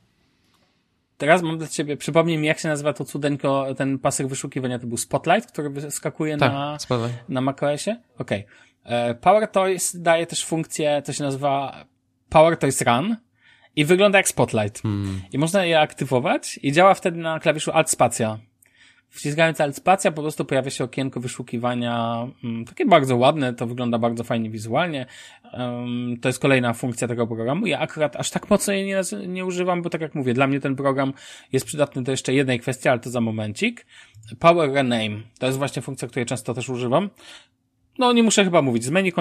Teraz 1.22 1.42
mam 1.42 1.58
dla 1.58 1.68
ciebie, 1.68 1.96
przypomnij 1.96 2.38
mi, 2.38 2.46
jak 2.46 2.58
się 2.58 2.68
nazywa 2.68 2.92
to 2.92 3.04
cudeńko, 3.04 3.66
ten 3.74 3.98
pasek 3.98 4.26
wyszukiwania, 4.26 4.78
to 4.78 4.86
był 4.86 4.96
Spotlight, 4.96 5.52
który 5.52 5.70
wyskakuje 5.70 6.36
tak, 6.36 6.52
na, 6.52 6.78
Spotlight. 6.78 7.28
na 7.28 7.40
macOSie? 7.40 8.00
Okej. 8.18 8.46
Okay. 8.84 8.96
E, 8.96 9.14
Power 9.14 9.48
Toys 9.48 9.96
daje 9.96 10.26
też 10.26 10.44
funkcję, 10.44 11.02
to 11.04 11.12
się 11.12 11.24
nazywa 11.24 11.84
Power 12.28 12.56
Toys 12.56 12.82
Run 12.82 13.16
i 13.76 13.84
wygląda 13.84 14.18
jak 14.18 14.28
Spotlight. 14.28 14.82
Hmm. 14.82 15.22
I 15.32 15.38
można 15.38 15.64
je 15.64 15.80
aktywować 15.80 16.60
i 16.62 16.72
działa 16.72 16.94
wtedy 16.94 17.18
na 17.18 17.40
klawiszu 17.40 17.72
Alt 17.72 17.90
Spacja. 17.90 18.38
Wciskając 19.12 19.60
alt 19.60 19.76
spacja 19.76 20.12
po 20.12 20.22
prostu 20.22 20.44
pojawia 20.44 20.70
się 20.70 20.84
okienko 20.84 21.20
wyszukiwania, 21.20 22.26
mm, 22.44 22.64
takie 22.64 22.86
bardzo 22.86 23.16
ładne, 23.16 23.54
to 23.54 23.66
wygląda 23.66 23.98
bardzo 23.98 24.24
fajnie 24.24 24.50
wizualnie. 24.50 25.06
To 26.20 26.28
jest 26.28 26.38
kolejna 26.38 26.72
funkcja 26.72 27.08
tego 27.08 27.26
programu. 27.26 27.66
Ja 27.66 27.78
akurat 27.78 28.16
aż 28.16 28.30
tak 28.30 28.50
mocno 28.50 28.72
jej 28.72 28.86
nie, 28.86 29.00
nie 29.28 29.44
używam, 29.44 29.82
bo 29.82 29.90
tak 29.90 30.00
jak 30.00 30.14
mówię, 30.14 30.34
dla 30.34 30.46
mnie 30.46 30.60
ten 30.60 30.76
program 30.76 31.12
jest 31.52 31.66
przydatny 31.66 32.02
do 32.02 32.10
jeszcze 32.10 32.34
jednej 32.34 32.60
kwestii, 32.60 32.88
ale 32.88 33.00
to 33.00 33.10
za 33.10 33.20
momencik. 33.20 33.86
Power 34.38 34.72
Rename. 34.72 35.20
To 35.38 35.46
jest 35.46 35.58
właśnie 35.58 35.82
funkcja, 35.82 36.08
której 36.08 36.26
często 36.26 36.54
też 36.54 36.68
używam. 36.68 37.10
No, 37.98 38.12
nie 38.12 38.22
muszę 38.22 38.44
chyba 38.44 38.62
mówić. 38.62 38.84
Z 38.84 38.90
menu, 38.90 39.12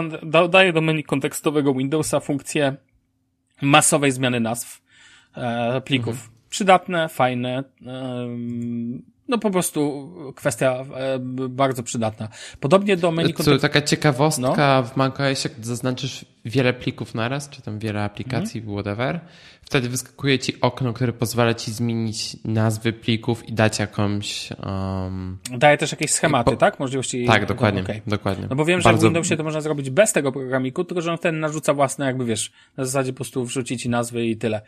daję 0.49 0.73
do 0.73 0.81
menu 0.81 1.03
kontekstowego 1.03 1.73
Windowsa 1.73 2.19
funkcję 2.19 2.75
masowej 3.61 4.11
zmiany 4.11 4.39
nazw 4.39 4.81
e, 5.35 5.81
plików. 5.81 6.13
Mhm. 6.13 6.31
Przydatne, 6.49 7.09
fajne, 7.09 7.63
no 9.31 9.37
po 9.37 9.51
prostu 9.51 10.09
kwestia 10.35 10.85
e, 10.95 11.19
bardzo 11.49 11.83
przydatna. 11.83 12.27
Podobnie 12.59 12.97
do 12.97 13.11
menu 13.11 13.33
To 13.33 13.59
taka 13.59 13.81
ciekawostka 13.81 14.81
no. 14.81 14.83
w 14.83 14.97
macOSie, 14.97 15.49
jak 15.49 15.65
zaznaczysz 15.65 16.25
wiele 16.45 16.73
plików 16.73 17.15
naraz, 17.15 17.49
czy 17.49 17.61
tam 17.61 17.79
wiele 17.79 18.03
aplikacji, 18.03 18.59
mhm. 18.59 18.77
whatever, 18.77 19.19
wtedy 19.61 19.89
wyskakuje 19.89 20.39
ci 20.39 20.61
okno, 20.61 20.93
które 20.93 21.13
pozwala 21.13 21.53
ci 21.53 21.71
zmienić 21.71 22.37
nazwy 22.45 22.93
plików 22.93 23.49
i 23.49 23.53
dać 23.53 23.79
jakąś... 23.79 24.49
Um... 24.65 25.37
Daje 25.57 25.77
też 25.77 25.91
jakieś 25.91 26.11
schematy, 26.11 26.57
tak? 26.57 26.79
Możliwości... 26.79 27.25
Tak, 27.25 27.45
dokładnie, 27.45 27.81
okay. 27.81 28.01
dokładnie. 28.07 28.47
No 28.49 28.55
bo 28.55 28.65
wiem, 28.65 28.81
bardzo... 28.81 29.01
że 29.01 29.07
w 29.07 29.09
Windowsie 29.09 29.37
to 29.37 29.43
można 29.43 29.61
zrobić 29.61 29.89
bez 29.89 30.13
tego 30.13 30.31
programiku, 30.31 30.83
tylko 30.83 31.01
że 31.01 31.11
on 31.11 31.17
wtedy 31.17 31.37
narzuca 31.37 31.73
własne, 31.73 32.05
jakby 32.05 32.25
wiesz, 32.25 32.51
na 32.77 32.85
zasadzie 32.85 33.13
po 33.13 33.15
prostu 33.15 33.45
wrzucić 33.45 33.81
ci 33.81 33.89
nazwy 33.89 34.25
i 34.25 34.37
tyle. 34.37 34.61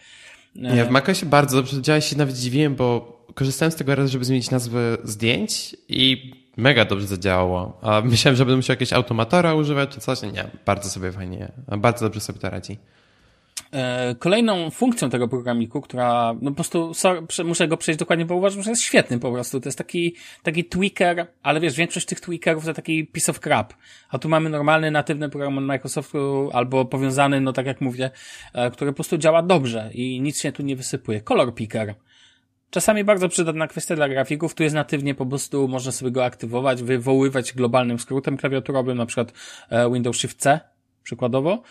Ja 0.55 0.85
w 0.85 0.89
macOSie 0.89 1.25
bardzo 1.25 1.57
dobrze 1.57 1.81
działa, 1.81 2.01
się 2.01 2.17
nawet 2.17 2.35
dziwiłem, 2.35 2.75
bo 2.75 3.22
korzystałem 3.33 3.71
z 3.71 3.75
tego 3.75 3.95
raz, 3.95 4.09
żeby 4.09 4.25
zmienić 4.25 4.51
nazwę 4.51 4.97
zdjęć 5.03 5.75
i 5.89 6.33
mega 6.57 6.85
dobrze 6.85 7.07
zadziałało. 7.07 7.79
A 7.81 8.01
myślałem, 8.01 8.35
że 8.35 8.45
będę 8.45 8.55
musiał 8.55 8.73
jakieś 8.73 8.93
automatora 8.93 9.53
używać 9.53 9.89
czy 9.89 9.99
coś. 9.99 10.21
Nie, 10.21 10.47
bardzo 10.65 10.89
sobie 10.89 11.11
fajnie, 11.11 11.51
bardzo 11.77 12.05
dobrze 12.05 12.19
sobie 12.19 12.39
to 12.39 12.49
radzi. 12.49 12.77
E, 13.73 14.15
kolejną 14.19 14.69
funkcją 14.69 15.09
tego 15.09 15.27
programiku, 15.27 15.81
która, 15.81 16.35
no 16.41 16.51
po 16.51 16.55
prostu, 16.55 16.93
sorry, 16.93 17.21
muszę 17.45 17.67
go 17.67 17.77
przejść 17.77 17.99
dokładnie, 17.99 18.25
bo 18.25 18.35
uważam, 18.35 18.63
że 18.63 18.69
jest 18.69 18.81
świetny 18.81 19.19
po 19.19 19.31
prostu. 19.31 19.59
To 19.59 19.67
jest 19.67 19.77
taki, 19.77 20.15
taki 20.43 20.65
tweaker, 20.65 21.27
ale 21.43 21.59
wiesz, 21.59 21.75
większość 21.75 22.05
tych 22.05 22.19
tweakerów 22.19 22.65
to 22.65 22.73
taki 22.73 23.07
piece 23.07 23.31
of 23.31 23.39
crap. 23.39 23.73
A 24.09 24.19
tu 24.19 24.29
mamy 24.29 24.49
normalny, 24.49 24.91
natywny 24.91 25.29
program 25.29 25.57
od 25.57 25.63
Microsoftu, 25.63 26.49
albo 26.53 26.85
powiązany, 26.85 27.41
no 27.41 27.53
tak 27.53 27.65
jak 27.65 27.81
mówię, 27.81 28.11
e, 28.53 28.71
który 28.71 28.91
po 28.91 28.95
prostu 28.95 29.17
działa 29.17 29.41
dobrze 29.41 29.89
i 29.93 30.21
nic 30.21 30.41
się 30.41 30.51
tu 30.51 30.63
nie 30.63 30.75
wysypuje. 30.75 31.21
Color 31.21 31.55
picker. 31.55 31.95
Czasami 32.73 33.03
bardzo 33.03 33.29
przydatna 33.29 33.67
kwestia 33.67 33.95
dla 33.95 34.09
grafików, 34.09 34.55
tu 34.55 34.63
jest 34.63 34.75
natywnie 34.75 35.15
po 35.15 35.25
prostu, 35.25 35.67
można 35.67 35.91
sobie 35.91 36.11
go 36.11 36.25
aktywować, 36.25 36.83
wywoływać 36.83 37.53
globalnym 37.53 37.99
skrótem 37.99 38.37
klawiaturowym, 38.37 38.97
na 38.97 39.05
przykład 39.05 39.33
e, 39.69 39.91
Windows 39.91 40.17
Shift 40.17 40.39
C, 40.39 40.59
przykładowo, 41.03 41.63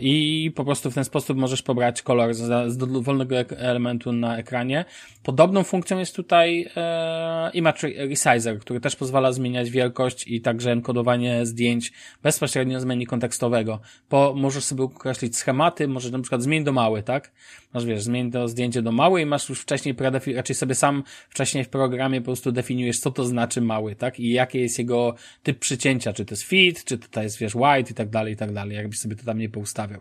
i 0.00 0.52
po 0.54 0.64
prostu 0.64 0.90
w 0.90 0.94
ten 0.94 1.04
sposób 1.04 1.38
możesz 1.38 1.62
pobrać 1.62 2.02
kolor 2.02 2.34
z, 2.34 2.72
z 2.72 2.76
dowolnego 2.76 3.36
elementu 3.58 4.12
na 4.12 4.38
ekranie. 4.38 4.84
Podobną 5.22 5.62
funkcją 5.62 5.98
jest 5.98 6.16
tutaj 6.16 6.68
e, 6.76 7.50
Image 7.54 7.88
Resizer, 7.96 8.58
który 8.58 8.80
też 8.80 8.96
pozwala 8.96 9.32
zmieniać 9.32 9.70
wielkość 9.70 10.28
i 10.28 10.40
także 10.40 10.72
enkodowanie 10.72 11.46
zdjęć 11.46 11.92
bezpośrednio 12.22 12.80
z 12.80 12.84
menu 12.84 13.06
kontekstowego. 13.06 13.80
Po, 14.08 14.34
możesz 14.36 14.64
sobie 14.64 14.82
określić 14.82 15.36
schematy, 15.36 15.88
możesz 15.88 16.12
na 16.12 16.18
przykład 16.18 16.42
zmień 16.42 16.64
do 16.64 16.72
mały, 16.72 17.02
tak? 17.02 17.32
Masz 17.74 17.84
wiesz, 17.84 18.02
zmień 18.02 18.30
to 18.30 18.48
zdjęcie 18.48 18.82
do 18.82 18.92
mały 18.92 19.20
i 19.20 19.26
masz 19.26 19.48
już 19.48 19.60
wcześniej 19.60 19.96
raczej 20.34 20.56
sobie 20.56 20.74
sam 20.74 21.02
wcześniej 21.28 21.64
w 21.64 21.68
programie 21.68 22.20
po 22.20 22.24
prostu 22.24 22.52
definiujesz, 22.52 22.98
co 22.98 23.10
to 23.10 23.24
znaczy 23.24 23.60
mały, 23.60 23.96
tak? 23.96 24.20
I 24.20 24.30
jaki 24.30 24.58
jest 24.58 24.78
jego 24.78 25.14
typ 25.42 25.58
przycięcia, 25.58 26.12
czy 26.12 26.24
to 26.24 26.32
jest 26.32 26.42
fit, 26.42 26.84
czy 26.84 26.98
to 26.98 27.22
jest, 27.22 27.38
wiesz, 27.38 27.54
white 27.54 27.90
i 27.90 27.94
tak 27.94 28.08
dalej, 28.08 28.32
i 28.32 28.36
tak 28.36 28.52
dalej, 28.52 28.76
jakbyś 28.76 28.98
sobie 28.98 29.16
to 29.16 29.24
tam 29.24 29.38
nie 29.38 29.43
poustawiał. 29.48 30.00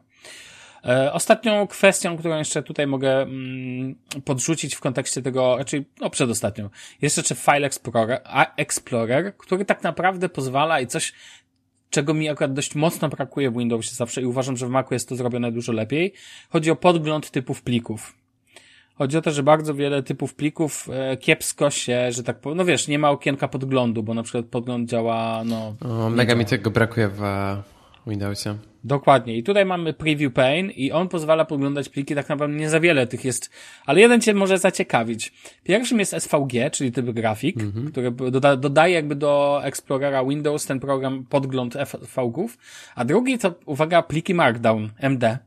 E, 0.86 1.14
ostatnią 1.14 1.68
kwestią, 1.68 2.18
którą 2.18 2.38
jeszcze 2.38 2.64
tutaj 2.64 2.88
mogę 2.88 3.22
mm, 3.22 3.96
podrzucić 4.26 4.76
w 4.76 4.80
kontekście 4.80 5.22
tego, 5.22 5.58
raczej, 5.58 5.86
no 6.02 6.10
przedostatnią, 6.10 6.70
jest 7.02 7.18
jeszcze 7.18 7.36
File 7.36 7.68
Explorer, 7.68 8.22
Explorer, 8.58 9.38
który 9.38 9.66
tak 9.66 9.84
naprawdę 9.84 10.30
pozwala 10.30 10.80
i 10.80 10.88
coś, 10.88 11.14
czego 11.89 12.14
mi 12.14 12.30
akurat 12.30 12.54
dość 12.54 12.76
mocno 12.76 13.10
brakuje 13.10 13.52
w 13.52 13.58
Windowsie 13.58 13.96
zawsze 13.96 14.22
i 14.22 14.26
uważam, 14.26 14.58
że 14.58 14.68
w 14.68 14.70
Macu 14.70 14.94
jest 14.94 15.10
to 15.10 15.16
zrobione 15.16 15.52
dużo 15.52 15.72
lepiej. 15.72 16.14
Chodzi 16.50 16.72
o 16.72 16.76
podgląd 16.76 17.32
typów 17.32 17.62
plików. 17.62 18.14
Chodzi 18.96 19.18
o 19.18 19.22
to, 19.22 19.32
że 19.32 19.44
bardzo 19.44 19.76
wiele 19.76 20.04
typów 20.04 20.36
plików 20.36 20.89
e, 20.91 21.18
kiepsko 21.18 21.70
się, 21.70 22.12
że 22.12 22.24
tak 22.24 22.39
powiem, 22.39 22.58
no 22.58 22.66
wiesz, 22.66 22.88
nie 22.88 23.00
ma 23.00 23.10
okienka 23.10 23.48
podglądu, 23.48 24.04
bo 24.04 24.14
na 24.14 24.24
przykład 24.24 24.46
podgląd 24.46 24.89
działa, 24.89 25.44
no... 25.46 25.76
O, 25.82 26.10
mega 26.10 26.36
mi 26.36 26.46
tego 26.46 26.72
brakuje 26.72 27.10
w 27.10 27.22
Windowsie. 28.08 28.58
Dokładnie. 28.84 29.38
I 29.38 29.43
tutaj 29.43 29.66
mamy 29.66 29.93
preview 29.93 30.34
pane 30.34 30.60
i 30.62 30.91
on 30.91 31.10
pozwala 31.10 31.45
poglądać 31.45 31.89
pliki, 31.89 32.16
tak 32.16 32.30
naprawdę 32.30 32.58
nie 32.58 32.70
za 32.70 32.80
wiele 32.80 33.08
tych 33.08 33.26
jest, 33.26 33.49
ale 33.86 34.01
jeden 34.01 34.22
cię 34.22 34.34
może 34.34 34.58
zaciekawić. 34.58 35.34
Pierwszym 35.64 35.99
jest 35.99 36.16
SVG, 36.20 36.72
czyli 36.72 36.91
typ 36.91 37.06
grafik, 37.06 37.60
mm 37.60 37.72
-hmm. 37.72 37.91
który 37.91 38.32
doda, 38.32 38.56
dodaje 38.56 38.93
jakby 38.93 39.16
do 39.16 39.62
Explorera 39.64 40.26
Windows 40.26 40.66
ten 40.66 40.80
program 40.80 41.26
podgląd 41.30 41.78
FV-ów, 41.86 42.58
a 42.95 43.06
drugi 43.06 43.38
to, 43.38 43.54
uwaga, 43.66 44.01
pliki 44.01 44.34
Markdown, 44.34 44.89
MD. 44.99 45.38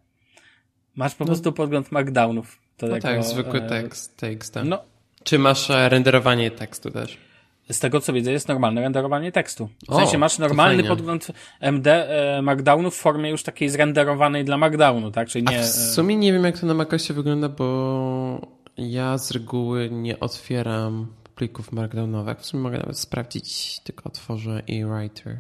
Masz 0.95 1.15
po 1.15 1.25
no. 1.25 1.27
prostu 1.27 1.53
podgląd 1.53 1.93
Markdownów. 1.93 2.59
To 2.77 2.87
no 2.87 2.95
jako, 2.95 3.09
tak, 3.09 3.25
zwykły 3.25 3.63
e, 3.63 3.69
tekst, 3.69 4.17
tekst. 4.17 4.55
No. 4.65 4.83
Czy 5.25 5.39
masz 5.39 5.71
e, 5.71 5.89
renderowanie 5.89 6.51
tekstu 6.51 6.91
też? 6.91 7.26
Z 7.71 7.79
tego 7.79 8.01
co 8.01 8.13
widzę, 8.13 8.33
jest 8.33 8.49
normalne 8.49 8.81
renderowanie 8.81 9.33
tekstu. 9.33 9.69
W 9.87 9.91
o, 9.91 9.97
sensie 9.97 10.19
masz 10.19 10.39
normalny 10.39 10.85
podgląd 10.85 11.33
MD 11.61 12.09
e, 12.37 12.43
Markdownu 12.43 12.91
w 12.91 12.97
formie 12.97 13.31
już 13.31 13.43
takiej 13.43 13.69
zrenderowanej 13.69 14.45
dla 14.45 14.59
Markdownu, 14.59 15.11
tak? 15.11 15.29
Czyli 15.29 15.45
nie, 15.45 15.61
A 15.61 15.63
w 15.63 15.67
sumie 15.67 16.17
nie 16.17 16.33
wiem, 16.33 16.45
jak 16.45 16.59
to 16.59 16.67
na 16.67 16.75
Macosie 16.75 17.15
wygląda, 17.15 17.49
bo 17.49 18.57
ja 18.77 19.19
z 19.19 19.31
reguły 19.31 19.91
nie 19.91 20.21
otwieram 20.21 21.07
plików 21.35 21.73
markdownowych. 21.73 22.39
W 22.39 22.47
sumie 22.47 22.63
mogę 22.63 22.79
nawet 22.79 22.99
sprawdzić, 22.99 23.81
tylko 23.81 24.05
otworzę 24.05 24.63
e-writer. 24.69 25.39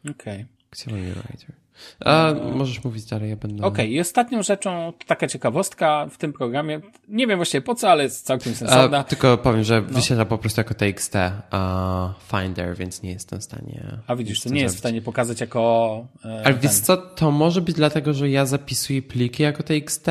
Okej. 0.00 0.12
Okay. 0.12 0.46
Chciałbym 0.70 1.04
e-writer. 1.04 1.65
A 2.04 2.34
możesz 2.54 2.84
mówić 2.84 3.04
dalej, 3.04 3.30
ja 3.30 3.36
będę. 3.36 3.64
Okej, 3.64 3.86
okay. 3.86 3.86
i 3.86 4.00
ostatnią 4.00 4.42
rzeczą, 4.42 4.92
taka 5.06 5.26
ciekawostka 5.26 6.06
w 6.10 6.18
tym 6.18 6.32
programie, 6.32 6.80
nie 7.08 7.26
wiem 7.26 7.38
właściwie 7.38 7.62
po 7.62 7.74
co, 7.74 7.90
ale 7.90 8.02
jest 8.02 8.26
całkiem 8.26 8.54
sensowna. 8.54 8.98
A, 8.98 9.04
tylko 9.04 9.38
powiem, 9.38 9.64
że 9.64 9.80
no. 9.80 9.94
wyświetla 9.94 10.24
po 10.24 10.38
prostu 10.38 10.60
jako 10.60 10.74
TXT 10.74 11.14
uh, 11.14 12.40
Finder, 12.40 12.76
więc 12.76 13.02
nie 13.02 13.12
jestem 13.12 13.40
w 13.40 13.44
stanie. 13.44 13.98
A 14.06 14.16
widzisz, 14.16 14.40
to 14.40 14.48
nie 14.48 14.60
jest 14.60 14.76
w 14.76 14.78
stanie 14.78 15.02
pokazać 15.02 15.40
jako. 15.40 16.06
E, 16.24 16.42
ale 16.44 16.54
wiesz 16.54 16.72
co, 16.72 16.96
to 16.96 17.30
może 17.30 17.60
być 17.60 17.76
dlatego, 17.76 18.14
że 18.14 18.30
ja 18.30 18.46
zapisuję 18.46 19.02
pliki 19.02 19.42
jako 19.42 19.62
TXT. 19.62 20.06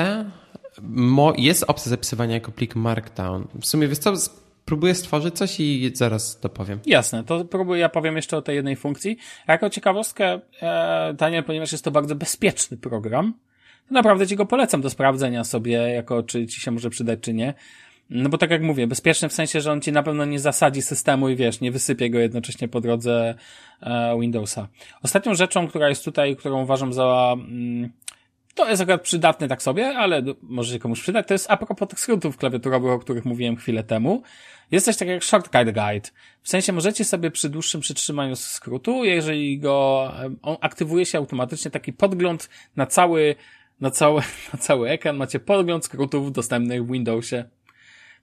Mo 0.82 1.34
jest 1.38 1.64
opcja 1.68 1.90
zapisywania 1.90 2.34
jako 2.34 2.52
plik 2.52 2.76
Markdown. 2.76 3.48
W 3.62 3.66
sumie 3.66 3.88
wiesz 3.88 3.98
co, 3.98 4.14
próbuję 4.66 4.96
stworzyć 4.96 5.36
coś 5.36 5.60
i 5.60 5.92
zaraz 5.94 6.40
to 6.40 6.50
powiem. 6.50 6.80
Jasne, 6.86 7.24
to 7.24 7.46
próbuję, 7.46 7.82
ja 7.82 7.90
powiem 7.90 8.16
jeszcze 8.16 8.38
o 8.38 8.42
tej 8.42 8.56
jednej 8.56 8.76
funkcji. 8.76 9.18
Jako 9.48 9.70
ciekawostkę, 9.70 10.40
e, 10.62 11.14
Daniel, 11.14 11.44
ponieważ 11.44 11.72
jest 11.72 11.84
to 11.84 11.92
bardzo 11.92 12.16
bezpieczny 12.16 12.78
program, 12.78 13.34
to 13.88 13.94
naprawdę 13.94 14.28
ci 14.28 14.36
go 14.36 14.46
polecam 14.46 14.82
do 14.82 14.90
sprawdzenia 14.90 15.44
sobie, 15.44 15.72
jako 15.72 16.24
czy 16.24 16.48
ci 16.48 16.62
się 16.62 16.72
może 16.72 16.90
przydać, 16.90 17.20
czy 17.22 17.34
nie. 17.34 17.54
No 18.10 18.30
bo 18.30 18.38
tak 18.38 18.52
jak 18.52 18.62
mówię, 18.62 18.88
bezpieczny 18.88 19.30
w 19.30 19.34
sensie, 19.34 19.62
że 19.62 19.72
on 19.72 19.82
ci 19.82 19.92
na 19.92 20.04
pewno 20.04 20.26
nie 20.26 20.40
zasadzi 20.40 20.82
systemu 20.82 21.30
i 21.30 21.36
wiesz, 21.36 21.62
nie 21.62 21.72
wysypie 21.72 22.10
go 22.10 22.20
jednocześnie 22.20 22.68
po 22.68 22.82
drodze 22.82 23.36
e, 23.82 24.18
Windowsa. 24.20 24.68
Ostatnią 25.04 25.36
rzeczą, 25.36 25.68
która 25.68 25.90
jest 25.90 26.06
tutaj, 26.06 26.36
którą 26.36 26.64
uważam 26.64 26.94
za 26.94 27.34
mm, 27.34 27.90
to 28.56 28.70
jest 28.70 28.82
akurat 28.82 29.02
przydatne 29.02 29.48
tak 29.48 29.62
sobie, 29.62 29.88
ale 29.98 30.24
może 30.42 30.74
się 30.74 30.80
komuś 30.80 31.02
przydać. 31.02 31.28
To 31.28 31.34
jest 31.34 31.52
a 31.52 31.58
propos 31.58 31.90
tych 31.90 32.00
skrótów 32.00 32.38
klawiaturowych, 32.38 32.92
o 32.92 33.00
których 33.00 33.26
mówiłem 33.26 33.56
chwilę 33.56 33.84
temu. 33.84 34.24
Jest 34.72 34.86
coś 34.86 34.98
takiego 34.98 35.14
jak 35.14 35.24
Shortcut 35.24 35.66
Guide. 35.66 36.10
W 36.42 36.50
sensie 36.50 36.74
możecie 36.74 37.06
sobie 37.06 37.32
przy 37.32 37.50
dłuższym 37.50 37.82
przytrzymaniu 37.82 38.36
skrótu, 38.36 39.04
jeżeli 39.04 39.60
go, 39.60 40.12
on 40.42 40.58
aktywuje 40.62 41.06
się 41.06 41.18
automatycznie 41.18 41.72
taki 41.72 41.94
podgląd 41.94 42.50
na 42.76 42.86
cały, 42.86 43.36
na 43.82 43.92
cały, 43.92 44.22
na 44.54 44.60
cały 44.60 44.90
ekran. 44.90 45.18
Macie 45.18 45.40
podgląd 45.40 45.86
skrótów 45.86 46.32
dostępnych 46.32 46.86
w 46.86 46.92
Windowsie 46.92 47.46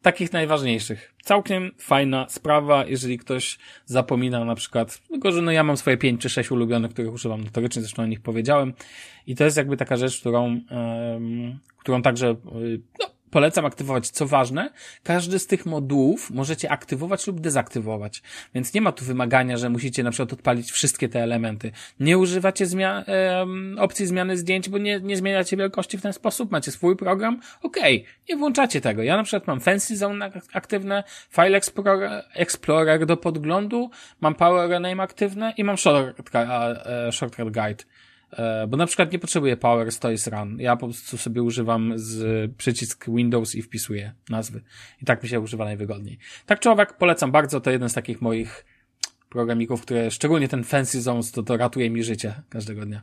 takich 0.03 0.33
najważniejszych. 0.33 1.15
Całkiem 1.23 1.71
fajna 1.79 2.27
sprawa, 2.29 2.85
jeżeli 2.87 3.19
ktoś 3.19 3.59
zapomina 3.85 4.45
na 4.45 4.55
przykład, 4.55 4.99
tylko 5.09 5.33
że 5.33 5.43
no 5.43 5.53
ja 5.53 5.65
mam 5.65 5.77
swoje 5.77 5.97
pięć 5.97 6.21
czy 6.21 6.29
sześć 6.29 6.51
ulubionych, 6.51 6.93
których 6.93 7.13
używam 7.13 7.45
notorycznie, 7.45 7.83
zresztą 7.83 8.03
o 8.03 8.07
nich 8.07 8.21
powiedziałem 8.21 8.73
i 9.27 9.37
to 9.37 9.45
jest 9.45 9.57
jakby 9.57 9.77
taka 9.77 9.97
rzecz, 9.97 10.21
którą, 10.21 10.43
um, 10.43 11.59
którą 11.79 12.03
także, 12.03 12.37
no, 13.01 13.07
polecam 13.33 13.67
aktywować. 13.67 14.11
Co 14.11 14.27
ważne, 14.27 14.71
każdy 15.03 15.39
z 15.39 15.47
tych 15.47 15.67
modułów 15.67 16.31
możecie 16.31 16.71
aktywować 16.71 17.27
lub 17.27 17.41
dezaktywować. 17.41 18.23
Więc 18.55 18.75
nie 18.75 18.81
ma 18.81 18.93
tu 18.93 19.05
wymagania, 19.05 19.57
że 19.57 19.71
musicie 19.71 20.03
na 20.03 20.11
przykład 20.11 20.33
odpalić 20.33 20.71
wszystkie 20.71 21.09
te 21.09 21.23
elementy. 21.23 21.73
Nie 22.01 22.19
używacie 22.19 22.67
zmian, 22.67 23.05
opcji 23.79 24.07
zmiany 24.07 24.37
zdjęć, 24.37 24.69
bo 24.69 24.79
nie, 24.79 25.01
nie 25.01 25.17
zmieniacie 25.17 25.57
wielkości 25.57 25.99
w 25.99 26.03
ten 26.03 26.13
sposób. 26.13 26.51
Macie 26.51 26.71
swój 26.71 26.97
program. 26.97 27.41
Okej, 27.63 28.03
okay, 28.03 28.15
nie 28.29 28.37
włączacie 28.37 28.81
tego. 28.81 29.03
Ja 29.03 29.17
na 29.17 29.23
przykład 29.23 29.47
mam 29.47 29.61
Fancy 29.61 29.97
Zone 29.97 30.31
aktywne, 30.53 31.05
File 31.31 31.57
Explorer, 31.57 32.25
Explorer 32.35 33.07
do 33.07 33.17
podglądu, 33.17 33.91
mam 34.21 34.35
Power 34.35 34.71
Rename 34.71 35.03
aktywne 35.03 35.55
i 35.57 35.65
mam 35.65 35.77
Shortcut, 35.77 36.31
e, 36.35 37.13
shortcut 37.13 37.51
Guide. 37.51 37.85
E, 38.33 38.67
bo 38.67 38.77
na 38.77 38.87
przykład 38.87 39.13
nie 39.13 39.19
potrzebuję 39.19 39.57
Power 39.57 39.93
Stories 39.93 40.27
Run. 40.27 40.61
Ja 40.61 40.77
po 40.77 40.87
prostu 40.87 41.19
sobie 41.19 41.43
używam 41.43 41.93
z 41.97 42.51
przycisk 42.57 43.07
Windows 43.09 43.55
i 43.55 43.63
wpisuję 43.63 44.13
nazwy. 44.31 44.63
I 45.03 45.05
tak 45.05 45.23
mi 45.23 45.29
się 45.29 45.41
używa 45.41 45.65
najwygodniej. 45.65 46.19
Tak 46.47 46.61
czy 46.61 46.71
owak, 46.71 46.99
polecam 46.99 47.33
bardzo. 47.33 47.61
To 47.61 47.71
jeden 47.71 47.89
z 47.89 47.95
takich 47.95 48.21
moich 48.21 48.65
programików, 49.29 49.83
które, 49.83 50.11
szczególnie 50.11 50.49
ten 50.49 50.65
Fancy 50.65 51.03
Zones, 51.03 51.33
to, 51.33 51.43
to 51.43 51.57
ratuje 51.57 51.91
mi 51.91 52.03
życie 52.03 52.35
każdego 52.49 52.87
dnia. 52.87 53.03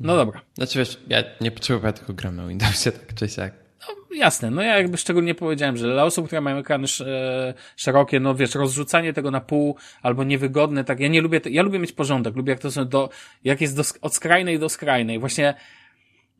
No 0.00 0.16
dobra. 0.16 0.40
Znaczy 0.54 0.78
wiesz, 0.78 1.00
ja 1.08 1.24
nie 1.40 1.50
potrzebuję 1.50 1.92
tylko 1.92 2.14
gram 2.14 2.36
na 2.36 2.46
Windowsie, 2.46 2.92
tak 2.92 3.14
czy 3.14 3.28
siak. 3.28 3.61
No 3.88 4.16
jasne, 4.16 4.50
no 4.50 4.62
ja 4.62 4.76
jakby 4.78 4.96
szczególnie 4.96 5.34
powiedziałem, 5.34 5.76
że 5.76 5.92
dla 5.92 6.04
osób, 6.04 6.26
które 6.26 6.40
mają 6.40 6.56
ekrany 6.56 6.86
e, 7.06 7.54
szerokie, 7.76 8.20
no 8.20 8.34
wiesz, 8.34 8.54
rozrzucanie 8.54 9.12
tego 9.12 9.30
na 9.30 9.40
pół 9.40 9.76
albo 10.02 10.24
niewygodne, 10.24 10.84
tak, 10.84 11.00
ja 11.00 11.08
nie 11.08 11.20
lubię, 11.20 11.40
ja 11.44 11.62
lubię 11.62 11.78
mieć 11.78 11.92
porządek, 11.92 12.36
lubię 12.36 12.52
jak 12.52 12.60
to 12.60 12.70
są 12.70 12.88
do, 12.88 13.10
jak 13.44 13.60
jest 13.60 13.76
do, 13.76 13.82
od 14.00 14.14
skrajnej 14.14 14.58
do 14.58 14.68
skrajnej. 14.68 15.18
Właśnie 15.18 15.54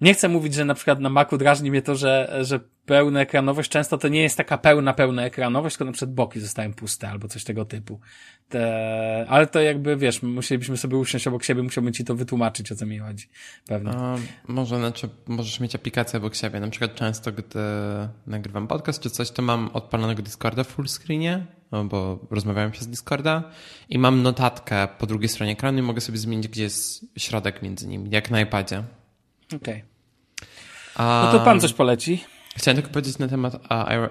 nie 0.03 0.15
chcę 0.15 0.29
mówić, 0.29 0.55
że 0.55 0.65
na 0.65 0.75
przykład 0.75 1.01
na 1.01 1.09
Macu 1.09 1.39
drażni 1.39 1.71
mnie 1.71 1.83
to, 1.83 1.95
że, 1.95 2.39
że 2.41 2.61
pełna 2.87 3.21
ekranowość 3.21 3.71
często 3.71 3.99
to 3.99 4.09
nie 4.09 4.23
jest 4.23 4.37
taka 4.37 4.59
pełna, 4.59 4.93
pełna 4.93 5.25
ekranowość, 5.25 5.77
tylko 5.77 5.85
na 5.85 5.93
przykład 5.93 6.15
boki 6.15 6.41
zostają 6.41 6.75
puste 6.75 7.09
albo 7.09 7.29
coś 7.29 7.45
tego 7.45 7.65
typu. 7.65 8.01
Te, 8.49 9.27
ale 9.29 9.47
to 9.47 9.61
jakby, 9.61 9.97
wiesz, 9.97 10.23
musielibyśmy 10.23 10.77
sobie 10.77 10.97
usiąść 10.97 11.27
obok 11.27 11.45
siebie, 11.45 11.63
musiałbym 11.63 11.93
ci 11.93 12.05
to 12.05 12.15
wytłumaczyć, 12.15 12.73
o 12.73 12.77
co 12.77 12.87
mi 12.87 12.99
chodzi. 12.99 13.29
Pewnie. 13.67 13.91
A, 13.91 14.17
może, 14.49 14.79
znaczy, 14.79 15.09
możesz 15.27 15.61
mieć 15.61 15.75
aplikację 15.75 16.19
obok 16.19 16.35
siebie. 16.35 16.61
Na 16.61 16.71
przykład 16.71 16.95
często, 16.95 17.33
gdy 17.33 17.59
nagrywam 18.27 18.69
podcast 18.69 19.03
czy 19.03 19.11
coś, 19.11 19.31
to 19.31 19.43
mam 19.43 19.71
odpalonego 19.73 20.23
Discorda 20.23 20.65
w 20.65 20.69
full 20.69 20.89
screenie, 20.89 21.47
no, 21.73 21.85
bo 21.85 22.19
rozmawiałem 22.31 22.71
przez 22.71 22.89
Discorda 22.89 23.51
i 23.89 23.99
mam 23.99 24.23
notatkę 24.23 24.89
po 24.99 25.07
drugiej 25.07 25.29
stronie 25.29 25.53
ekranu 25.53 25.79
i 25.79 25.83
mogę 25.83 26.01
sobie 26.01 26.19
zmienić, 26.19 26.49
gdzie 26.49 26.63
jest 26.63 27.07
środek 27.17 27.63
między 27.63 27.89
nimi, 27.89 28.11
jak 28.11 28.31
na 28.31 28.41
iPadzie. 28.41 28.83
Okej. 29.47 29.59
Okay. 29.59 29.92
A... 30.97 31.23
No 31.27 31.39
to 31.39 31.45
pan 31.45 31.61
coś 31.61 31.73
poleci. 31.73 32.25
Chciałem 32.57 32.77
tylko 32.77 32.91
powiedzieć 32.91 33.19
na 33.19 33.29
temat 33.29 33.57
a, 33.69 33.87
a, 33.87 33.95
e, 33.95 34.09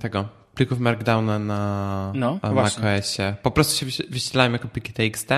tego 0.00 0.28
plików 0.54 0.78
Markdowna 0.78 1.38
na 1.38 2.12
no, 2.14 2.38
macOSie. 2.42 3.36
Po 3.42 3.50
prostu 3.50 3.86
się 3.90 4.04
wyświetlają 4.10 4.52
jako 4.52 4.68
pliki 4.68 4.92
TXT 4.92 5.30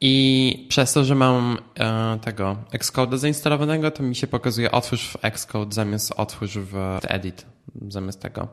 i 0.00 0.66
przez 0.68 0.92
to, 0.92 1.04
że 1.04 1.14
mam 1.14 1.58
e, 1.78 2.18
tego 2.22 2.56
Xcode 2.72 3.18
zainstalowanego, 3.18 3.90
to 3.90 4.02
mi 4.02 4.16
się 4.16 4.26
pokazuje 4.26 4.72
otwórz 4.72 5.08
w 5.08 5.16
Xcode 5.22 5.74
zamiast 5.74 6.12
otwórz 6.16 6.58
w 6.58 6.98
Edit 7.08 7.46
zamiast 7.88 8.22
tego. 8.22 8.48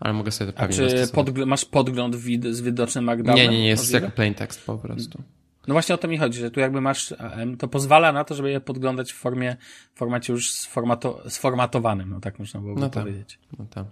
Ale 0.00 0.12
mogę 0.12 0.30
sobie 0.30 0.52
to 0.52 0.58
pewnie 0.58 0.86
A 0.86 0.88
czy 0.88 1.12
podgl 1.12 1.46
masz 1.46 1.64
podgląd 1.64 2.16
wid 2.16 2.44
z 2.46 2.60
widocznym 2.60 3.04
Markdownem? 3.04 3.36
Nie, 3.36 3.48
nie, 3.48 3.58
nie, 3.58 3.68
jest 3.68 3.92
jako 3.92 4.10
plain 4.10 4.34
text 4.34 4.66
po 4.66 4.78
prostu. 4.78 5.22
No 5.66 5.74
właśnie 5.74 5.94
o 5.94 5.98
to 5.98 6.08
mi 6.08 6.18
chodzi, 6.18 6.40
że 6.40 6.50
tu 6.50 6.60
jakby 6.60 6.80
masz, 6.80 7.14
to 7.58 7.68
pozwala 7.68 8.12
na 8.12 8.24
to, 8.24 8.34
żeby 8.34 8.50
je 8.50 8.60
podglądać 8.60 9.12
w 9.12 9.16
formie, 9.16 9.56
w 9.94 9.98
formacie 9.98 10.32
już 10.32 10.52
sformato, 10.52 11.30
sformatowanym, 11.30 12.10
no 12.10 12.20
tak 12.20 12.38
można 12.38 12.60
byłoby 12.60 12.80
no 12.80 12.88
tak, 12.88 13.02
powiedzieć. 13.02 13.38
No 13.58 13.66
tak. 13.70 13.84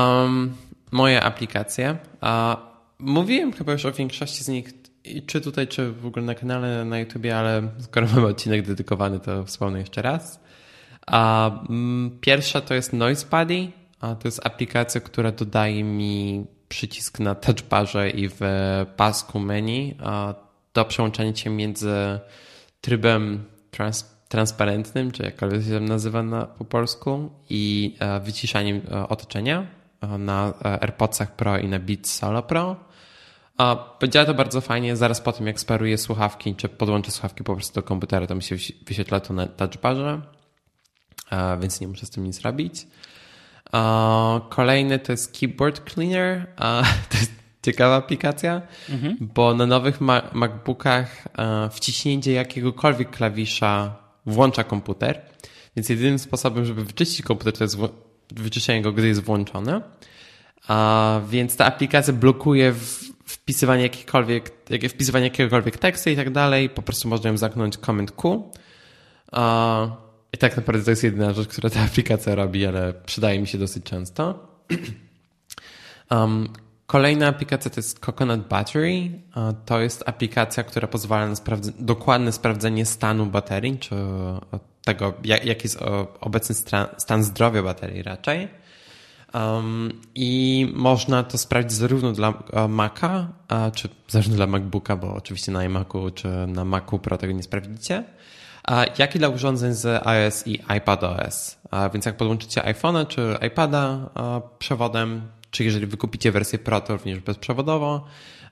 Um, 0.00 0.54
moje 0.90 1.22
aplikacje. 1.22 1.96
Uh, 2.22 2.28
mówiłem 2.98 3.52
chyba 3.52 3.72
już 3.72 3.84
o 3.86 3.92
większości 3.92 4.44
z 4.44 4.48
nich, 4.48 4.68
czy 5.26 5.40
tutaj, 5.40 5.68
czy 5.68 5.92
w 5.92 6.06
ogóle 6.06 6.24
na 6.24 6.34
kanale 6.34 6.84
na 6.84 6.98
YouTubie, 6.98 7.38
ale 7.38 7.68
skoro 7.78 8.06
mamy 8.14 8.26
odcinek 8.26 8.66
dedykowany, 8.66 9.20
to 9.20 9.44
wspomnę 9.44 9.78
jeszcze 9.78 10.02
raz. 10.02 10.40
Um, 11.12 12.18
pierwsza 12.20 12.60
to 12.60 12.74
jest 12.74 12.92
NoisePaddy. 12.92 13.68
To 14.00 14.20
jest 14.24 14.46
aplikacja, 14.46 15.00
która 15.00 15.32
dodaje 15.32 15.84
mi 15.84 16.46
przycisk 16.68 17.20
na 17.20 17.34
touchbarze 17.34 18.10
i 18.10 18.28
w 18.28 18.40
pasku 18.96 19.40
menu 19.40 19.96
do 20.76 20.84
przełączania 20.84 21.36
się 21.36 21.50
między 21.50 22.20
trybem 22.80 23.44
trans 23.70 24.16
transparentnym, 24.28 25.10
czy 25.10 25.22
jakkolwiek 25.22 25.64
się 25.64 25.80
nazywa 25.80 26.22
na, 26.22 26.46
po 26.46 26.64
polsku, 26.64 27.30
i 27.50 27.96
e, 27.98 28.20
wyciszaniem 28.20 28.80
e, 28.90 29.08
otoczenia 29.08 29.66
e, 30.00 30.18
na 30.18 30.54
AirPodsach 30.62 31.36
Pro 31.36 31.58
i 31.58 31.68
na 31.68 31.78
Beats 31.78 32.14
Solo 32.14 32.42
Pro. 32.42 32.76
Działa 34.08 34.26
to 34.26 34.34
bardzo 34.34 34.60
fajnie. 34.60 34.96
Zaraz 34.96 35.20
po 35.20 35.32
tym, 35.32 35.46
jak 35.46 35.60
sparuję 35.60 35.98
słuchawki, 35.98 36.54
czy 36.54 36.68
podłączę 36.68 37.10
słuchawki 37.10 37.44
po 37.44 37.54
prostu 37.54 37.74
do 37.74 37.82
komputera, 37.82 38.26
to 38.26 38.34
mi 38.34 38.42
się 38.42 38.56
wyświetla 38.86 39.20
to 39.20 39.34
na 39.34 39.46
touchbarze, 39.46 40.20
więc 41.60 41.80
nie 41.80 41.88
muszę 41.88 42.06
z 42.06 42.10
tym 42.10 42.24
nic 42.24 42.40
robić. 42.40 42.86
Kolejny 44.48 44.98
to 44.98 45.12
jest 45.12 45.40
Keyboard 45.40 45.90
Cleaner. 45.92 46.46
To 47.10 47.18
jest 47.18 47.32
ciekawa 47.66 47.96
aplikacja, 47.96 48.62
mhm. 48.90 49.16
bo 49.20 49.54
na 49.54 49.66
nowych 49.66 50.00
MacBookach 50.32 51.28
e, 51.38 51.70
wciśnięcie 51.70 52.32
jakiegokolwiek 52.32 53.10
klawisza 53.10 53.96
włącza 54.26 54.64
komputer, 54.64 55.20
więc 55.76 55.88
jedynym 55.88 56.18
sposobem, 56.18 56.64
żeby 56.64 56.84
wyczyścić 56.84 57.22
komputer, 57.22 57.52
to 57.52 57.64
jest 57.64 57.76
wyczyszczenie 58.30 58.82
go, 58.82 58.92
gdy 58.92 59.08
jest 59.08 59.22
włączone. 59.22 59.80
A 60.68 61.20
więc 61.28 61.56
ta 61.56 61.64
aplikacja 61.64 62.12
blokuje 62.12 62.74
wpisywanie 63.24 63.82
jakichkolwiek, 63.82 64.52
wpisywanie 64.88 65.24
jakiegokolwiek 65.24 65.78
tekstu 65.78 66.10
i 66.10 66.16
tak 66.16 66.30
dalej. 66.30 66.70
Po 66.70 66.82
prostu 66.82 67.08
można 67.08 67.30
ją 67.30 67.36
zamknąć 67.36 67.76
Command 67.76 68.12
Q. 68.12 68.50
I 70.32 70.38
tak 70.38 70.56
naprawdę 70.56 70.84
to 70.84 70.90
jest 70.90 71.04
jedyna 71.04 71.32
rzecz, 71.32 71.48
która 71.48 71.70
ta 71.70 71.80
aplikacja 71.80 72.34
robi, 72.34 72.66
ale 72.66 72.94
przydaje 72.94 73.40
mi 73.40 73.46
się 73.46 73.58
dosyć 73.58 73.84
często. 73.84 74.34
Um, 76.10 76.48
Kolejna 76.86 77.26
aplikacja 77.26 77.70
to 77.70 77.80
jest 77.80 77.98
Coconut 77.98 78.48
Battery. 78.48 79.10
To 79.64 79.80
jest 79.80 80.08
aplikacja, 80.08 80.62
która 80.62 80.88
pozwala 80.88 81.28
na 81.28 81.36
sprawdz 81.36 81.68
dokładne 81.78 82.32
sprawdzenie 82.32 82.86
stanu 82.86 83.26
baterii, 83.26 83.78
czy 83.78 83.94
tego, 84.84 85.14
jaki 85.24 85.60
jest 85.62 85.78
obecny 86.20 86.54
stan 86.98 87.24
zdrowia 87.24 87.62
baterii 87.62 88.02
raczej. 88.02 88.48
Um, 89.34 90.00
I 90.14 90.72
można 90.74 91.22
to 91.22 91.38
sprawdzić 91.38 91.72
zarówno 91.72 92.12
dla 92.12 92.34
Maca, 92.68 93.28
czy 93.74 93.88
zarówno 94.08 94.36
dla 94.36 94.46
MacBooka, 94.46 94.96
bo 94.96 95.14
oczywiście 95.14 95.52
na 95.52 95.64
iMacu 95.64 96.10
czy 96.10 96.28
na 96.46 96.64
Macu 96.64 96.98
Pro 96.98 97.18
tego 97.18 97.32
nie 97.32 97.42
sprawdzicie, 97.42 98.04
jak 98.98 99.16
i 99.16 99.18
dla 99.18 99.28
urządzeń 99.28 99.74
z 99.74 100.06
iOS 100.06 100.46
i 100.46 100.62
iPadOS. 100.76 101.58
Więc 101.92 102.06
jak 102.06 102.16
podłączycie 102.16 102.60
iPhone'a 102.60 103.06
czy 103.06 103.38
iPada 103.46 104.10
przewodem, 104.58 105.22
czy 105.56 105.64
jeżeli 105.64 105.86
wykupicie 105.86 106.32
wersję 106.32 106.58
Pro, 106.58 106.80
to 106.80 106.92
również 106.92 107.20
bezprzewodowo, 107.20 108.04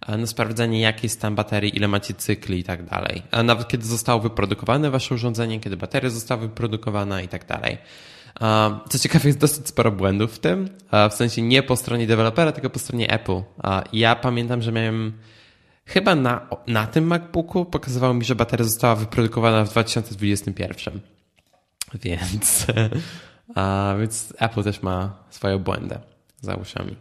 e, 0.06 0.16
na 0.16 0.26
sprawdzenie 0.26 0.80
jaki 0.80 1.06
jest 1.06 1.16
stan 1.16 1.34
baterii, 1.34 1.76
ile 1.76 1.88
macie 1.88 2.14
cykli 2.14 2.58
i 2.58 2.64
tak 2.64 2.84
dalej. 2.84 3.22
A 3.30 3.42
nawet 3.42 3.68
kiedy 3.68 3.86
zostało 3.86 4.20
wyprodukowane 4.20 4.90
wasze 4.90 5.14
urządzenie, 5.14 5.60
kiedy 5.60 5.76
bateria 5.76 6.10
została 6.10 6.40
wyprodukowana 6.40 7.22
i 7.22 7.28
tak 7.28 7.46
dalej. 7.46 7.78
E, 8.40 8.78
co 8.88 8.98
ciekawe, 8.98 9.28
jest 9.28 9.38
dosyć 9.38 9.68
sporo 9.68 9.92
błędów 9.92 10.34
w 10.34 10.38
tym, 10.38 10.68
e, 10.90 11.10
w 11.10 11.14
sensie 11.14 11.42
nie 11.42 11.62
po 11.62 11.76
stronie 11.76 12.06
dewelopera, 12.06 12.52
tylko 12.52 12.70
po 12.70 12.78
stronie 12.78 13.10
Apple. 13.10 13.42
Ja 13.92 14.16
pamiętam, 14.16 14.62
że 14.62 14.72
miałem 14.72 15.12
chyba 15.86 16.14
na, 16.14 16.46
na 16.66 16.86
tym 16.86 17.06
MacBooku 17.06 17.64
pokazywało 17.64 18.14
mi, 18.14 18.24
że 18.24 18.34
bateria 18.34 18.64
została 18.64 18.96
wyprodukowana 18.96 19.64
w 19.64 19.70
2021. 19.70 21.00
Więc, 21.94 22.66
więc 24.00 24.34
Apple 24.38 24.62
też 24.62 24.82
ma 24.82 25.24
swoją 25.30 25.58
błędę 25.58 26.13
za 26.44 26.54
uszami. 26.54 26.96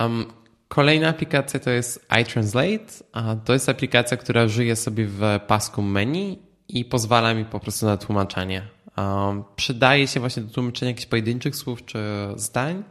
Um, 0.00 0.24
kolejna 0.68 1.08
aplikacja 1.08 1.60
to 1.60 1.70
jest 1.70 2.06
iTranslate. 2.22 2.86
To 3.44 3.52
jest 3.52 3.68
aplikacja, 3.68 4.16
która 4.16 4.48
żyje 4.48 4.76
sobie 4.76 5.06
w 5.06 5.22
pasku 5.46 5.82
menu 5.82 6.38
i 6.68 6.84
pozwala 6.84 7.34
mi 7.34 7.44
po 7.44 7.60
prostu 7.60 7.86
na 7.86 7.96
tłumaczenie. 7.96 8.62
Um, 8.96 9.44
przydaje 9.56 10.06
się 10.06 10.20
właśnie 10.20 10.42
do 10.42 10.54
tłumaczenia 10.54 10.90
jakichś 10.90 11.06
pojedynczych 11.06 11.56
słów 11.56 11.84
czy 11.84 11.98
zdań. 12.36 12.84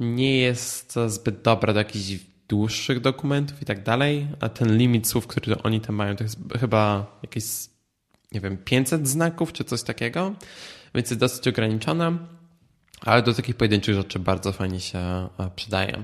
Nie 0.00 0.38
jest 0.38 0.94
zbyt 1.06 1.42
dobra 1.42 1.72
do 1.72 1.78
jakichś 1.78 2.24
dłuższych 2.48 3.00
dokumentów 3.00 3.62
i 3.62 3.64
tak 3.64 3.82
dalej, 3.82 4.28
a 4.40 4.48
ten 4.48 4.76
limit 4.76 5.08
słów, 5.08 5.26
który 5.26 5.62
oni 5.62 5.80
tam 5.80 5.94
mają, 5.94 6.16
to 6.16 6.24
jest 6.24 6.38
chyba 6.60 7.06
jakieś, 7.22 7.44
nie 8.32 8.40
wiem, 8.40 8.56
500 8.56 9.08
znaków 9.08 9.52
czy 9.52 9.64
coś 9.64 9.82
takiego, 9.82 10.34
więc 10.94 11.10
jest 11.10 11.20
dosyć 11.20 11.48
ograniczona 11.48 12.18
ale 13.06 13.22
do 13.22 13.34
takich 13.34 13.56
pojedynczych 13.56 13.94
rzeczy 13.94 14.18
bardzo 14.18 14.52
fajnie 14.52 14.80
się 14.80 14.98
e, 14.98 15.28
przydaje. 15.56 16.02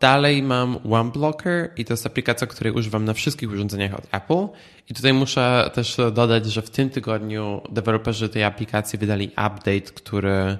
dalej 0.00 0.42
mam 0.42 0.78
OneBlocker 0.92 1.70
i 1.76 1.84
to 1.84 1.92
jest 1.92 2.06
aplikacja, 2.06 2.46
której 2.46 2.72
używam 2.72 3.04
na 3.04 3.14
wszystkich 3.14 3.50
urządzeniach 3.50 3.94
od 3.94 4.04
Apple. 4.12 4.46
I 4.88 4.94
tutaj 4.94 5.12
muszę 5.12 5.70
też 5.74 5.96
dodać, 6.12 6.46
że 6.46 6.62
w 6.62 6.70
tym 6.70 6.90
tygodniu 6.90 7.60
deweloperzy 7.70 8.28
tej 8.28 8.44
aplikacji 8.44 8.98
wydali 8.98 9.28
update, 9.28 9.80
który 9.80 10.58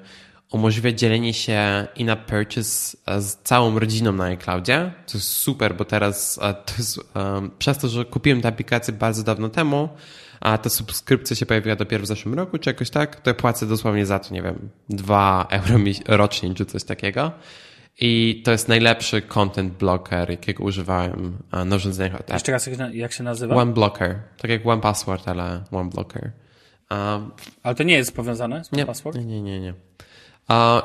umożliwia 0.53 0.93
dzielenie 0.93 1.35
się 1.35 1.87
in-app 1.97 2.25
purchase 2.25 2.97
z 3.21 3.37
całą 3.43 3.79
rodziną 3.79 4.13
na 4.13 4.25
iCloudzie. 4.25 4.93
To 5.07 5.19
jest 5.19 5.29
super, 5.29 5.77
bo 5.77 5.85
teraz 5.85 6.35
to 6.67 6.75
jest, 6.79 7.01
przez 7.59 7.79
to, 7.79 7.89
że 7.89 8.05
kupiłem 8.05 8.43
tę 8.43 8.49
aplikację 8.49 8.95
bardzo 8.95 9.23
dawno 9.23 9.49
temu, 9.49 9.89
a 10.41 10.59
ta 10.59 10.71
subskrypcja 10.71 11.37
się 11.37 11.47
pojawiła 11.47 11.77
dopiero 11.77 12.05
w 12.05 12.07
zeszłym 12.07 12.35
roku, 12.35 12.59
czy 12.59 12.71
jakoś 12.71 12.91
tak, 12.91 13.21
to 13.21 13.31
ja 13.31 13.35
płacę 13.35 13.67
dosłownie 13.67 14.07
za 14.07 14.19
to, 14.19 14.35
nie 14.35 14.43
wiem, 14.43 14.69
2 14.89 15.47
euro 15.51 15.79
rocznie, 16.09 16.55
czy 16.55 16.67
coś 16.67 16.85
takiego. 16.85 17.33
I 18.01 18.43
to 18.45 18.51
jest 18.51 18.69
najlepszy 18.69 19.23
content 19.23 19.73
blocker, 19.73 20.31
jakiego 20.31 20.65
używałem 20.65 21.39
na 21.67 21.77
urządzeniach 21.77 22.21
od 22.21 22.31
Jeszcze 22.31 22.53
raz, 22.53 22.69
jak 22.93 23.13
się 23.13 23.23
nazywa? 23.23 23.55
One 23.55 23.73
Blocker. 23.73 24.19
Tak 24.39 24.51
jak 24.51 24.67
One 24.67 24.81
Password, 24.81 25.29
ale 25.29 25.65
One 25.73 25.91
Blocker. 25.91 26.31
Um, 26.91 27.31
ale 27.63 27.75
to 27.75 27.83
nie 27.83 27.95
jest 27.95 28.17
powiązane 28.17 28.65
z 28.65 28.73
One 28.73 28.83
nie, 28.83 28.87
Password? 28.87 29.17
Nie, 29.17 29.25
nie, 29.25 29.43
nie. 29.43 29.61
nie. 29.61 29.75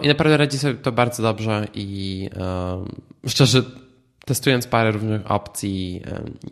I 0.01 0.07
naprawdę 0.07 0.37
radzi 0.37 0.57
sobie 0.59 0.73
to 0.73 0.91
bardzo 0.91 1.23
dobrze 1.23 1.67
i 1.73 2.29
um, 2.35 2.85
szczerze 3.27 3.63
testując 4.29 4.67
parę 4.67 4.91
różnych 4.91 5.31
opcji 5.31 6.01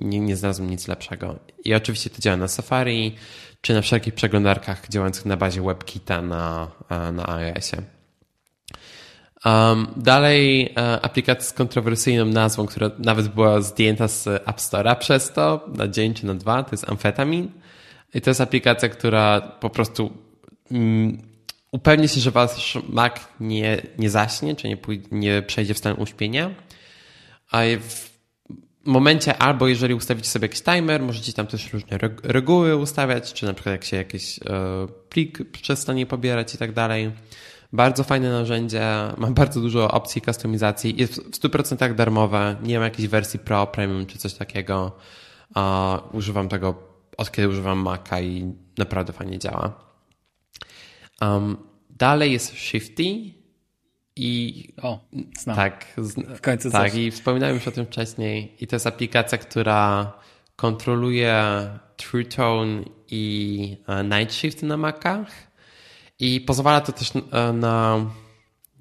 nie, 0.01 0.19
nie 0.19 0.36
znalazłem 0.36 0.69
nic 0.69 0.88
lepszego. 0.88 1.39
I 1.65 1.75
oczywiście 1.75 2.09
to 2.09 2.21
działa 2.21 2.38
na 2.38 2.47
Safari 2.47 3.15
czy 3.61 3.73
na 3.73 3.82
wszelkich 3.82 4.13
przeglądarkach 4.13 4.89
działających 4.89 5.25
na 5.25 5.38
bazie 5.38 5.61
WebKita 5.61 6.21
na, 6.21 6.71
na 7.13 7.30
iOSie. 7.30 7.78
Um, 9.45 9.88
dalej 9.97 10.73
e, 10.78 11.01
aplikacja 11.01 11.43
z 11.43 11.53
kontrowersyjną 11.53 12.25
nazwą, 12.25 12.65
która 12.65 12.91
nawet 12.99 13.28
była 13.28 13.61
zdjęta 13.61 14.07
z 14.07 14.28
App 14.28 14.57
Store'a 14.57 14.95
przez 14.95 15.34
to 15.34 15.65
na 15.75 15.88
dzień 15.88 16.13
czy 16.13 16.25
na 16.25 16.34
dwa, 16.34 16.63
to 16.63 16.69
jest 16.71 16.89
Amfetamin. 16.89 17.51
I 18.13 18.21
to 18.21 18.30
jest 18.30 18.41
aplikacja, 18.41 18.89
która 18.89 19.41
po 19.41 19.69
prostu 19.69 20.13
mm, 20.71 21.21
upewni 21.71 22.07
się, 22.07 22.21
że 22.21 22.32
wasz 22.32 22.78
Mac 22.89 23.13
nie, 23.39 23.82
nie 23.97 24.09
zaśnie, 24.09 24.55
czy 24.55 24.67
nie, 24.67 24.78
nie 25.11 25.41
przejdzie 25.41 25.73
w 25.73 25.78
stan 25.78 25.95
uśpienia. 25.99 26.49
A 27.51 27.59
w 27.79 28.17
momencie 28.85 29.37
albo 29.37 29.67
jeżeli 29.67 29.93
ustawicie 29.93 30.29
sobie 30.29 30.45
jakiś 30.45 30.61
timer, 30.61 31.01
możecie 31.01 31.33
tam 31.33 31.47
też 31.47 31.73
różne 31.73 31.97
reguły 32.23 32.75
ustawiać, 32.75 33.33
czy 33.33 33.45
na 33.45 33.53
przykład 33.53 33.71
jak 33.71 33.83
się 33.83 33.97
jakiś 33.97 34.39
e, 34.39 34.41
plik 35.09 35.51
przestanie 35.51 36.05
pobierać 36.05 36.55
i 36.55 36.57
tak 36.57 36.71
dalej. 36.71 37.11
Bardzo 37.73 38.03
fajne 38.03 38.29
narzędzie, 38.29 38.83
ma 39.17 39.31
bardzo 39.31 39.61
dużo 39.61 39.91
opcji 39.91 40.21
kustomizacji, 40.21 40.95
jest 40.97 41.15
w 41.15 41.31
100% 41.31 41.95
darmowe, 41.95 42.55
nie 42.63 42.79
ma 42.79 42.85
jakiejś 42.85 43.07
wersji 43.07 43.39
Pro, 43.39 43.67
Premium 43.67 44.05
czy 44.05 44.17
coś 44.17 44.33
takiego. 44.33 44.97
używam 46.11 46.49
tego 46.49 46.75
od 47.17 47.31
kiedy 47.31 47.49
używam 47.49 47.79
Maca 47.79 48.21
i 48.21 48.53
naprawdę 48.77 49.13
fajnie 49.13 49.39
działa. 49.39 49.73
Um, 51.21 51.57
dalej 51.89 52.31
jest 52.31 52.53
Shifty 52.55 53.03
i... 54.20 54.74
O, 54.82 54.99
znam. 55.39 55.55
Tak, 55.55 55.86
w 56.38 56.41
końcu 56.41 56.72
Tak, 56.72 56.91
coś. 56.91 56.99
i 56.99 57.11
wspominałem 57.11 57.55
już 57.55 57.68
o 57.68 57.72
tym 57.72 57.86
wcześniej 57.86 58.55
i 58.59 58.68
to 58.68 58.76
jest 58.76 58.88
aplikacja, 58.88 59.38
która 59.38 60.13
kontroluje 60.55 61.43
True 61.97 62.26
Tone 62.26 62.84
i 63.11 63.78
e, 63.88 64.03
Night 64.03 64.34
Shift 64.34 64.63
na 64.63 64.78
Macach 64.78 65.28
i 66.20 66.41
pozwala 66.41 66.82
to 66.82 66.91
też 66.91 67.11
e, 67.32 67.53
na, 67.53 68.05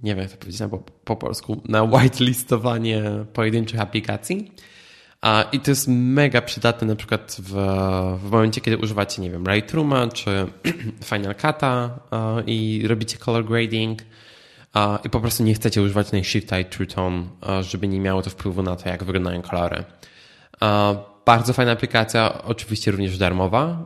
nie 0.02 0.14
wiem 0.14 0.22
jak 0.22 0.30
to 0.30 0.36
powiedzieć 0.36 0.62
po, 0.70 0.78
po 0.78 1.16
polsku, 1.16 1.62
na 1.68 1.82
whitelistowanie 1.82 3.02
pojedynczych 3.32 3.80
aplikacji. 3.80 4.52
I 5.52 5.60
to 5.60 5.70
jest 5.70 5.88
mega 5.88 6.42
przydatne 6.42 6.86
na 6.86 6.96
przykład 6.96 7.36
w, 7.38 7.52
w 8.22 8.30
momencie, 8.30 8.60
kiedy 8.60 8.78
używacie, 8.78 9.22
nie 9.22 9.30
wiem, 9.30 9.44
Lightrooma 9.48 10.08
czy 10.08 10.46
Final 11.10 11.34
Cut'a 11.34 11.88
e, 12.12 12.42
i 12.46 12.82
robicie 12.86 13.18
color 13.18 13.44
grading 13.44 14.02
i 15.04 15.10
po 15.10 15.20
prostu 15.20 15.42
nie 15.42 15.54
chcecie 15.54 15.82
używać 15.82 16.06
Shifta 16.22 16.58
i 16.58 16.64
True 16.64 16.86
Tone, 16.86 17.24
żeby 17.60 17.88
nie 17.88 18.00
miało 18.00 18.22
to 18.22 18.30
wpływu 18.30 18.62
na 18.62 18.76
to, 18.76 18.88
jak 18.88 19.04
wyglądają 19.04 19.42
kolory. 19.42 19.84
Bardzo 21.26 21.52
fajna 21.52 21.72
aplikacja, 21.72 22.42
oczywiście 22.42 22.90
również 22.90 23.18
darmowa. 23.18 23.84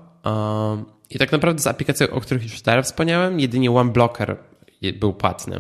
I 1.11 1.19
tak 1.19 1.33
naprawdę 1.33 1.63
z 1.63 1.67
aplikacji, 1.67 2.11
o 2.11 2.21
których 2.21 2.43
już 2.43 2.63
teraz 2.63 2.87
wspomniałem, 2.87 3.41
jedynie 3.41 3.71
OneBlocker 3.71 4.37
był 4.99 5.13
płatny. 5.13 5.55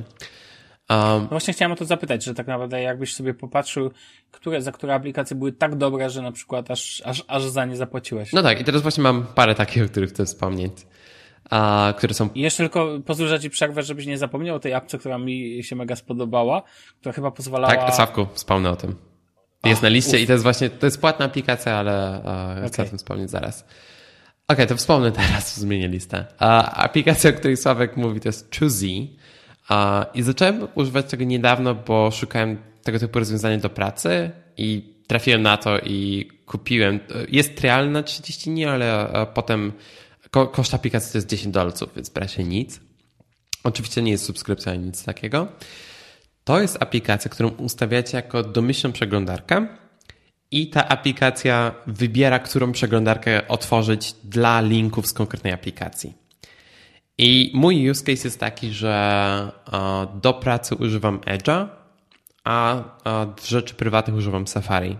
Um, 0.90 1.22
no 1.22 1.28
właśnie 1.28 1.54
chciałem 1.54 1.72
o 1.72 1.76
to 1.76 1.84
zapytać, 1.84 2.24
że 2.24 2.34
tak 2.34 2.46
naprawdę 2.46 2.82
jakbyś 2.82 3.14
sobie 3.14 3.34
popatrzył, 3.34 3.90
które, 4.30 4.62
za 4.62 4.72
które 4.72 4.94
aplikacje 4.94 5.36
były 5.36 5.52
tak 5.52 5.76
dobre, 5.76 6.10
że 6.10 6.22
na 6.22 6.32
przykład 6.32 6.70
aż, 6.70 7.02
aż, 7.04 7.24
aż 7.28 7.44
za 7.44 7.64
nie 7.64 7.76
zapłaciłeś. 7.76 8.32
No 8.32 8.42
tak, 8.42 8.60
i 8.60 8.64
teraz 8.64 8.82
właśnie 8.82 9.02
mam 9.02 9.26
parę 9.26 9.54
takich, 9.54 9.84
o 9.84 9.88
których 9.88 10.10
chcę 10.10 10.24
wspomnieć. 10.24 10.72
A, 11.50 11.94
które 11.98 12.14
są... 12.14 12.28
I 12.34 12.40
jeszcze 12.40 12.62
tylko 12.62 12.98
pozwól 13.06 13.38
ci 13.38 13.50
przerwę, 13.50 13.82
żebyś 13.82 14.06
nie 14.06 14.18
zapomniał 14.18 14.56
o 14.56 14.60
tej 14.60 14.74
apce, 14.74 14.98
która 14.98 15.18
mi 15.18 15.64
się 15.64 15.76
mega 15.76 15.96
spodobała, 15.96 16.62
która 17.00 17.12
chyba 17.12 17.30
pozwalała... 17.30 17.76
Tak, 17.76 17.94
Sawku, 17.94 18.26
wspomnę 18.32 18.70
o 18.70 18.76
tym. 18.76 18.96
Jest 19.64 19.82
A, 19.82 19.86
na 19.86 19.88
liście 19.88 20.16
uf. 20.16 20.22
i 20.22 20.26
to 20.26 20.32
jest 20.32 20.42
właśnie, 20.42 20.70
to 20.70 20.86
jest 20.86 21.00
płatna 21.00 21.24
aplikacja, 21.24 21.74
ale 21.74 22.20
okay. 22.20 22.68
chcę 22.68 22.82
o 22.82 22.86
tym 22.86 22.98
wspomnieć 22.98 23.30
zaraz 23.30 23.64
okay, 24.52 24.66
to 24.66 24.76
wspomnę 24.76 25.12
teraz, 25.12 25.56
zmienię 25.60 25.88
listę. 25.88 26.24
aplikacja, 26.74 27.30
o 27.30 27.32
której 27.32 27.56
Sławek 27.56 27.96
mówi, 27.96 28.20
to 28.20 28.28
jest 28.28 28.56
Choosy. 28.58 29.08
I 30.14 30.22
zacząłem 30.22 30.68
używać 30.74 31.06
tego 31.06 31.24
niedawno, 31.24 31.74
bo 31.74 32.10
szukałem 32.10 32.58
tego 32.82 32.98
typu 32.98 33.18
rozwiązania 33.18 33.58
do 33.58 33.70
pracy 33.70 34.30
i 34.56 34.94
trafiłem 35.06 35.42
na 35.42 35.56
to 35.56 35.78
i 35.78 36.28
kupiłem. 36.46 37.00
Jest 37.28 37.56
trial 37.56 37.90
na 37.90 38.02
30 38.02 38.50
dni, 38.50 38.64
ale 38.64 39.08
potem 39.34 39.72
koszt 40.30 40.74
aplikacji 40.74 41.12
to 41.12 41.18
jest 41.18 41.28
10 41.28 41.54
dolców, 41.54 41.94
więc 41.96 42.10
prawie 42.10 42.44
nic. 42.44 42.80
Oczywiście 43.64 44.02
nie 44.02 44.10
jest 44.10 44.24
subskrypcja 44.24 44.72
ani 44.72 44.84
nic 44.84 45.04
takiego. 45.04 45.48
To 46.44 46.60
jest 46.60 46.82
aplikacja, 46.82 47.30
którą 47.30 47.48
ustawiacie 47.48 48.16
jako 48.16 48.42
domyślną 48.42 48.92
przeglądarkę 48.92 49.66
i 50.50 50.70
ta 50.70 50.88
aplikacja 50.88 51.74
wybiera, 51.86 52.38
którą 52.38 52.72
przeglądarkę 52.72 53.48
otworzyć 53.48 54.14
dla 54.24 54.60
linków 54.60 55.06
z 55.06 55.12
konkretnej 55.12 55.52
aplikacji. 55.52 56.14
I 57.18 57.50
mój 57.54 57.90
use 57.90 58.04
case 58.04 58.28
jest 58.28 58.40
taki, 58.40 58.70
że 58.70 59.52
e, 59.72 60.06
do 60.20 60.34
pracy 60.34 60.74
używam 60.74 61.18
Edge'a, 61.20 61.68
a 62.44 62.84
w 63.36 63.48
rzeczy 63.48 63.74
prywatnych 63.74 64.16
używam 64.16 64.46
Safari. 64.46 64.96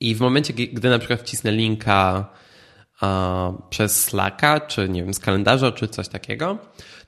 I 0.00 0.14
w 0.14 0.20
momencie, 0.20 0.52
gdy 0.52 0.90
na 0.90 0.98
przykład 0.98 1.20
wcisnę 1.20 1.52
linka 1.52 2.26
przez 3.70 4.04
Slacka, 4.04 4.60
czy 4.60 4.88
nie 4.88 5.04
wiem, 5.04 5.14
z 5.14 5.18
kalendarza, 5.18 5.72
czy 5.72 5.88
coś 5.88 6.08
takiego, 6.08 6.58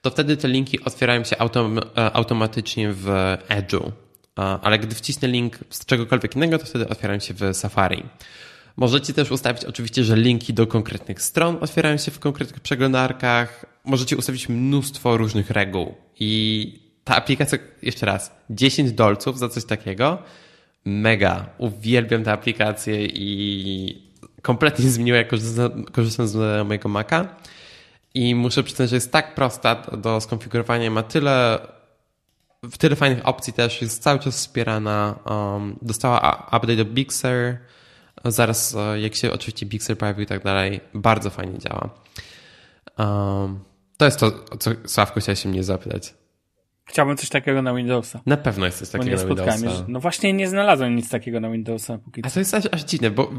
to 0.00 0.10
wtedy 0.10 0.36
te 0.36 0.48
linki 0.48 0.84
otwierają 0.84 1.24
się 1.24 1.38
autom 1.38 1.78
e, 1.78 2.12
automatycznie 2.12 2.92
w 2.92 3.06
Edge'u 3.48 3.92
ale 4.36 4.78
gdy 4.78 4.94
wcisnę 4.94 5.28
link 5.28 5.58
z 5.70 5.86
czegokolwiek 5.86 6.36
innego, 6.36 6.58
to 6.58 6.66
wtedy 6.66 6.88
otwieram 6.88 7.20
się 7.20 7.34
w 7.34 7.40
Safari. 7.52 8.02
Możecie 8.76 9.12
też 9.12 9.30
ustawić 9.30 9.64
oczywiście, 9.64 10.04
że 10.04 10.16
linki 10.16 10.54
do 10.54 10.66
konkretnych 10.66 11.22
stron 11.22 11.58
otwierają 11.60 11.96
się 11.96 12.10
w 12.10 12.18
konkretnych 12.18 12.60
przeglądarkach. 12.60 13.66
Możecie 13.84 14.16
ustawić 14.16 14.48
mnóstwo 14.48 15.16
różnych 15.16 15.50
reguł. 15.50 15.94
I 16.20 16.80
ta 17.04 17.16
aplikacja, 17.16 17.58
jeszcze 17.82 18.06
raz, 18.06 18.32
10 18.50 18.92
dolców 18.92 19.38
za 19.38 19.48
coś 19.48 19.64
takiego. 19.64 20.18
Mega. 20.84 21.46
Uwielbiam 21.58 22.24
tę 22.24 22.32
aplikację 22.32 23.06
i 23.06 24.11
kompletnie 24.42 24.90
zmieniła, 24.90 25.18
jak 25.18 25.28
korzystam 25.92 26.28
z 26.28 26.66
mojego 26.66 26.88
Maca. 26.88 27.28
I 28.14 28.34
muszę 28.34 28.62
przyznać, 28.62 28.90
że 28.90 28.96
jest 28.96 29.12
tak 29.12 29.34
prosta 29.34 29.74
do 29.74 30.20
skonfigurowania, 30.20 30.90
ma 30.90 31.02
tyle 31.02 31.58
w 32.62 32.78
tyle 32.78 32.96
fajnych 32.96 33.26
opcji 33.26 33.52
też 33.52 33.82
jest 33.82 34.02
cały 34.02 34.18
czas 34.18 34.36
wspierana. 34.36 35.18
Um, 35.24 35.78
dostała 35.82 36.46
update 36.46 36.76
do 36.76 36.84
Big 36.84 37.12
Sur. 37.12 37.56
Zaraz, 38.24 38.74
e, 38.74 39.00
jak 39.00 39.14
się 39.14 39.32
oczywiście 39.32 39.66
Big 39.66 39.82
Sur 39.82 39.98
pojawił 39.98 40.24
i 40.24 40.26
tak 40.26 40.44
dalej, 40.44 40.80
bardzo 40.94 41.30
fajnie 41.30 41.58
działa. 41.58 41.90
Um, 42.98 43.60
to 43.96 44.04
jest 44.04 44.20
to, 44.20 44.30
co 44.58 44.70
Sławko 44.86 45.20
chciałeś 45.20 45.44
mnie 45.44 45.64
zapytać. 45.64 46.14
Chciałbym 46.92 47.16
coś 47.16 47.28
takiego 47.28 47.62
na 47.62 47.74
Windowsa. 47.74 48.20
Na 48.26 48.36
pewno 48.36 48.66
jest 48.66 48.78
coś 48.78 48.88
takiego 48.88 49.16
na 49.16 49.24
Windowsa. 49.24 49.84
no 49.88 50.00
właśnie 50.00 50.32
nie 50.32 50.48
znalazłem 50.48 50.96
nic 50.96 51.10
takiego 51.10 51.40
na 51.40 51.50
Windowsa. 51.50 51.98
Póki 51.98 52.22
A 52.24 52.30
to 52.30 52.38
jest 52.38 52.54
aż, 52.54 52.64
aż 52.72 52.84
dziwne, 52.84 53.10
bo 53.10 53.30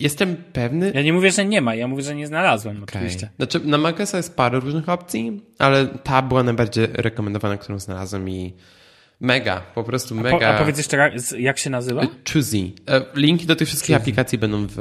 jestem 0.00 0.36
pewny... 0.52 0.92
Ja 0.94 1.02
nie 1.02 1.12
mówię, 1.12 1.32
że 1.32 1.44
nie 1.44 1.60
ma, 1.60 1.74
ja 1.74 1.88
mówię, 1.88 2.02
że 2.02 2.14
nie 2.14 2.26
znalazłem 2.26 2.82
okay. 2.82 2.86
oczywiście. 2.88 3.28
Znaczy 3.36 3.60
na 3.64 3.78
Maca 3.78 4.16
jest 4.16 4.36
parę 4.36 4.60
różnych 4.60 4.88
opcji, 4.88 5.42
ale 5.58 5.86
ta 5.86 6.22
była 6.22 6.42
najbardziej 6.42 6.86
rekomendowana, 6.92 7.56
którą 7.56 7.78
znalazłem 7.78 8.30
i 8.30 8.54
mega, 9.20 9.60
po 9.74 9.84
prostu 9.84 10.14
mega. 10.14 10.36
A, 10.36 10.40
po, 10.40 10.56
a 10.56 10.58
powiedz 10.58 10.78
jeszcze 10.78 10.96
raz, 10.96 11.34
jak 11.38 11.58
się 11.58 11.70
nazywa? 11.70 12.06
Choosy. 12.32 12.72
E, 12.88 13.04
linki 13.14 13.46
do 13.46 13.56
tych 13.56 13.68
wszystkich 13.68 13.96
Choosy. 13.96 14.02
aplikacji 14.02 14.38
będą 14.38 14.66
w 14.66 14.78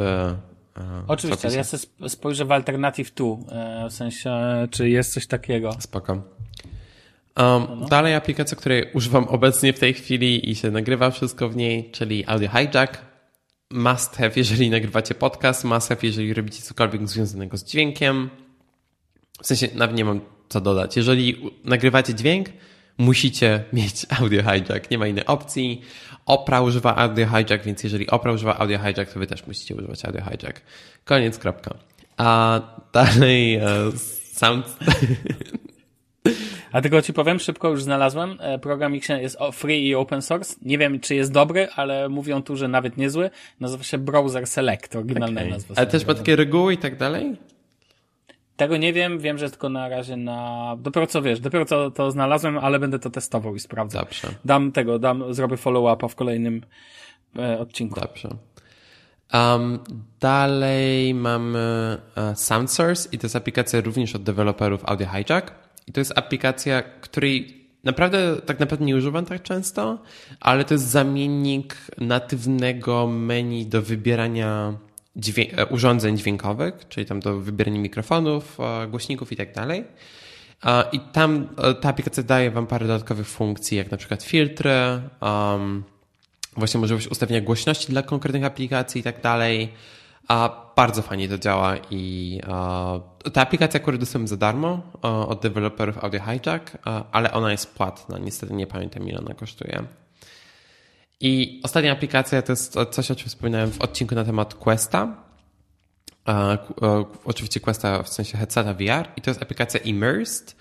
Oczywiście, 1.08 1.48
ale 1.48 1.58
ja 1.58 1.64
sobie 1.64 2.10
spojrzę 2.10 2.46
w 2.46 2.52
Alternative 2.52 3.12
tu, 3.12 3.46
e, 3.52 3.90
w 3.90 3.94
sensie, 3.94 4.32
czy 4.72 4.90
jest 4.90 5.14
coś 5.14 5.28
takiego. 5.28 5.72
Spoko. 5.80 6.22
Um, 7.36 7.66
no, 7.70 7.76
no. 7.76 7.88
Dalej 7.88 8.16
aplikacja, 8.16 8.58
której 8.58 8.92
używam 8.94 9.24
obecnie 9.24 9.74
w 9.74 9.80
tej 9.80 9.94
chwili 9.94 10.50
i 10.50 10.56
się 10.56 10.72
nagrywa 10.72 11.12
wszystko 11.12 11.50
w 11.50 11.56
niej, 11.56 11.92
czyli 11.92 12.24
Audio 12.28 12.50
Hijack. 12.50 13.02
Must 13.72 14.16
have, 14.16 14.32
jeżeli 14.36 14.70
nagrywacie 14.70 15.16
podcast, 15.16 15.64
must 15.64 15.90
have, 15.90 16.00
jeżeli 16.04 16.34
robicie 16.34 16.62
cokolwiek 16.62 17.08
związanego 17.08 17.58
z 17.58 17.64
dźwiękiem. 17.64 18.30
W 19.42 19.48
sensie, 19.48 19.68
nawet 19.76 19.96
nie 19.96 20.06
mam 20.06 20.22
co 20.50 20.62
dodać. 20.62 20.98
Jeżeli 20.98 21.52
nagrywacie 21.64 22.14
dźwięk, 22.14 22.50
musicie 22.98 23.64
mieć 23.74 24.06
Audio 24.20 24.44
Hijack. 24.44 24.92
Nie 24.92 24.98
ma 24.98 25.08
innej 25.08 25.26
opcji. 25.26 25.82
Opera 26.26 26.62
używa 26.62 26.96
Audio 26.96 27.28
Hijack, 27.28 27.66
więc 27.66 27.84
jeżeli 27.84 28.10
Opera 28.10 28.34
używa 28.34 28.58
Audio 28.58 28.80
Hijack, 28.80 29.14
to 29.14 29.20
wy 29.20 29.28
też 29.28 29.48
musicie 29.48 29.76
używać 29.76 30.06
Audio 30.06 30.22
Hijack. 30.22 30.62
Koniec, 31.06 31.38
kropka. 31.38 31.76
A 32.18 32.62
dalej 32.94 33.58
uh, 33.58 34.00
sound... 34.34 34.66
A 36.74 36.82
tylko 36.82 37.02
ci 37.02 37.14
powiem, 37.14 37.40
szybko 37.40 37.70
już 37.70 37.84
znalazłem. 37.84 38.38
E, 38.40 38.60
program 38.60 38.94
X 38.94 39.10
jest 39.10 39.38
free 39.54 39.88
i 39.88 39.96
open 39.96 40.22
source. 40.22 40.56
Nie 40.62 40.78
wiem, 40.78 41.00
czy 41.00 41.16
jest 41.16 41.32
dobry, 41.32 41.68
ale 41.76 42.10
mówią 42.10 42.44
tu, 42.44 42.56
że 42.56 42.68
nawet 42.68 42.98
niezły. 42.98 43.30
Nazywa 43.60 43.84
się 43.84 43.98
Browser 43.98 44.48
Select, 44.48 44.96
oryginalna 44.96 45.42
okay. 45.42 45.52
nazwa. 45.52 45.76
Ale 45.78 45.88
też 45.88 46.08
ma 46.08 46.14
takie 46.14 46.36
reguły 46.36 46.74
i 46.74 46.78
tak 46.78 46.98
dalej? 46.98 47.38
Tego 48.58 48.78
nie 48.78 48.94
wiem, 48.94 49.20
wiem, 49.20 49.38
że 49.38 49.50
tylko 49.50 49.70
na 49.70 49.90
razie 49.90 50.18
na... 50.18 50.76
Dopiero 50.80 51.08
co 51.08 51.22
wiesz, 51.22 51.40
dopiero 51.40 51.66
co 51.66 51.92
to 51.92 52.12
znalazłem, 52.12 52.58
ale 52.58 52.80
będę 52.80 53.00
to 53.00 53.10
testował 53.10 53.56
i 53.56 53.60
sprawdzał. 53.60 54.04
Dobrze. 54.04 54.28
Dam 54.46 54.72
tego, 54.72 55.00
dam, 55.00 55.34
zrobię 55.34 55.58
follow-upa 55.58 56.08
w 56.08 56.16
kolejnym 56.16 56.62
e, 57.38 57.60
odcinku. 57.60 58.00
Dobrze. 58.00 58.30
Um, 59.34 59.80
dalej 60.20 61.14
mamy 61.14 61.98
uh, 62.18 62.40
SoundSource 62.40 63.10
i 63.12 63.18
to 63.18 63.26
jest 63.26 63.36
aplikacja 63.36 63.82
również 63.82 64.16
od 64.16 64.24
deweloperów 64.24 64.86
Audio 64.86 65.08
Hijack. 65.08 65.63
I 65.88 65.92
to 65.92 66.02
jest 66.02 66.18
aplikacja, 66.18 66.82
której 66.82 67.64
naprawdę 67.84 68.42
tak 68.46 68.60
naprawdę 68.60 68.86
nie 68.86 68.96
używam 68.96 69.26
tak 69.26 69.44
często, 69.44 70.04
ale 70.40 70.66
to 70.66 70.74
jest 70.74 70.88
zamiennik 70.88 71.78
natywnego 71.98 73.08
menu 73.08 73.66
do 73.66 73.82
wybierania 73.82 74.78
dźwię 75.16 75.58
e, 75.58 75.66
urządzeń 75.66 76.18
dźwiękowych, 76.18 76.88
czyli 76.90 77.06
tam 77.06 77.20
do 77.20 77.40
wybierania 77.40 77.80
mikrofonów, 77.80 78.58
e, 78.60 78.88
głośników 78.88 79.32
i 79.32 79.36
tak 79.36 79.54
dalej. 79.54 79.84
I 80.92 81.00
tam 81.00 81.48
e, 81.58 81.74
ta 81.74 81.90
aplikacja 81.90 82.24
daje 82.24 82.52
Wam 82.52 82.68
parę 82.68 82.88
dodatkowych 82.88 83.28
funkcji, 83.28 83.78
jak 83.78 83.92
na 83.92 83.98
przykład 83.98 84.24
filtry, 84.24 84.72
um, 85.22 85.84
właśnie 86.58 86.80
możliwość 86.80 87.08
ustawienia 87.08 87.42
głośności 87.42 87.88
dla 87.88 88.02
konkretnych 88.02 88.44
aplikacji 88.44 89.02
i 89.02 89.04
tak 89.04 89.22
dalej. 89.22 89.70
A 90.28 90.64
bardzo 90.76 91.02
fajnie 91.02 91.30
to 91.30 91.38
działa 91.38 91.76
i 91.92 92.40
ta 93.34 93.42
aplikacja 93.42 93.80
akurat 93.80 94.00
dostałem 94.00 94.28
za 94.28 94.38
darmo 94.38 94.82
od 95.02 95.42
deweloperów 95.42 96.04
Audio 96.04 96.20
Hijack, 96.20 96.78
ale 97.12 97.32
ona 97.32 97.52
jest 97.52 97.76
płatna. 97.76 98.18
Niestety 98.18 98.54
nie 98.54 98.68
pamiętam 98.68 99.10
ile 99.10 99.20
ona 99.20 99.34
kosztuje. 99.34 99.84
I 101.20 101.62
ostatnia 101.64 101.92
aplikacja 101.92 102.42
to 102.42 102.52
jest 102.52 102.76
coś, 102.92 103.12
o 103.12 103.16
czym 103.16 103.30
wspominałem 103.30 103.72
w 103.72 103.82
odcinku 103.82 104.16
na 104.16 104.24
temat 104.24 104.54
Questa. 104.54 105.16
Oczywiście 107.26 107.60
Questa 107.60 108.04
w 108.04 108.10
sensie 108.10 108.38
headseta 108.38 108.74
VR 108.74 109.08
i 109.18 109.22
to 109.22 109.30
jest 109.30 109.42
aplikacja 109.42 109.80
Immersed. 109.80 110.56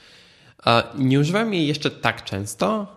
Nie 0.99 1.21
używam 1.21 1.55
jej 1.55 1.67
jeszcze 1.67 1.91
tak 1.91 2.25
często, 2.25 2.97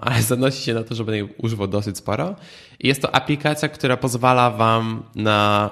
ale 0.00 0.22
zanosi 0.32 0.62
się 0.62 0.74
na 0.74 0.84
to, 0.84 0.94
że 0.94 1.04
będę 1.04 1.18
jej 1.18 1.34
używał 1.38 1.66
dosyć 1.66 1.98
sporo. 1.98 2.36
I 2.80 2.88
jest 2.88 3.02
to 3.02 3.14
aplikacja, 3.14 3.68
która 3.68 3.96
pozwala 3.96 4.50
Wam 4.50 5.02
na 5.14 5.70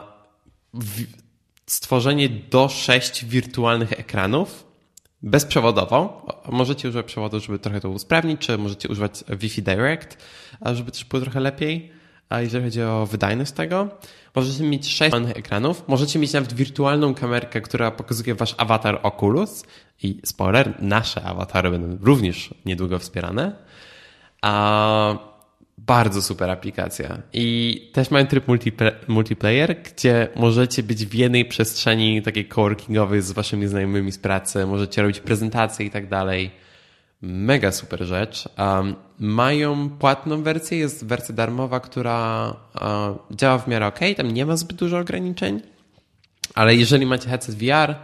stworzenie 1.66 2.28
do 2.28 2.68
sześć 2.68 3.24
wirtualnych 3.24 3.92
ekranów 3.92 4.66
bezprzewodowo. 5.22 6.26
Możecie 6.48 6.88
używać 6.88 7.06
przewodu, 7.06 7.40
żeby 7.40 7.58
trochę 7.58 7.80
to 7.80 7.90
usprawnić, 7.90 8.40
czy 8.40 8.58
możecie 8.58 8.88
używać 8.88 9.24
Wi-Fi 9.28 9.62
Direct, 9.62 10.16
żeby 10.72 10.90
też 10.90 11.04
było 11.04 11.22
trochę 11.22 11.40
lepiej. 11.40 11.92
A 12.28 12.40
jeżeli 12.40 12.64
chodzi 12.64 12.82
o 12.82 13.06
wydajność 13.06 13.52
tego, 13.52 13.88
możecie 14.34 14.64
mieć 14.64 14.84
sześć 14.86 15.00
wirtualnych 15.00 15.36
ekranów, 15.36 15.84
możecie 15.88 16.18
mieć 16.18 16.32
nawet 16.32 16.52
wirtualną 16.52 17.14
kamerkę, 17.14 17.60
która 17.60 17.90
pokazuje 17.90 18.34
wasz 18.34 18.54
awatar 18.58 19.00
Oculus 19.02 19.64
i 20.02 20.20
spoiler, 20.24 20.82
nasze 20.82 21.22
awatary 21.22 21.70
będą 21.70 22.04
również 22.04 22.54
niedługo 22.64 22.98
wspierane. 22.98 23.56
A 24.42 25.29
bardzo 25.86 26.22
super 26.22 26.50
aplikacja. 26.50 27.22
I 27.32 27.90
też 27.92 28.10
mają 28.10 28.26
tryb 28.26 28.44
multiplayer, 29.08 29.82
gdzie 29.82 30.28
możecie 30.36 30.82
być 30.82 31.06
w 31.06 31.14
jednej 31.14 31.44
przestrzeni 31.44 32.22
takiej 32.22 32.48
coworkingowej 32.48 33.22
z 33.22 33.32
waszymi 33.32 33.66
znajomymi 33.66 34.12
z 34.12 34.18
pracy, 34.18 34.66
możecie 34.66 35.02
robić 35.02 35.20
prezentacje 35.20 35.86
i 35.86 35.90
tak 35.90 36.08
dalej. 36.08 36.50
Mega 37.22 37.72
super 37.72 38.04
rzecz. 38.04 38.48
Um, 38.58 38.94
mają 39.18 39.90
płatną 39.90 40.42
wersję, 40.42 40.78
jest 40.78 41.06
wersja 41.06 41.34
darmowa, 41.34 41.80
która 41.80 42.50
uh, 42.74 43.36
działa 43.36 43.58
w 43.58 43.68
miarę 43.68 43.86
ok, 43.86 43.98
tam 44.16 44.30
nie 44.30 44.46
ma 44.46 44.56
zbyt 44.56 44.76
dużo 44.76 44.98
ograniczeń, 44.98 45.60
ale 46.54 46.74
jeżeli 46.74 47.06
macie 47.06 47.28
headset 47.28 47.54
VR, 47.54 47.94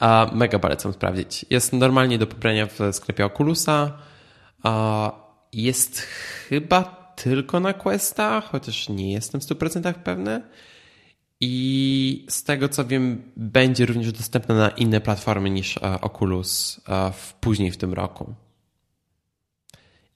uh, 0.00 0.32
mega 0.32 0.58
polecam 0.58 0.92
sprawdzić. 0.92 1.46
Jest 1.50 1.72
normalnie 1.72 2.18
do 2.18 2.26
pobrania 2.26 2.66
w 2.66 2.78
sklepie 2.92 3.26
Oculusa. 3.26 3.92
Uh, 4.64 4.70
jest 5.52 6.00
chyba 6.48 7.03
tylko 7.16 7.60
na 7.60 7.72
Questa, 7.72 8.40
chociaż 8.40 8.88
nie 8.88 9.12
jestem 9.12 9.40
w 9.40 9.44
100% 9.44 9.94
pewny. 9.94 10.42
I 11.40 12.26
z 12.28 12.44
tego 12.44 12.68
co 12.68 12.84
wiem, 12.84 13.32
będzie 13.36 13.86
również 13.86 14.12
dostępna 14.12 14.54
na 14.54 14.68
inne 14.68 15.00
platformy 15.00 15.50
niż 15.50 15.76
e, 15.76 16.00
Oculus 16.00 16.80
e, 16.88 17.12
w, 17.12 17.34
później 17.34 17.70
w 17.70 17.76
tym 17.76 17.92
roku. 17.92 18.34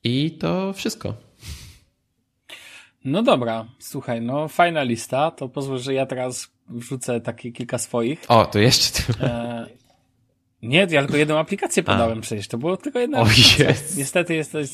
I 0.05 0.31
to 0.31 0.73
wszystko. 0.73 1.15
No 3.05 3.23
dobra, 3.23 3.67
słuchaj, 3.79 4.21
no 4.23 4.49
fajna 4.49 4.83
lista. 4.83 5.31
To 5.31 5.49
pozwól, 5.49 5.79
że 5.79 5.95
ja 5.95 6.07
teraz 6.07 6.49
wrzucę 6.69 7.21
takie 7.21 7.53
kilka 7.53 7.79
swoich. 7.79 8.25
O, 8.29 8.47
to 8.47 8.59
jeszcze 8.59 9.03
ty. 9.03 9.25
E, 9.25 9.67
nie, 10.63 10.87
ja 10.91 11.03
tylko 11.03 11.17
jedną 11.17 11.39
aplikację 11.39 11.83
podałem 11.83 12.19
A. 12.19 12.21
przecież. 12.21 12.49
To 12.49 12.59
było 12.59 12.77
tylko 12.77 12.99
jedna 12.99 13.21
o. 13.21 13.25
Yes. 13.25 13.97
Niestety 13.97 14.35
jesteś 14.35 14.71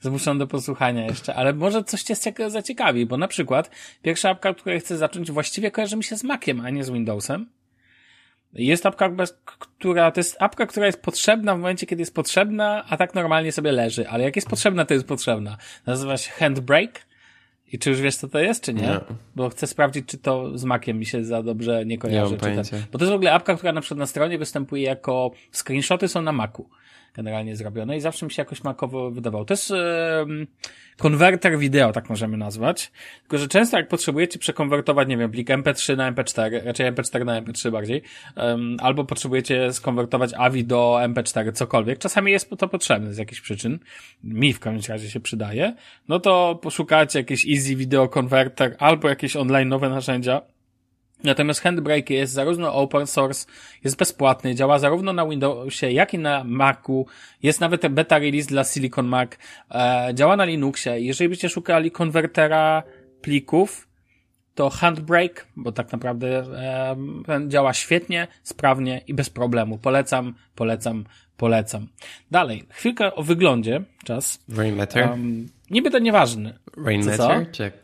zmuszony 0.00 0.38
do 0.38 0.46
posłuchania 0.46 1.04
jeszcze, 1.04 1.34
ale 1.34 1.52
może 1.52 1.84
coś 1.84 2.02
cię 2.02 2.14
zaciekawi, 2.48 3.06
bo 3.06 3.16
na 3.16 3.28
przykład 3.28 3.70
pierwsza 4.02 4.30
apka, 4.30 4.48
od 4.48 4.60
której 4.60 4.80
chcę 4.80 4.96
zacząć, 4.96 5.30
właściwie 5.30 5.70
kojarzy 5.70 5.96
mi 5.96 6.04
się 6.04 6.16
z 6.16 6.24
Maciem, 6.24 6.60
a 6.60 6.70
nie 6.70 6.84
z 6.84 6.90
Windowsem. 6.90 7.46
Jest 8.52 8.86
apka, 8.86 9.10
która, 9.58 10.10
to 10.10 10.20
jest 10.20 10.36
apka, 10.42 10.66
która 10.66 10.86
jest 10.86 11.02
potrzebna 11.02 11.54
w 11.54 11.58
momencie, 11.58 11.86
kiedy 11.86 12.02
jest 12.02 12.14
potrzebna, 12.14 12.84
a 12.88 12.96
tak 12.96 13.14
normalnie 13.14 13.52
sobie 13.52 13.72
leży, 13.72 14.08
ale 14.08 14.24
jak 14.24 14.36
jest 14.36 14.48
potrzebna, 14.48 14.84
to 14.84 14.94
jest 14.94 15.06
potrzebna. 15.06 15.56
Nazywa 15.86 16.16
się 16.16 16.30
Handbrake. 16.30 17.06
I 17.72 17.78
czy 17.78 17.90
już 17.90 18.00
wiesz, 18.00 18.16
co 18.16 18.28
to 18.28 18.38
jest, 18.38 18.64
czy 18.64 18.74
nie? 18.74 18.82
nie? 18.82 19.00
Bo 19.36 19.48
chcę 19.48 19.66
sprawdzić, 19.66 20.06
czy 20.06 20.18
to 20.18 20.58
z 20.58 20.64
Maciem 20.64 20.98
mi 20.98 21.06
się 21.06 21.24
za 21.24 21.42
dobrze 21.42 21.86
nie 21.86 21.98
kojarzy. 21.98 22.36
Nie 22.42 22.54
mam 22.54 22.64
ten... 22.64 22.80
Bo 22.92 22.98
to 22.98 23.04
jest 23.04 23.12
w 23.12 23.16
ogóle 23.16 23.32
apka, 23.32 23.56
która 23.56 23.72
na 23.72 23.80
przykład 23.80 23.98
na 23.98 24.06
stronie 24.06 24.38
występuje 24.38 24.82
jako 24.82 25.30
screenshoty 25.52 26.08
są 26.08 26.22
na 26.22 26.32
Macu 26.32 26.68
generalnie 27.14 27.56
zrobione 27.56 27.96
i 27.96 28.00
zawsze 28.00 28.26
mi 28.26 28.32
się 28.32 28.42
jakoś 28.42 28.64
makowo 28.64 29.10
wydawało. 29.10 29.44
To 29.44 29.54
jest 29.54 29.70
e, 29.70 30.26
konwerter 30.98 31.58
wideo, 31.58 31.92
tak 31.92 32.10
możemy 32.10 32.36
nazwać. 32.36 32.92
Tylko, 33.20 33.38
że 33.38 33.48
często 33.48 33.76
jak 33.76 33.88
potrzebujecie 33.88 34.38
przekonwertować, 34.38 35.08
nie 35.08 35.16
wiem, 35.16 35.30
plik 35.30 35.48
MP3 35.48 35.96
na 35.96 36.12
MP4, 36.12 36.64
raczej 36.64 36.92
MP4 36.92 37.24
na 37.24 37.42
MP3 37.42 37.70
bardziej, 37.70 38.02
um, 38.36 38.76
albo 38.80 39.04
potrzebujecie 39.04 39.72
skonwertować 39.72 40.30
AVI 40.38 40.64
do 40.64 40.98
MP4, 41.02 41.52
cokolwiek, 41.52 41.98
czasami 41.98 42.32
jest 42.32 42.50
to 42.58 42.68
potrzebne 42.68 43.14
z 43.14 43.18
jakichś 43.18 43.40
przyczyn, 43.40 43.78
mi 44.24 44.52
w 44.52 44.60
każdym 44.60 44.94
razie 44.94 45.10
się 45.10 45.20
przydaje, 45.20 45.74
no 46.08 46.20
to 46.20 46.58
poszukacie 46.62 47.18
jakiś 47.18 47.48
Easy 47.48 47.76
Video 47.76 48.08
Converter 48.08 48.76
albo 48.78 49.08
jakieś 49.08 49.36
online 49.36 49.68
nowe 49.68 49.88
narzędzia, 49.88 50.40
Natomiast 51.24 51.60
Handbrake 51.60 52.14
jest 52.14 52.32
zarówno 52.32 52.74
open 52.74 53.06
source, 53.06 53.46
jest 53.84 53.96
bezpłatny, 53.96 54.54
działa 54.54 54.78
zarówno 54.78 55.12
na 55.12 55.26
Windowsie, 55.26 55.90
jak 55.90 56.14
i 56.14 56.18
na 56.18 56.44
Macu. 56.44 57.06
Jest 57.42 57.60
nawet 57.60 57.88
beta 57.88 58.18
release 58.18 58.46
dla 58.46 58.64
Silicon 58.64 59.06
Mac. 59.06 59.30
E, 59.70 60.10
działa 60.14 60.36
na 60.36 60.44
Linuxie. 60.44 61.00
Jeżeli 61.00 61.28
byście 61.28 61.48
szukali 61.48 61.90
konwertera 61.90 62.82
plików, 63.20 63.88
to 64.54 64.70
Handbrake, 64.70 65.46
bo 65.56 65.72
tak 65.72 65.92
naprawdę 65.92 66.38
e, 67.28 67.48
działa 67.48 67.72
świetnie, 67.72 68.26
sprawnie 68.42 69.00
i 69.06 69.14
bez 69.14 69.30
problemu. 69.30 69.78
Polecam, 69.78 70.34
polecam, 70.54 71.04
polecam. 71.36 71.88
Dalej, 72.30 72.64
chwilkę 72.70 73.14
o 73.14 73.22
wyglądzie. 73.22 73.82
Czas. 74.04 74.44
Rainmeter? 74.56 75.10
Um, 75.10 75.48
niby 75.70 75.90
to 75.90 75.98
nieważne. 75.98 76.58
Rainmeter? 76.84 77.50
Czy 77.52 77.83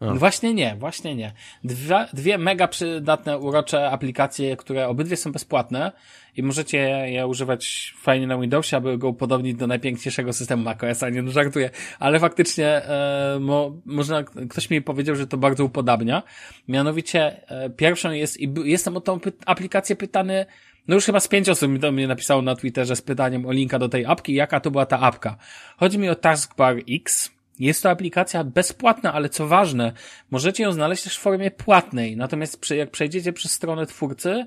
no 0.00 0.14
właśnie 0.14 0.54
nie, 0.54 0.76
właśnie 0.78 1.14
nie. 1.14 1.32
Dwa, 1.64 2.06
dwie 2.12 2.38
mega 2.38 2.68
przydatne, 2.68 3.38
urocze 3.38 3.90
aplikacje, 3.90 4.56
które 4.56 4.88
obydwie 4.88 5.16
są 5.16 5.32
bezpłatne 5.32 5.92
i 6.36 6.42
możecie 6.42 6.78
je 7.08 7.26
używać 7.26 7.94
fajnie 7.98 8.26
na 8.26 8.38
Windowsie, 8.38 8.76
aby 8.76 8.98
go 8.98 9.08
upodobnić 9.08 9.56
do 9.56 9.66
najpiękniejszego 9.66 10.32
systemu 10.32 10.62
macOS, 10.62 11.02
a 11.02 11.08
nie 11.08 11.22
no 11.22 11.30
żartuję, 11.30 11.70
ale 11.98 12.20
faktycznie 12.20 12.66
e, 12.66 13.38
mo, 13.40 13.72
można, 13.84 14.22
ktoś 14.22 14.70
mi 14.70 14.82
powiedział, 14.82 15.16
że 15.16 15.26
to 15.26 15.36
bardzo 15.36 15.64
upodabnia. 15.64 16.22
Mianowicie 16.68 17.48
e, 17.50 17.70
pierwszą 17.70 18.10
jest, 18.10 18.40
i 18.40 18.54
jestem 18.64 18.96
o 18.96 19.00
tą 19.00 19.20
py 19.20 19.32
aplikację 19.46 19.96
pytany 19.96 20.46
No 20.88 20.94
już 20.94 21.04
chyba 21.04 21.20
z 21.20 21.28
pięć 21.28 21.48
osób 21.48 21.78
do 21.78 21.92
mnie 21.92 22.08
napisało 22.08 22.42
na 22.42 22.56
Twitterze 22.56 22.96
z 22.96 23.02
pytaniem 23.02 23.46
o 23.46 23.52
linka 23.52 23.78
do 23.78 23.88
tej 23.88 24.06
apki, 24.06 24.34
jaka 24.34 24.60
to 24.60 24.70
była 24.70 24.86
ta 24.86 25.00
apka. 25.00 25.36
Chodzi 25.76 25.98
mi 25.98 26.08
o 26.08 26.14
Taskbar 26.14 26.76
X. 26.90 27.35
Jest 27.58 27.82
to 27.82 27.90
aplikacja 27.90 28.44
bezpłatna, 28.44 29.12
ale 29.12 29.28
co 29.28 29.48
ważne, 29.48 29.92
możecie 30.30 30.62
ją 30.62 30.72
znaleźć 30.72 31.02
też 31.02 31.18
w 31.18 31.20
formie 31.20 31.50
płatnej. 31.50 32.16
Natomiast 32.16 32.70
jak 32.70 32.90
przejdziecie 32.90 33.32
przez 33.32 33.52
stronę 33.52 33.86
twórcy, 33.86 34.46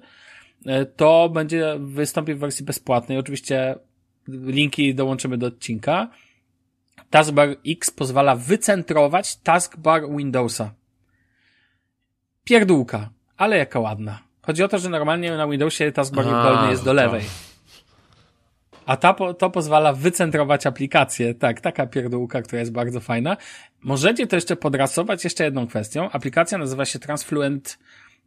e, 0.66 0.86
to 0.86 1.30
będzie 1.30 1.76
wystąpi 1.80 2.34
w 2.34 2.39
wersji 2.39 2.66
bezpłatnej. 2.66 3.18
Oczywiście 3.18 3.76
linki 4.28 4.95
dołączymy 4.95 5.38
do 5.38 5.47
odcinka. 5.47 6.10
Taskbar 7.10 7.49
X 7.68 7.91
pozwala 7.91 8.36
wycentrować 8.36 9.36
taskbar 9.36 10.10
Windowsa. 10.18 10.74
Pierdółka, 12.43 13.10
ale 13.38 13.57
jaka 13.57 13.80
ładna. 13.80 14.20
Chodzi 14.41 14.64
o 14.64 14.68
to, 14.68 14.78
że 14.78 14.89
normalnie 14.89 15.38
na 15.38 15.47
Windowsie 15.47 15.91
taskbar 15.91 16.28
A, 16.28 16.43
dolny 16.43 16.72
jest 16.72 16.86
do 16.86 16.93
lewej. 16.93 17.49
A 18.90 18.98
ta, 18.98 19.14
to 19.14 19.50
pozwala 19.50 19.94
wycentrować 19.94 20.66
aplikację. 20.66 21.34
Tak, 21.34 21.62
taka 21.62 21.88
pierdółka, 21.88 22.42
która 22.42 22.60
jest 22.60 22.72
bardzo 22.72 23.00
fajna. 23.00 23.38
Możecie 23.84 24.28
to 24.28 24.36
jeszcze 24.36 24.56
podrasować 24.56 25.24
jeszcze 25.24 25.44
jedną 25.44 25.68
kwestią. 25.68 26.12
Aplikacja 26.12 26.58
nazywa 26.58 26.86
się 26.86 27.00
Transfluent, 27.00 27.80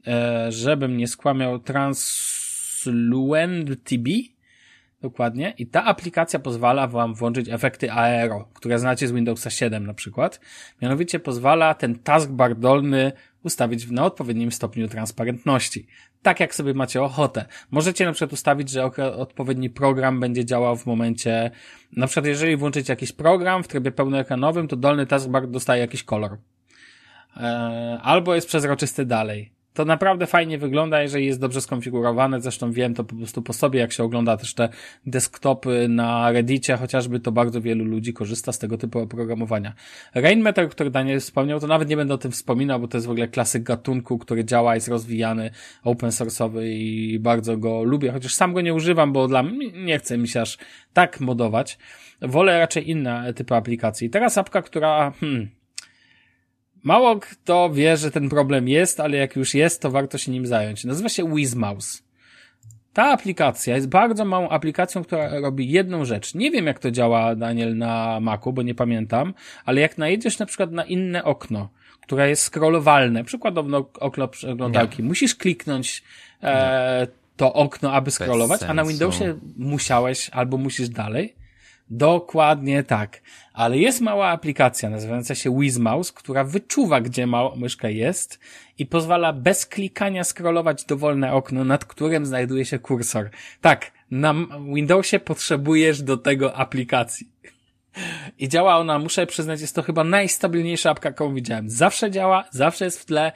e, 0.06 0.52
żebym 0.52 0.96
nie 0.96 1.08
skłamiał, 1.08 1.58
Transfluent 1.58 3.84
TB 3.84 4.08
Dokładnie. 5.02 5.54
I 5.58 5.66
ta 5.66 5.84
aplikacja 5.84 6.38
pozwala 6.38 6.86
wam 6.86 7.14
włączyć 7.14 7.48
efekty 7.48 7.92
aero, 7.92 8.48
które 8.54 8.78
znacie 8.78 9.08
z 9.08 9.12
Windowsa 9.12 9.50
7 9.50 9.86
na 9.86 9.94
przykład. 9.94 10.40
Mianowicie 10.82 11.20
pozwala 11.20 11.74
ten 11.74 11.98
taskbar 11.98 12.56
dolny 12.56 13.12
ustawić 13.42 13.90
na 13.90 14.04
odpowiednim 14.04 14.52
stopniu 14.52 14.88
transparentności. 14.88 15.86
Tak 16.22 16.40
jak 16.40 16.54
sobie 16.54 16.74
macie 16.74 17.02
ochotę. 17.02 17.44
Możecie 17.70 18.04
na 18.04 18.12
przykład 18.12 18.32
ustawić, 18.32 18.70
że 18.70 18.84
odpowiedni 19.16 19.70
program 19.70 20.20
będzie 20.20 20.44
działał 20.44 20.76
w 20.76 20.86
momencie, 20.86 21.50
na 21.96 22.06
przykład 22.06 22.26
jeżeli 22.26 22.56
włączycie 22.56 22.92
jakiś 22.92 23.12
program 23.12 23.62
w 23.62 23.68
trybie 23.68 23.92
pełnoekranowym, 23.92 24.68
to 24.68 24.76
dolny 24.76 25.06
taskbar 25.06 25.48
dostaje 25.48 25.80
jakiś 25.80 26.04
kolor. 26.04 26.38
Eee, 27.36 27.98
albo 28.02 28.34
jest 28.34 28.46
przezroczysty 28.46 29.06
dalej 29.06 29.52
to 29.74 29.84
naprawdę 29.84 30.26
fajnie 30.26 30.58
wygląda, 30.58 31.02
jeżeli 31.02 31.26
jest 31.26 31.40
dobrze 31.40 31.60
skonfigurowane. 31.60 32.40
Zresztą 32.40 32.72
wiem 32.72 32.94
to 32.94 33.04
po 33.04 33.16
prostu 33.16 33.42
po 33.42 33.52
sobie, 33.52 33.80
jak 33.80 33.92
się 33.92 34.04
ogląda 34.04 34.36
też 34.36 34.54
te 34.54 34.68
desktopy 35.06 35.86
na 35.88 36.32
Reddicie, 36.32 36.76
chociażby 36.76 37.20
to 37.20 37.32
bardzo 37.32 37.60
wielu 37.60 37.84
ludzi 37.84 38.12
korzysta 38.12 38.52
z 38.52 38.58
tego 38.58 38.78
typu 38.78 38.98
oprogramowania. 38.98 39.74
Rainmeter, 40.14 40.68
który 40.68 40.90
Daniel 40.90 41.20
wspomniał, 41.20 41.60
to 41.60 41.66
nawet 41.66 41.88
nie 41.88 41.96
będę 41.96 42.14
o 42.14 42.18
tym 42.18 42.30
wspominał, 42.30 42.80
bo 42.80 42.88
to 42.88 42.96
jest 42.96 43.06
w 43.06 43.10
ogóle 43.10 43.28
klasyk 43.28 43.62
gatunku, 43.62 44.18
który 44.18 44.44
działa, 44.44 44.74
jest 44.74 44.88
rozwijany, 44.88 45.50
open 45.84 46.10
source'owy 46.10 46.62
i 46.64 47.18
bardzo 47.18 47.56
go 47.56 47.82
lubię, 47.82 48.12
chociaż 48.12 48.34
sam 48.34 48.52
go 48.52 48.60
nie 48.60 48.74
używam, 48.74 49.12
bo 49.12 49.28
dla 49.28 49.42
mnie 49.42 49.70
nie 49.72 49.98
chce 49.98 50.18
mi 50.18 50.28
się 50.28 50.40
aż 50.40 50.58
tak 50.92 51.20
modować. 51.20 51.78
Wolę 52.22 52.58
raczej 52.58 52.90
inne 52.90 53.34
typy 53.34 53.54
aplikacji. 53.54 54.10
Teraz 54.10 54.38
apka, 54.38 54.62
która, 54.62 55.12
hmm, 55.20 55.48
Mało 56.82 57.16
kto 57.16 57.70
wie, 57.70 57.96
że 57.96 58.10
ten 58.10 58.28
problem 58.28 58.68
jest, 58.68 59.00
ale 59.00 59.16
jak 59.16 59.36
już 59.36 59.54
jest, 59.54 59.82
to 59.82 59.90
warto 59.90 60.18
się 60.18 60.32
nim 60.32 60.46
zająć. 60.46 60.84
Nazywa 60.84 61.08
się 61.08 61.34
WizMouse. 61.34 62.02
Ta 62.92 63.04
aplikacja 63.04 63.74
jest 63.74 63.88
bardzo 63.88 64.24
małą 64.24 64.48
aplikacją, 64.48 65.04
która 65.04 65.40
robi 65.40 65.70
jedną 65.70 66.04
rzecz. 66.04 66.34
Nie 66.34 66.50
wiem, 66.50 66.66
jak 66.66 66.78
to 66.78 66.90
działa, 66.90 67.34
Daniel, 67.34 67.76
na 67.76 68.20
Macu, 68.20 68.52
bo 68.52 68.62
nie 68.62 68.74
pamiętam, 68.74 69.34
ale 69.64 69.80
jak 69.80 69.98
najedziesz 69.98 70.38
na 70.38 70.46
przykład 70.46 70.72
na 70.72 70.84
inne 70.84 71.24
okno, 71.24 71.68
które 72.00 72.28
jest 72.28 72.42
scrollowalne, 72.42 73.24
przykładowo 73.24 73.90
okno 74.00 74.28
przeglądarki, 74.28 75.02
musisz 75.02 75.34
kliknąć 75.34 76.02
e, 76.42 77.06
to 77.36 77.52
okno, 77.52 77.92
aby 77.92 78.10
scrollować, 78.10 78.62
a 78.62 78.74
na 78.74 78.84
Windowsie 78.84 79.34
musiałeś 79.56 80.30
albo 80.30 80.56
musisz 80.56 80.88
dalej. 80.88 81.34
Dokładnie 81.94 82.82
tak. 82.82 83.20
Ale 83.52 83.78
jest 83.78 84.00
mała 84.00 84.28
aplikacja 84.28 84.90
nazywająca 84.90 85.34
się 85.34 85.58
WizMouse, 85.58 86.12
która 86.12 86.44
wyczuwa, 86.44 87.00
gdzie 87.00 87.26
mała 87.26 87.56
myszka 87.56 87.88
jest 87.88 88.40
i 88.78 88.86
pozwala 88.86 89.32
bez 89.32 89.66
klikania 89.66 90.24
scrollować 90.24 90.84
dowolne 90.84 91.32
okno, 91.32 91.64
nad 91.64 91.84
którym 91.84 92.26
znajduje 92.26 92.64
się 92.64 92.78
kursor. 92.78 93.30
Tak, 93.60 93.92
na 94.10 94.34
Windowsie 94.74 95.18
potrzebujesz 95.18 96.02
do 96.02 96.16
tego 96.16 96.56
aplikacji. 96.56 97.28
I 98.38 98.48
działa 98.48 98.78
ona, 98.78 98.98
muszę 98.98 99.26
przyznać, 99.26 99.60
jest 99.60 99.74
to 99.74 99.82
chyba 99.82 100.04
najstabilniejsza 100.04 100.90
apka, 100.90 101.08
jaką 101.08 101.34
widziałem. 101.34 101.70
Zawsze 101.70 102.10
działa, 102.10 102.44
zawsze 102.50 102.84
jest 102.84 103.00
w 103.00 103.04
tle, 103.04 103.32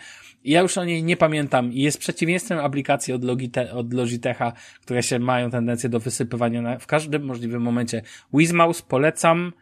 ja 0.46 0.60
już 0.60 0.78
o 0.78 0.84
niej 0.84 1.02
nie 1.02 1.16
pamiętam 1.16 1.72
jest 1.72 1.98
przeciwieństwem 1.98 2.58
aplikacji 2.58 3.14
od, 3.14 3.24
Logite 3.24 3.72
od 3.72 3.92
Logitecha, 3.92 4.52
które 4.82 5.02
się 5.02 5.18
mają 5.18 5.50
tendencję 5.50 5.88
do 5.88 6.00
wysypywania 6.00 6.62
na, 6.62 6.78
w 6.78 6.86
każdym 6.86 7.24
możliwym 7.24 7.62
momencie. 7.62 8.02
WizMouse 8.34 8.82
polecam, 8.82 9.52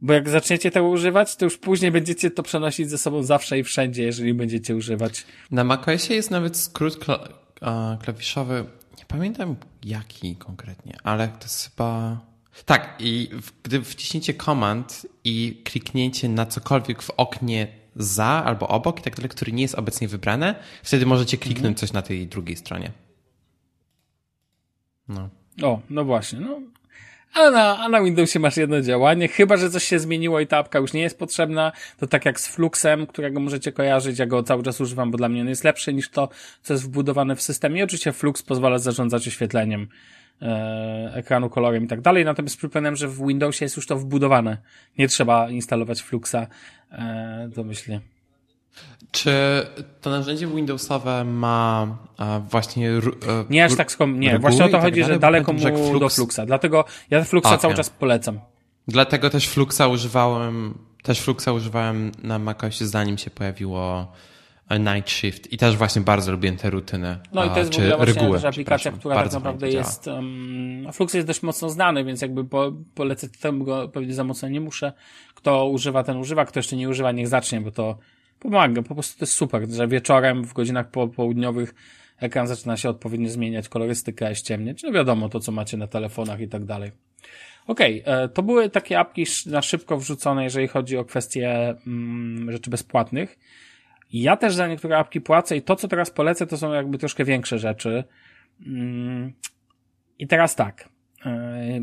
bo 0.00 0.12
jak 0.12 0.28
zaczniecie 0.28 0.70
tego 0.70 0.88
używać, 0.88 1.36
to 1.36 1.44
już 1.44 1.58
później 1.58 1.90
będziecie 1.90 2.30
to 2.30 2.42
przenosić 2.42 2.90
ze 2.90 2.98
sobą 2.98 3.22
zawsze 3.22 3.58
i 3.58 3.64
wszędzie, 3.64 4.02
jeżeli 4.02 4.34
będziecie 4.34 4.76
używać. 4.76 5.24
Na 5.50 5.64
macOSie 5.64 6.14
jest 6.14 6.30
nawet 6.30 6.56
skrót 6.56 6.96
kla 6.96 7.28
klawiszowy, 8.02 8.64
nie 8.98 9.04
pamiętam 9.08 9.56
jaki 9.84 10.36
konkretnie, 10.36 10.96
ale 11.04 11.28
to 11.28 11.44
jest 11.44 11.70
chyba... 11.70 12.20
Tak, 12.64 12.94
i 12.98 13.28
gdy 13.62 13.82
wciśniecie 13.82 14.34
command 14.34 15.06
i 15.24 15.62
kliknięcie 15.64 16.28
na 16.28 16.46
cokolwiek 16.46 17.02
w 17.02 17.10
oknie 17.10 17.85
za 17.96 18.44
albo 18.44 18.68
obok 18.68 19.00
i 19.00 19.02
tak 19.02 19.16
dalej, 19.16 19.28
który 19.28 19.52
nie 19.52 19.62
jest 19.62 19.74
obecnie 19.74 20.08
wybrane, 20.08 20.54
wtedy 20.82 21.06
możecie 21.06 21.38
kliknąć 21.38 21.72
mhm. 21.72 21.76
coś 21.76 21.92
na 21.92 22.02
tej 22.02 22.26
drugiej 22.26 22.56
stronie. 22.56 22.90
No. 25.08 25.28
O, 25.62 25.80
no 25.90 26.04
właśnie. 26.04 26.40
No. 26.40 26.60
A 27.34 27.50
na, 27.50 27.78
a 27.78 27.88
na 27.88 28.02
Windowsie 28.02 28.38
masz 28.38 28.56
jedno 28.56 28.80
działanie, 28.80 29.28
chyba 29.28 29.56
że 29.56 29.70
coś 29.70 29.84
się 29.84 29.98
zmieniło 29.98 30.40
i 30.40 30.46
ta 30.46 30.58
apka 30.58 30.78
już 30.78 30.92
nie 30.92 31.00
jest 31.00 31.18
potrzebna, 31.18 31.72
to 31.98 32.06
tak 32.06 32.24
jak 32.24 32.40
z 32.40 32.48
Fluxem, 32.48 33.06
którego 33.06 33.40
możecie 33.40 33.72
kojarzyć, 33.72 34.18
ja 34.18 34.26
go 34.26 34.42
cały 34.42 34.62
czas 34.62 34.80
używam, 34.80 35.10
bo 35.10 35.18
dla 35.18 35.28
mnie 35.28 35.40
on 35.40 35.48
jest 35.48 35.64
lepszy 35.64 35.94
niż 35.94 36.10
to, 36.10 36.28
co 36.62 36.74
jest 36.74 36.84
wbudowane 36.84 37.36
w 37.36 37.42
systemie. 37.42 37.84
oczywiście 37.84 38.12
Flux 38.12 38.42
pozwala 38.42 38.78
zarządzać 38.78 39.28
oświetleniem 39.28 39.88
e, 40.42 41.12
ekranu, 41.14 41.50
kolorem 41.50 41.84
i 41.84 41.88
tak 41.88 42.00
dalej, 42.00 42.24
natomiast 42.24 42.56
przypominam, 42.56 42.96
że 42.96 43.08
w 43.08 43.26
Windowsie 43.26 43.64
jest 43.64 43.76
już 43.76 43.86
to 43.86 43.96
wbudowane. 43.96 44.58
Nie 44.98 45.08
trzeba 45.08 45.50
instalować 45.50 46.02
Fluxa, 46.02 46.46
e, 46.92 47.50
to 47.54 47.64
myślę. 47.64 48.00
Czy 49.10 49.32
to 50.00 50.10
narzędzie 50.10 50.46
Windowsowe 50.46 51.24
ma 51.24 51.86
a, 52.16 52.40
właśnie. 52.50 52.90
E, 52.90 53.00
nie 53.50 53.64
aż 53.64 53.76
tak 53.76 53.92
skom... 53.92 54.20
Nie, 54.20 54.38
właśnie 54.38 54.64
o 54.64 54.68
to 54.68 54.72
tak 54.72 54.82
chodzi, 54.82 55.00
dalej, 55.00 55.14
że 55.14 55.20
daleko 55.20 55.52
mu 55.52 55.60
Flux... 55.60 56.00
do 56.00 56.08
Fluxa. 56.08 56.46
Dlatego 56.46 56.84
ja 57.10 57.24
Fluxa 57.24 57.48
okay. 57.48 57.58
cały 57.58 57.74
czas 57.74 57.90
polecam. 57.90 58.40
Dlatego 58.88 59.30
też 59.30 59.48
Fluxa 59.48 59.80
używałem. 59.90 60.74
Też 61.02 61.20
Fluxa 61.20 61.48
używałem 61.54 62.12
na 62.22 62.38
macOSie, 62.38 62.86
zanim 62.86 63.18
się 63.18 63.30
pojawiło 63.30 64.12
Night 64.70 65.10
Shift 65.10 65.52
i 65.52 65.58
też 65.58 65.76
właśnie 65.76 66.02
bardzo 66.02 66.32
lubię 66.32 66.52
te 66.52 66.70
rutyny. 66.70 67.18
No 67.32 67.44
i 67.44 67.50
to 67.50 67.58
jest 67.58 67.74
w 67.74 67.92
ogóle 67.92 68.28
właśnie 68.28 68.48
aplikacja, 68.48 68.92
która 68.92 69.22
tak 69.22 69.32
naprawdę 69.32 69.70
jest, 69.70 70.06
um, 70.06 70.86
Flux 70.92 71.14
jest 71.14 71.26
dość 71.26 71.42
mocno 71.42 71.70
znany, 71.70 72.04
więc 72.04 72.22
jakby 72.22 72.44
po, 72.44 72.72
polecę 72.94 73.28
temu 73.28 73.64
go 73.64 73.88
pewnie 73.88 74.14
za 74.14 74.24
mocno 74.24 74.48
nie 74.48 74.60
muszę. 74.60 74.92
Kto 75.34 75.68
używa, 75.68 76.04
ten 76.04 76.16
używa, 76.16 76.44
kto 76.44 76.58
jeszcze 76.58 76.76
nie 76.76 76.88
używa, 76.88 77.12
niech 77.12 77.28
zacznie, 77.28 77.60
bo 77.60 77.70
to 77.70 77.98
pomaga, 78.38 78.82
po 78.82 78.94
prostu 78.94 79.18
to 79.18 79.22
jest 79.22 79.32
super, 79.32 79.70
że 79.70 79.88
wieczorem 79.88 80.44
w 80.44 80.52
godzinach 80.52 80.90
południowych 80.90 81.74
ekran 82.20 82.46
zaczyna 82.46 82.76
się 82.76 82.88
odpowiednio 82.88 83.30
zmieniać, 83.30 83.68
kolorystykę 83.68 84.34
ściemniać, 84.34 84.82
no 84.82 84.92
wiadomo, 84.92 85.28
to 85.28 85.40
co 85.40 85.52
macie 85.52 85.76
na 85.76 85.86
telefonach 85.86 86.40
i 86.40 86.48
tak 86.48 86.64
dalej. 86.64 86.92
Okej, 87.66 88.02
okay, 88.02 88.14
e, 88.14 88.28
to 88.28 88.42
były 88.42 88.70
takie 88.70 88.98
apki 88.98 89.24
na 89.46 89.62
szybko 89.62 89.98
wrzucone, 89.98 90.44
jeżeli 90.44 90.68
chodzi 90.68 90.96
o 90.96 91.04
kwestie 91.04 91.74
mm, 91.86 92.52
rzeczy 92.52 92.70
bezpłatnych. 92.70 93.38
Ja 94.12 94.36
też 94.36 94.54
za 94.54 94.68
niektóre 94.68 94.98
apki 94.98 95.20
płacę 95.20 95.56
i 95.56 95.62
to, 95.62 95.76
co 95.76 95.88
teraz 95.88 96.10
polecę, 96.10 96.46
to 96.46 96.56
są 96.56 96.72
jakby 96.72 96.98
troszkę 96.98 97.24
większe 97.24 97.58
rzeczy. 97.58 98.04
Mm, 98.66 99.32
I 100.18 100.26
teraz 100.26 100.54
tak. 100.54 100.88
E, 101.26 101.80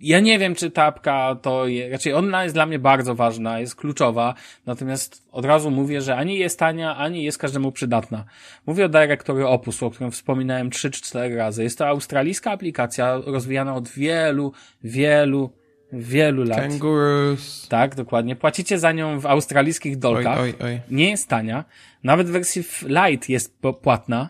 ja 0.00 0.20
nie 0.20 0.38
wiem, 0.38 0.54
czy 0.54 0.70
ta 0.70 0.84
apka 0.84 1.36
to, 1.42 1.66
je, 1.66 1.90
raczej 1.90 2.14
ona 2.14 2.42
jest 2.42 2.56
dla 2.56 2.66
mnie 2.66 2.78
bardzo 2.78 3.14
ważna, 3.14 3.60
jest 3.60 3.76
kluczowa, 3.76 4.34
natomiast 4.66 5.28
od 5.32 5.44
razu 5.44 5.70
mówię, 5.70 6.00
że 6.00 6.16
ani 6.16 6.38
jest 6.38 6.58
tania, 6.58 6.96
ani 6.96 7.24
jest 7.24 7.38
każdemu 7.38 7.72
przydatna. 7.72 8.24
Mówię 8.66 8.84
o 8.84 8.88
Directory 8.88 9.46
Opus, 9.46 9.82
o 9.82 9.90
którym 9.90 10.10
wspominałem 10.10 10.70
3 10.70 10.90
czy 10.90 11.02
4 11.02 11.36
razy. 11.36 11.62
Jest 11.62 11.78
to 11.78 11.88
australijska 11.88 12.50
aplikacja 12.50 13.20
rozwijana 13.26 13.74
od 13.74 13.88
wielu, 13.88 14.52
wielu, 14.84 15.50
wielu 15.94 16.44
lat. 16.44 16.58
Kangaroos. 16.58 17.68
Tak, 17.68 17.94
dokładnie. 17.94 18.36
Płacicie 18.36 18.78
za 18.78 18.92
nią 18.92 19.20
w 19.20 19.26
australijskich 19.26 19.98
dolkach. 19.98 20.38
Oj, 20.38 20.54
oj, 20.60 20.66
oj. 20.66 20.80
Nie 20.90 21.10
jest 21.10 21.28
tania. 21.28 21.64
Nawet 22.04 22.26
w 22.26 22.30
wersji 22.30 22.62
Lite 22.82 23.32
jest 23.32 23.58
płatna. 23.82 24.28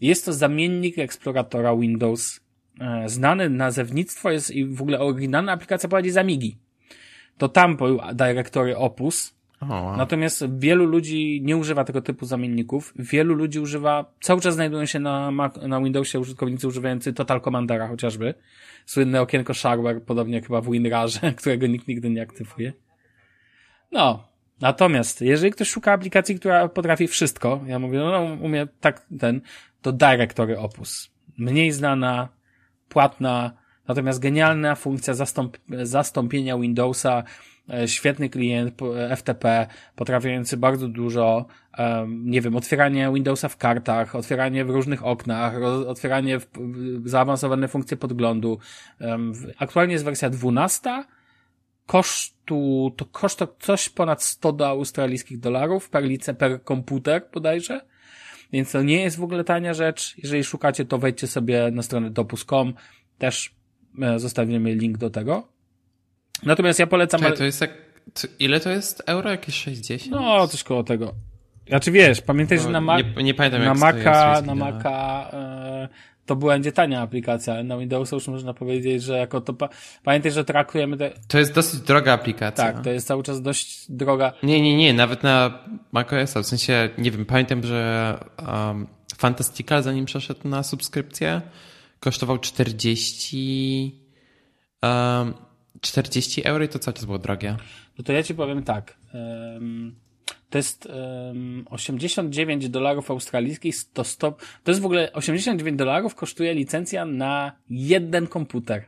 Jest 0.00 0.24
to 0.24 0.32
zamiennik 0.32 0.98
eksploratora 0.98 1.76
Windows. 1.76 2.40
E, 2.80 3.08
znany 3.08 3.50
nazewnictwo 3.50 4.30
jest 4.30 4.50
i 4.50 4.64
w 4.64 4.82
ogóle 4.82 5.00
oryginalna 5.00 5.52
aplikacja 5.52 5.88
prowadzi 5.88 6.10
z 6.10 6.16
Amigi. 6.16 6.58
To 7.38 7.48
tam 7.48 7.76
był 7.76 8.00
Directory 8.14 8.76
Opus, 8.76 9.34
Wow. 9.62 9.96
Natomiast 9.96 10.44
wielu 10.58 10.86
ludzi 10.86 11.40
nie 11.44 11.56
używa 11.56 11.84
tego 11.84 12.02
typu 12.02 12.26
zamienników. 12.26 12.94
Wielu 12.96 13.34
ludzi 13.34 13.60
używa, 13.60 14.12
cały 14.20 14.40
czas 14.40 14.54
znajdują 14.54 14.86
się 14.86 14.98
na, 14.98 15.30
Mac, 15.30 15.56
na 15.56 15.80
Windowsie 15.80 16.20
użytkownicy 16.20 16.68
używający 16.68 17.12
Total 17.12 17.40
Commandera 17.40 17.88
chociażby. 17.88 18.34
Słynne 18.86 19.20
okienko 19.20 19.54
shareware, 19.54 20.02
podobnie 20.02 20.42
chyba 20.42 20.60
w 20.60 20.70
WinRarze, 20.70 21.32
którego 21.38 21.66
nikt 21.66 21.88
nigdy 21.88 22.10
nie 22.10 22.22
aktywuje. 22.22 22.72
No. 23.92 24.28
Natomiast, 24.60 25.20
jeżeli 25.20 25.52
ktoś 25.52 25.68
szuka 25.68 25.92
aplikacji, 25.92 26.38
która 26.38 26.68
potrafi 26.68 27.06
wszystko, 27.06 27.60
ja 27.66 27.78
mówię, 27.78 27.98
no, 27.98 28.10
no 28.10 28.34
umie 28.42 28.66
tak 28.80 29.06
ten, 29.20 29.40
to 29.82 29.92
Directory 29.92 30.58
Opus. 30.58 31.10
Mniej 31.38 31.72
znana, 31.72 32.28
płatna, 32.88 33.52
natomiast 33.88 34.20
genialna 34.20 34.74
funkcja 34.74 35.14
zastąp 35.14 35.56
zastąpienia 35.82 36.58
Windowsa, 36.58 37.24
świetny 37.86 38.28
klient 38.28 38.74
FTP, 39.16 39.66
potrafiący 39.96 40.56
bardzo 40.56 40.88
dużo, 40.88 41.46
nie 42.08 42.40
wiem, 42.40 42.56
otwieranie 42.56 43.10
Windowsa 43.14 43.48
w 43.48 43.56
kartach, 43.56 44.14
otwieranie 44.14 44.64
w 44.64 44.70
różnych 44.70 45.04
oknach, 45.04 45.62
otwieranie 45.86 46.38
w 46.38 46.48
zaawansowane 47.04 47.68
funkcje 47.68 47.96
podglądu. 47.96 48.58
Aktualnie 49.58 49.92
jest 49.92 50.04
wersja 50.04 50.30
12, 50.30 51.04
kosztu, 51.86 52.94
to 52.96 53.04
koszt 53.04 53.38
to 53.38 53.56
coś 53.58 53.88
ponad 53.88 54.22
100 54.22 54.52
do 54.52 54.68
australijskich 54.68 55.38
dolarów 55.40 55.90
per 55.90 56.04
lice, 56.04 56.34
per 56.34 56.62
komputer 56.62 57.22
bodajże. 57.34 57.80
Więc 58.52 58.72
to 58.72 58.82
nie 58.82 59.02
jest 59.02 59.16
w 59.16 59.22
ogóle 59.22 59.44
tania 59.44 59.74
rzecz. 59.74 60.14
Jeżeli 60.18 60.44
szukacie, 60.44 60.84
to 60.84 60.98
wejdźcie 60.98 61.26
sobie 61.26 61.70
na 61.72 61.82
stronę 61.82 62.10
topus.com. 62.10 62.74
Też 63.18 63.54
e, 64.02 64.18
zostawimy 64.18 64.74
link 64.74 64.98
do 64.98 65.10
tego. 65.10 65.55
Natomiast 66.42 66.78
ja 66.78 66.86
polecam... 66.86 67.20
Czekaj, 67.20 67.38
to 67.38 67.44
jest 67.44 67.60
jak... 67.60 67.70
Ile 68.38 68.60
to 68.60 68.70
jest 68.70 69.02
euro? 69.06 69.30
Jakieś 69.30 69.54
60? 69.54 70.10
No, 70.10 70.48
coś 70.48 70.64
koło 70.64 70.84
tego. 70.84 71.14
Znaczy 71.68 71.90
wiesz, 71.90 72.20
pamiętaj, 72.20 72.58
że 72.58 72.68
na, 72.68 72.80
Ma 72.80 73.00
nie, 73.00 73.22
nie 73.22 73.34
pamiętam, 73.34 73.64
na 73.64 73.74
Maca, 73.74 74.42
na 74.42 74.54
Maca 74.54 75.28
e, 75.32 75.88
to 76.26 76.36
będzie 76.36 76.72
tania 76.72 77.00
aplikacja, 77.00 77.54
ale 77.54 77.64
na 77.64 77.78
Windowsa 77.78 78.16
już 78.16 78.28
można 78.28 78.54
powiedzieć, 78.54 79.02
że 79.02 79.18
jako 79.18 79.40
to... 79.40 79.54
Pa... 79.54 79.68
Pamiętaj, 80.04 80.32
że 80.32 80.44
trakujemy... 80.44 80.96
Te... 80.96 81.10
To 81.28 81.38
jest 81.38 81.54
dosyć 81.54 81.80
droga 81.80 82.12
aplikacja. 82.12 82.64
Tak, 82.64 82.84
to 82.84 82.90
jest 82.90 83.06
cały 83.06 83.22
czas 83.22 83.42
dość 83.42 83.90
droga. 83.92 84.32
Nie, 84.42 84.60
nie, 84.60 84.76
nie, 84.76 84.94
nawet 84.94 85.22
na 85.22 85.58
macOSa, 85.92 86.42
w 86.42 86.46
sensie, 86.46 86.88
nie 86.98 87.10
wiem, 87.10 87.24
pamiętam, 87.24 87.62
że 87.62 88.18
um, 88.48 88.86
Fantastical 89.18 89.82
zanim 89.82 90.04
przeszedł 90.04 90.48
na 90.48 90.62
subskrypcję 90.62 91.40
kosztował 92.00 92.38
40 92.38 94.00
um, 94.82 95.34
40 95.80 96.44
euro 96.44 96.64
i 96.64 96.68
to 96.68 96.78
cały 96.78 96.94
czas 96.94 97.04
było 97.04 97.18
drogie. 97.18 97.56
No 97.98 98.04
to 98.04 98.12
ja 98.12 98.22
ci 98.22 98.34
powiem 98.34 98.62
tak. 98.62 98.98
To 100.50 100.58
jest 100.58 100.86
um, 100.86 101.64
89 101.70 102.68
dolarów 102.68 103.10
australijskich, 103.10 103.74
to, 103.92 104.04
stop, 104.04 104.42
to 104.64 104.70
jest 104.70 104.80
w 104.80 104.84
ogóle 104.84 105.12
89 105.12 105.78
dolarów 105.78 106.14
kosztuje 106.14 106.54
licencja 106.54 107.04
na 107.04 107.52
jeden 107.70 108.26
komputer. 108.26 108.84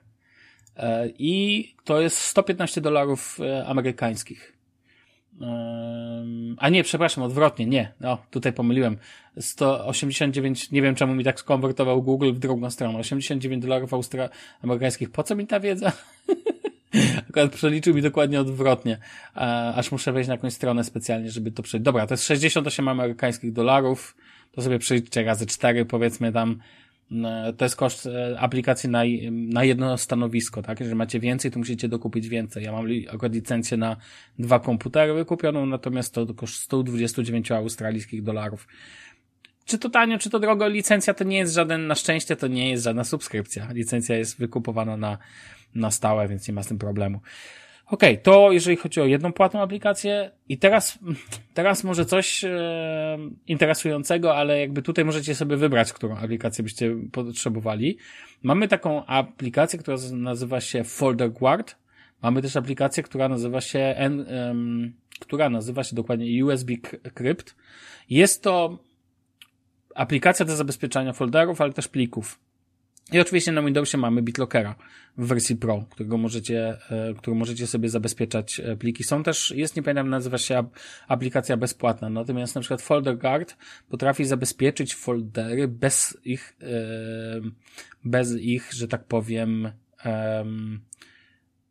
E, 0.77 1.09
I 1.19 1.65
to 1.85 2.01
jest 2.01 2.19
115 2.19 2.81
dolarów 2.81 3.39
e, 3.41 3.67
amerykańskich. 3.67 4.59
a 6.59 6.69
nie, 6.69 6.85
przepraszam, 6.85 7.25
odwrotnie, 7.25 7.67
nie. 7.67 7.93
No, 8.01 8.19
tutaj 8.31 8.53
pomyliłem. 8.53 8.99
189, 9.41 10.71
nie 10.71 10.83
wiem 10.83 10.95
czemu 10.95 11.15
mi 11.15 11.25
tak 11.25 11.41
skonwertował 11.41 12.03
Google 12.03 12.33
w 12.33 12.39
drugą 12.39 12.71
stronę. 12.71 12.99
89 12.99 13.63
dolarów 13.63 13.91
amerykańskich. 14.63 15.11
Po 15.11 15.23
co 15.23 15.37
mi 15.37 15.47
ta 15.47 15.61
wiedza? 15.61 15.93
Akurat 17.31 17.53
przeliczył 17.53 17.95
mi 17.95 18.03
dokładnie 18.03 18.41
odwrotnie, 18.41 18.99
aż 19.75 19.93
muszę 19.93 20.13
wejść 20.13 20.29
na 20.29 20.35
jakąś 20.35 20.53
stronę 20.53 20.85
specjalnie, 20.85 21.31
żeby 21.31 21.51
to 21.51 21.63
przejść. 21.63 21.85
Dobra, 21.85 22.07
to 22.07 22.15
jest 22.15 22.25
68 22.25 22.89
amerykańskich 22.89 23.53
dolarów, 23.53 24.17
to 24.53 24.63
sobie 24.63 24.79
przeliczcie 24.79 25.23
razy 25.23 25.47
4, 25.47 25.85
powiedzmy 25.85 26.33
tam, 26.33 26.59
to 27.57 27.65
jest 27.65 27.77
koszt 27.77 28.07
e, 28.07 28.41
aplikacji 28.41 28.89
na, 28.91 29.03
na 29.31 29.65
jedno 29.65 29.99
stanowisko, 29.99 30.63
tak? 30.63 30.81
Jeżeli 30.81 30.97
macie 30.97 31.21
więcej, 31.21 31.51
to 31.51 31.59
musicie 31.59 31.89
dokupić 31.89 32.29
więcej. 32.29 32.65
Ja 32.65 32.73
mam 32.73 32.87
akurat 33.09 33.33
licencję 33.33 33.77
na 33.77 33.97
dwa 34.39 34.61
komputery 34.61 35.15
wykupioną, 35.15 35.67
natomiast 35.67 36.15
to 36.15 36.35
koszt 36.35 36.63
129 36.63 37.53
australijskich 37.53 38.23
dolarów. 38.23 38.69
Czy 39.69 39.79
to 39.79 39.91
tanio, 39.91 40.19
czy 40.19 40.31
to 40.31 40.39
drogo, 40.39 40.69
licencja 40.69 41.15
to 41.15 41.25
nie 41.25 41.39
jest 41.39 41.55
żaden, 41.55 41.87
na 41.87 41.95
szczęście 41.95 42.37
to 42.37 42.47
nie 42.47 42.71
jest 42.71 42.85
żadna 42.85 43.05
subskrypcja. 43.05 43.69
Licencja 43.73 44.17
jest 44.17 44.39
wykupowana 44.39 44.97
na, 44.97 45.19
na 45.75 45.91
stałe, 45.91 46.29
więc 46.29 46.49
nie 46.49 46.55
ma 46.55 46.63
z 46.63 46.69
tym 46.69 46.79
problemu. 46.79 47.21
Ok, 47.87 48.03
to 48.23 48.53
jeżeli 48.53 48.77
chodzi 48.77 49.01
o 49.01 49.05
jedną 49.05 49.33
płatną 49.33 49.63
aplikację 49.63 50.31
i 50.49 50.59
teraz, 50.59 50.99
teraz 51.55 51.85
może 51.85 52.05
coś 52.05 52.45
e, 52.45 53.19
interesującego, 53.47 54.37
ale 54.37 54.61
jakby 54.61 54.83
tutaj 54.83 55.05
możecie 55.05 55.35
sobie 55.35 55.57
wybrać, 55.57 55.93
którą 55.93 56.17
aplikację 56.17 56.63
byście 56.63 56.97
potrzebowali. 57.13 57.99
Mamy 58.43 58.69
taką 58.69 59.07
aplikację, 59.07 59.79
która 59.79 59.97
nazywa 60.13 60.61
się 60.61 60.85
Folder 60.85 61.31
Guard. 61.31 61.77
Mamy 62.23 62.43
też 62.43 62.57
aplikację, 62.57 63.03
która 63.03 63.29
nazywa 63.29 63.61
się, 63.61 63.95
um, 64.01 64.93
która 65.21 65.51
nazywa 65.51 65.85
się 65.85 65.97
dokładnie 65.97 66.45
USB 66.45 66.73
Crypt. 67.15 67.57
Jest 68.11 68.43
to 68.43 68.79
aplikacja 69.95 70.47
do 70.47 70.57
zabezpieczania 70.57 71.13
folderów, 71.13 71.61
ale 71.61 71.73
też 71.73 71.89
plików. 71.89 72.39
I 73.13 73.21
oczywiście 73.21 73.53
na 73.53 73.63
Windowsie 73.63 73.99
mamy 73.99 74.23
BitLockera 74.23 74.75
w 75.19 75.27
wersji 75.27 75.57
Pro, 75.57 75.85
którego 75.91 76.19
możecie, 76.19 76.79
e, 76.91 77.15
który 77.15 77.37
możecie 77.37 77.67
sobie 77.67 77.89
zabezpieczać 77.89 78.61
e, 78.61 78.77
pliki. 78.77 79.05
Są 79.05 79.23
też, 79.23 79.51
jest, 79.51 79.77
nie 79.77 79.83
pamiętam, 79.83 80.11
nazywa 80.11 80.39
się 80.39 80.65
aplikacja 81.09 81.57
bezpłatna, 81.57 82.11
natomiast 82.11 82.55
na 82.55 82.61
przykład 82.61 82.83
Folder 82.83 83.19
Guard 83.19 83.57
potrafi 83.89 84.25
zabezpieczyć 84.25 84.95
foldery 84.95 85.69
bez 85.69 86.19
ich, 86.25 86.57
e, 86.63 86.67
bez 88.05 88.37
ich, 88.37 88.73
że 88.73 88.89
tak 88.89 89.05
powiem, 89.05 89.73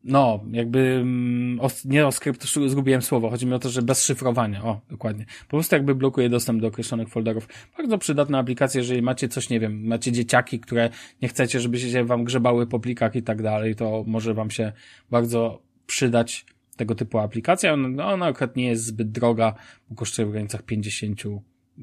no, 0.03 0.43
jakby 0.51 0.79
mm, 0.79 1.59
nie 1.85 2.07
o 2.07 2.11
skrypt, 2.11 2.45
zgubiłem 2.67 3.01
słowo. 3.01 3.29
Chodzi 3.29 3.45
mi 3.45 3.53
o 3.53 3.59
to, 3.59 3.69
że 3.69 3.81
bez 3.81 4.05
szyfrowania. 4.05 4.63
O, 4.63 4.81
dokładnie. 4.89 5.25
Po 5.47 5.49
prostu 5.49 5.75
jakby 5.75 5.95
blokuje 5.95 6.29
dostęp 6.29 6.61
do 6.61 6.67
określonych 6.67 7.09
folderów. 7.09 7.47
Bardzo 7.77 7.97
przydatna 7.97 8.39
aplikacja, 8.39 8.79
jeżeli 8.79 9.01
macie 9.01 9.27
coś, 9.27 9.49
nie 9.49 9.59
wiem, 9.59 9.87
macie 9.87 10.11
dzieciaki, 10.11 10.59
które 10.59 10.89
nie 11.21 11.27
chcecie, 11.27 11.59
żeby 11.59 11.79
się 11.79 12.03
wam 12.03 12.23
grzebały 12.23 12.67
po 12.67 12.79
plikach 12.79 13.15
i 13.15 13.23
tak 13.23 13.41
dalej, 13.41 13.75
to 13.75 14.03
może 14.07 14.33
wam 14.33 14.51
się 14.51 14.71
bardzo 15.11 15.61
przydać 15.87 16.45
tego 16.77 16.95
typu 16.95 17.19
aplikacja. 17.19 17.73
Ona, 17.73 18.13
ona 18.13 18.25
akurat 18.25 18.55
nie 18.55 18.67
jest 18.67 18.85
zbyt 18.85 19.11
droga, 19.11 19.55
bo 19.89 19.95
kosztuje 19.95 20.25
w 20.27 20.31
granicach 20.31 20.63
50 20.63 21.23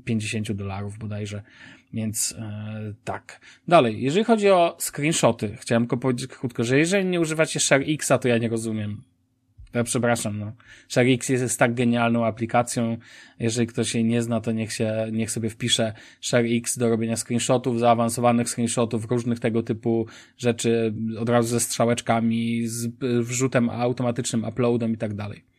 50 0.05 0.53
dolarów 0.53 0.99
bodajże. 0.99 1.43
Więc 1.95 2.35
e, 2.39 2.95
tak. 3.05 3.41
Dalej, 3.69 4.03
jeżeli 4.03 4.25
chodzi 4.25 4.51
o 4.51 4.77
screenshoty, 4.81 5.57
chciałem 5.61 5.83
tylko 5.83 5.97
powiedzieć 5.97 6.27
krótko, 6.27 6.65
że 6.65 6.79
jeżeli 6.79 7.05
nie 7.05 7.21
używacie 7.21 7.61
ShareX'a, 7.61 8.19
to 8.19 8.29
ja 8.29 8.39
nie 8.39 8.49
rozumiem. 8.49 9.03
Ja 9.75 9.85
przepraszam, 9.85 10.39
no. 10.39 10.53
ShareX 10.89 11.29
jest, 11.29 11.43
jest 11.43 11.59
tak 11.59 11.75
genialną 11.75 12.27
aplikacją. 12.27 12.97
Jeżeli 13.39 13.67
ktoś 13.67 13.95
jej 13.95 14.05
nie 14.05 14.23
zna, 14.23 14.41
to 14.41 14.53
niech 14.53 14.73
się, 14.73 15.07
niech 15.13 15.31
sobie 15.31 15.51
wpisze 15.51 15.93
ShareX 16.21 16.79
do 16.79 16.89
robienia 16.89 17.17
screenshotów, 17.17 17.81
zaawansowanych 17.81 18.49
screenshotów, 18.49 19.11
różnych 19.11 19.41
tego 19.41 19.63
typu 19.63 20.07
rzeczy, 20.39 20.95
od 21.19 21.29
razu 21.29 21.49
ze 21.49 21.61
strzałeczkami, 21.61 22.67
z 22.67 22.89
wrzutem 23.21 23.71
automatycznym, 23.71 24.45
uploadem 24.45 24.93
i 24.93 24.97
tak 24.97 25.15
dalej. 25.15 25.54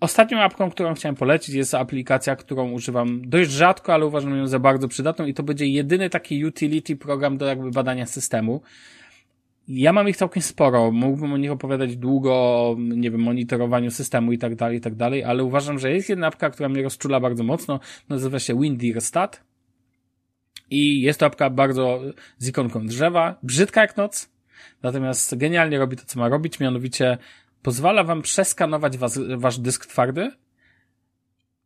Ostatnią 0.00 0.40
apką, 0.40 0.70
którą 0.70 0.94
chciałem 0.94 1.16
polecić, 1.16 1.54
jest 1.54 1.74
aplikacja, 1.74 2.36
którą 2.36 2.70
używam 2.70 3.28
dość 3.28 3.50
rzadko, 3.50 3.94
ale 3.94 4.06
uważam 4.06 4.36
ją 4.36 4.46
za 4.46 4.58
bardzo 4.58 4.88
przydatną 4.88 5.26
i 5.26 5.34
to 5.34 5.42
będzie 5.42 5.66
jedyny 5.66 6.10
taki 6.10 6.44
utility 6.44 6.96
program 6.96 7.38
do 7.38 7.46
jakby 7.46 7.70
badania 7.70 8.06
systemu. 8.06 8.62
Ja 9.68 9.92
mam 9.92 10.08
ich 10.08 10.16
całkiem 10.16 10.42
sporo, 10.42 10.90
mógłbym 10.90 11.32
o 11.32 11.36
nich 11.36 11.50
opowiadać 11.50 11.96
długo, 11.96 12.76
nie 12.78 13.10
wiem, 13.10 13.20
monitorowaniu 13.20 13.90
systemu 13.90 14.32
i 14.32 14.38
tak 14.38 14.54
dalej, 14.54 14.78
i 14.78 14.80
tak 14.80 14.94
dalej, 14.94 15.24
ale 15.24 15.44
uważam, 15.44 15.78
że 15.78 15.92
jest 15.92 16.08
jedna 16.08 16.26
apka, 16.26 16.50
która 16.50 16.68
mnie 16.68 16.82
rozczula 16.82 17.20
bardzo 17.20 17.44
mocno, 17.44 17.80
nazywa 18.08 18.38
się 18.38 18.60
Windirstat 18.60 19.44
i 20.70 21.00
jest 21.00 21.20
to 21.20 21.26
apka 21.26 21.50
bardzo 21.50 22.00
z 22.38 22.48
ikonką 22.48 22.86
drzewa, 22.86 23.38
brzydka 23.42 23.80
jak 23.80 23.96
noc, 23.96 24.30
natomiast 24.82 25.36
genialnie 25.36 25.78
robi 25.78 25.96
to, 25.96 26.02
co 26.06 26.18
ma 26.18 26.28
robić, 26.28 26.60
mianowicie 26.60 27.18
pozwala 27.62 28.04
wam 28.04 28.22
przeskanować 28.22 28.98
was, 28.98 29.18
wasz 29.36 29.58
dysk 29.58 29.86
twardy 29.86 30.30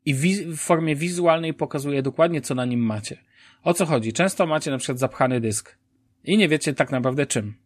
i 0.05 0.15
w 0.15 0.57
formie 0.57 0.97
wizualnej 0.97 1.55
pokazuje 1.55 2.03
dokładnie, 2.03 2.41
co 2.41 2.55
na 2.55 2.65
nim 2.65 2.81
macie. 2.81 3.19
O 3.63 3.75
co 3.75 3.87
chodzi? 3.87 4.13
Często 4.13 4.47
macie 4.47 4.71
na 4.71 4.79
przykład 4.79 4.99
zapchany 4.99 5.41
dysk 5.41 5.79
i 6.25 6.37
nie 6.37 6.49
wiecie 6.49 6.75
tak 6.75 6.91
naprawdę 6.91 7.27
czym. 7.27 7.64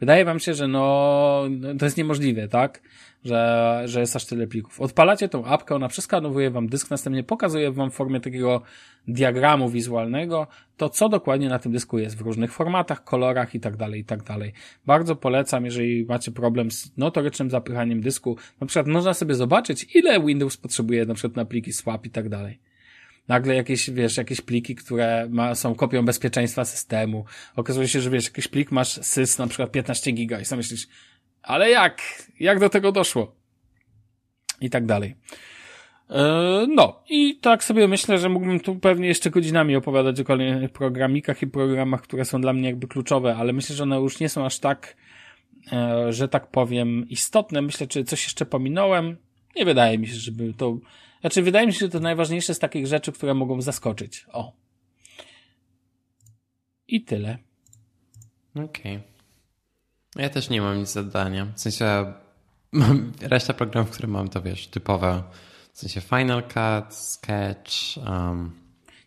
Wydaje 0.00 0.24
wam 0.24 0.38
się, 0.38 0.54
że 0.54 0.68
no, 0.68 1.44
to 1.78 1.84
jest 1.84 1.96
niemożliwe, 1.96 2.48
tak? 2.48 2.82
Że, 3.24 3.82
że 3.84 4.00
jest 4.00 4.16
aż 4.16 4.26
tyle 4.26 4.46
plików. 4.46 4.80
Odpalacie 4.80 5.28
tą 5.28 5.44
apkę, 5.44 5.74
ona 5.74 5.88
przeskanowuje 5.88 6.50
wam 6.50 6.68
dysk, 6.68 6.90
następnie 6.90 7.24
pokazuje 7.24 7.72
wam 7.72 7.90
w 7.90 7.94
formie 7.94 8.20
takiego 8.20 8.62
diagramu 9.08 9.68
wizualnego 9.68 10.46
to, 10.76 10.88
co 10.88 11.08
dokładnie 11.08 11.48
na 11.48 11.58
tym 11.58 11.72
dysku 11.72 11.98
jest 11.98 12.18
w 12.18 12.20
różnych 12.20 12.52
formatach, 12.52 13.04
kolorach 13.04 13.54
i 13.54 13.60
tak 13.60 13.76
dalej, 13.76 14.00
i 14.00 14.04
tak 14.04 14.22
dalej. 14.22 14.52
Bardzo 14.86 15.16
polecam, 15.16 15.64
jeżeli 15.64 16.04
macie 16.04 16.30
problem 16.30 16.70
z 16.70 16.96
notorycznym 16.96 17.50
zapychaniem 17.50 18.00
dysku, 18.00 18.36
na 18.60 18.66
przykład 18.66 18.86
można 18.86 19.14
sobie 19.14 19.34
zobaczyć, 19.34 19.96
ile 19.96 20.20
Windows 20.20 20.56
potrzebuje 20.56 21.06
na 21.06 21.14
przykład 21.14 21.36
na 21.36 21.44
pliki 21.44 21.72
swap 21.72 22.06
i 22.06 22.10
tak 22.10 22.28
dalej 22.28 22.69
nagle 23.30 23.54
jakieś, 23.54 23.90
wiesz, 23.90 24.16
jakieś 24.16 24.40
pliki, 24.40 24.74
które 24.74 25.28
ma, 25.30 25.54
są 25.54 25.74
kopią 25.74 26.04
bezpieczeństwa 26.04 26.64
systemu. 26.64 27.24
Okazuje 27.56 27.88
się, 27.88 28.00
że 28.00 28.10
wiesz, 28.10 28.24
jakiś 28.24 28.48
plik 28.48 28.72
masz 28.72 28.88
sys 28.88 29.38
na 29.38 29.46
przykład 29.46 29.72
15 29.72 30.12
giga 30.12 30.40
i 30.40 30.44
sam 30.44 30.56
myślisz, 30.56 30.88
ale 31.42 31.70
jak? 31.70 32.02
Jak 32.40 32.58
do 32.60 32.68
tego 32.68 32.92
doszło? 32.92 33.34
I 34.60 34.70
tak 34.70 34.86
dalej. 34.86 35.16
E, 36.10 36.66
no, 36.68 37.02
i 37.08 37.38
tak 37.38 37.64
sobie 37.64 37.88
myślę, 37.88 38.18
że 38.18 38.28
mógłbym 38.28 38.60
tu 38.60 38.76
pewnie 38.76 39.08
jeszcze 39.08 39.30
godzinami 39.30 39.76
opowiadać 39.76 40.20
o 40.20 40.24
kolejnych 40.24 40.70
programikach 40.70 41.42
i 41.42 41.46
programach, 41.46 42.02
które 42.02 42.24
są 42.24 42.40
dla 42.40 42.52
mnie 42.52 42.68
jakby 42.68 42.88
kluczowe, 42.88 43.36
ale 43.36 43.52
myślę, 43.52 43.76
że 43.76 43.82
one 43.82 43.96
już 43.96 44.20
nie 44.20 44.28
są 44.28 44.46
aż 44.46 44.58
tak, 44.58 44.96
e, 45.72 46.12
że 46.12 46.28
tak 46.28 46.50
powiem, 46.50 47.08
istotne. 47.08 47.62
Myślę, 47.62 47.86
czy 47.86 48.04
coś 48.04 48.24
jeszcze 48.24 48.46
pominąłem. 48.46 49.16
Nie 49.56 49.64
wydaje 49.64 49.98
mi 49.98 50.06
się, 50.06 50.14
żeby 50.14 50.54
to 50.54 50.78
znaczy, 51.20 51.42
wydaje 51.42 51.66
mi 51.66 51.72
się, 51.72 51.78
że 51.78 51.88
to 51.88 52.00
najważniejsze 52.00 52.54
z 52.54 52.58
takich 52.58 52.86
rzeczy, 52.86 53.12
które 53.12 53.34
mogą 53.34 53.62
zaskoczyć. 53.62 54.26
O. 54.32 54.52
I 56.88 57.04
tyle. 57.04 57.38
Okej. 58.54 58.96
Okay. 58.96 59.02
Ja 60.16 60.28
też 60.28 60.50
nie 60.50 60.60
mam 60.60 60.78
nic 60.78 60.92
zadania. 60.92 61.44
W 61.44 61.60
sensie 61.60 62.12
mam 62.72 63.12
reszta 63.20 63.54
programów, 63.54 63.90
które 63.90 64.08
mam, 64.08 64.28
to 64.28 64.42
wiesz, 64.42 64.66
typowe. 64.66 65.22
W 65.72 65.78
sensie 65.78 66.00
Final 66.00 66.42
Cut, 66.42 66.94
Sketch. 66.94 67.96
Um, 67.96 68.60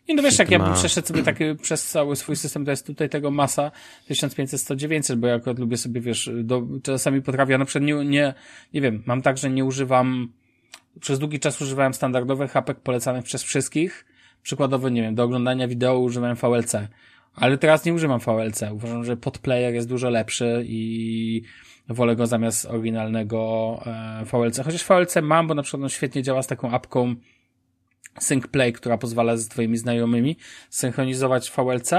nie 0.08 0.14
no 0.14 0.22
wiesz, 0.22 0.38
jak 0.38 0.50
ja 0.50 0.58
bym 0.58 0.74
przeszedł 0.74 1.08
sobie 1.08 1.22
taki 1.22 1.44
przez 1.62 1.90
cały 1.90 2.16
swój 2.16 2.36
system, 2.36 2.64
to 2.64 2.70
jest 2.70 2.86
tutaj 2.86 3.08
tego 3.08 3.30
masa 3.30 3.70
1500, 4.06 4.60
100, 4.60 4.76
900, 4.76 5.18
bo 5.18 5.26
ja 5.26 5.34
akurat 5.34 5.58
lubię 5.58 5.76
sobie, 5.76 6.00
wiesz, 6.00 6.30
do, 6.42 6.62
czasami 6.82 7.22
potrafię, 7.22 7.58
na 7.58 7.64
przykład 7.64 7.84
nie, 7.84 8.04
nie, 8.04 8.34
nie 8.74 8.80
wiem, 8.80 9.02
mam 9.06 9.22
tak, 9.22 9.38
że 9.38 9.50
nie 9.50 9.64
używam 9.64 10.32
przez 11.00 11.18
długi 11.18 11.40
czas 11.40 11.60
używałem 11.60 11.94
standardowych 11.94 12.50
hapek 12.50 12.80
polecanych 12.80 13.24
przez 13.24 13.42
wszystkich. 13.42 14.06
Przykładowo, 14.42 14.88
nie 14.88 15.02
wiem, 15.02 15.14
do 15.14 15.22
oglądania 15.22 15.68
wideo 15.68 15.98
używałem 15.98 16.36
VLC. 16.36 16.76
Ale 17.34 17.58
teraz 17.58 17.84
nie 17.84 17.94
używam 17.94 18.20
VLC. 18.20 18.62
Uważam, 18.72 19.04
że 19.04 19.16
podplayer 19.16 19.74
jest 19.74 19.88
dużo 19.88 20.10
lepszy 20.10 20.64
i 20.66 21.42
wolę 21.88 22.16
go 22.16 22.26
zamiast 22.26 22.66
oryginalnego 22.66 23.80
e, 23.86 24.24
VLC. 24.24 24.60
Chociaż 24.64 24.84
VLC 24.84 25.14
mam, 25.22 25.46
bo 25.46 25.54
na 25.54 25.62
przykład 25.62 25.82
on 25.82 25.88
świetnie 25.88 26.22
działa 26.22 26.42
z 26.42 26.46
taką 26.46 26.70
apką 26.70 27.14
SyncPlay, 28.20 28.72
która 28.72 28.98
pozwala 28.98 29.36
z 29.36 29.48
twoimi 29.48 29.76
znajomymi 29.76 30.36
synchronizować 30.70 31.50
VLC 31.50 31.90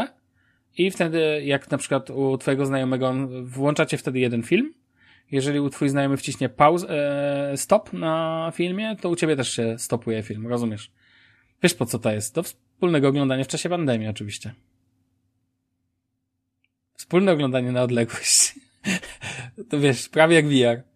i 0.78 0.91
wtedy 0.91 1.41
jak 1.46 1.72
na 1.72 1.78
przykład 1.78 2.10
u 2.10 2.38
twojego 2.38 2.66
znajomego 2.66 3.14
włączacie 3.43 3.98
wtedy 3.98 4.20
jeden 4.20 4.43
film 4.43 4.74
jeżeli 5.32 5.59
u 5.59 5.69
twój 5.69 5.89
znajomy 5.89 6.17
wciśnie 6.17 6.49
pauz, 6.49 6.86
e, 6.89 7.53
stop 7.55 7.93
na 7.93 8.51
filmie, 8.55 8.95
to 9.01 9.09
u 9.09 9.15
ciebie 9.15 9.36
też 9.36 9.51
się 9.51 9.80
stopuje 9.80 10.23
film, 10.23 10.47
rozumiesz? 10.47 10.91
Wiesz 11.63 11.73
po 11.73 11.86
co 11.86 11.99
to 11.99 12.11
jest? 12.11 12.36
Do 12.36 12.43
wspólnego 12.43 13.07
oglądania 13.07 13.43
w 13.43 13.47
czasie 13.47 13.69
pandemii 13.69 14.07
oczywiście. 14.07 14.53
Wspólne 16.97 17.32
oglądanie 17.32 17.71
na 17.71 17.84
odległość. 17.84 18.59
to 19.69 19.80
wiesz, 19.80 20.09
prawie 20.09 20.36
jak 20.36 20.45
VR. 20.45 20.95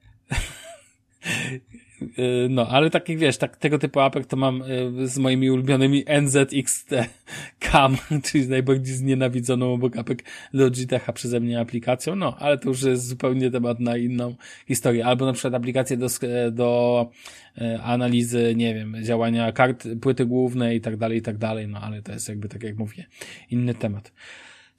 Y, 2.01 2.47
no, 2.49 2.67
ale 2.67 2.89
takich, 2.89 3.17
wiesz, 3.17 3.37
tak, 3.37 3.57
tego 3.57 3.79
typu 3.79 3.99
apek 3.99 4.25
to 4.25 4.37
mam 4.37 4.61
y, 4.61 5.07
z 5.07 5.17
moimi 5.17 5.51
ulubionymi 5.51 6.03
NZXT 6.21 6.89
Cam, 7.59 7.97
czyli 8.23 8.47
najbardziej 8.47 8.95
znienawidzoną 8.95 9.73
obok 9.73 9.97
apek 9.97 10.23
Logitecha 10.53 11.13
przeze 11.13 11.39
mnie 11.39 11.59
aplikacją, 11.59 12.15
no, 12.15 12.35
ale 12.37 12.57
to 12.57 12.69
już 12.69 12.83
jest 12.83 13.07
zupełnie 13.07 13.51
temat 13.51 13.79
na 13.79 13.97
inną 13.97 14.35
historię. 14.67 15.05
Albo 15.05 15.25
na 15.25 15.33
przykład 15.33 15.53
aplikacje 15.53 15.97
do, 15.97 16.07
do 16.51 17.11
y, 17.57 17.81
analizy, 17.81 18.53
nie 18.55 18.75
wiem, 18.75 18.95
działania 19.03 19.51
kart, 19.51 19.87
płyty 20.01 20.25
głównej 20.25 20.77
i 20.77 20.81
tak 20.81 20.97
dalej, 20.97 21.17
i 21.17 21.21
tak 21.21 21.37
dalej, 21.37 21.67
no, 21.67 21.79
ale 21.81 22.01
to 22.01 22.11
jest 22.11 22.29
jakby, 22.29 22.49
tak 22.49 22.63
jak 22.63 22.77
mówię, 22.77 23.05
inny 23.51 23.73
temat. 23.73 24.11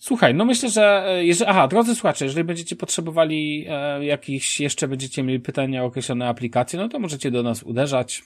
Słuchaj, 0.00 0.34
no 0.34 0.44
myślę, 0.44 0.70
że 0.70 1.04
e, 1.06 1.24
jeżeli, 1.24 1.50
aha, 1.50 1.68
drodzy 1.68 1.94
słuchacze, 1.94 2.24
jeżeli 2.24 2.44
będziecie 2.44 2.76
potrzebowali 2.76 3.66
e, 3.68 4.04
jakichś, 4.04 4.60
jeszcze 4.60 4.88
będziecie 4.88 5.22
mieli 5.22 5.40
pytania 5.40 5.82
o 5.82 5.86
określone 5.86 6.28
aplikacje, 6.28 6.78
no 6.78 6.88
to 6.88 6.98
możecie 6.98 7.30
do 7.30 7.42
nas 7.42 7.62
uderzać. 7.62 8.22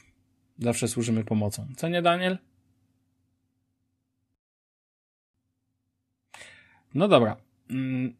Zawsze 0.58 0.88
służymy 0.88 1.24
pomocą. 1.24 1.66
Co 1.76 1.88
nie, 1.88 2.02
Daniel? 2.02 2.38
No 6.94 7.08
dobra. 7.08 7.36
Mm, 7.70 8.14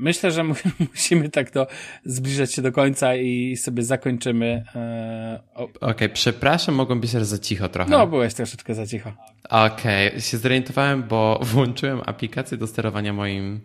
myślę, 0.00 0.30
że 0.30 0.44
musimy 0.90 1.28
tak 1.28 1.50
to 1.50 1.66
zbliżać 2.04 2.54
się 2.54 2.62
do 2.62 2.72
końca 2.72 3.16
i 3.16 3.56
sobie 3.56 3.82
zakończymy. 3.82 4.64
E, 4.74 5.40
Okej, 5.54 5.76
okay, 5.80 6.08
przepraszam, 6.08 6.74
mogłem 6.74 7.00
być 7.00 7.10
za 7.10 7.38
cicho 7.38 7.68
trochę. 7.68 7.90
No, 7.90 8.06
byłeś 8.06 8.34
troszeczkę 8.34 8.74
za 8.74 8.86
cicho. 8.86 9.12
Okej, 9.50 10.08
okay. 10.08 10.20
się 10.20 10.38
zorientowałem, 10.38 11.02
bo 11.02 11.40
włączyłem 11.52 12.00
aplikację 12.06 12.56
do 12.56 12.66
sterowania 12.66 13.12
moim 13.12 13.60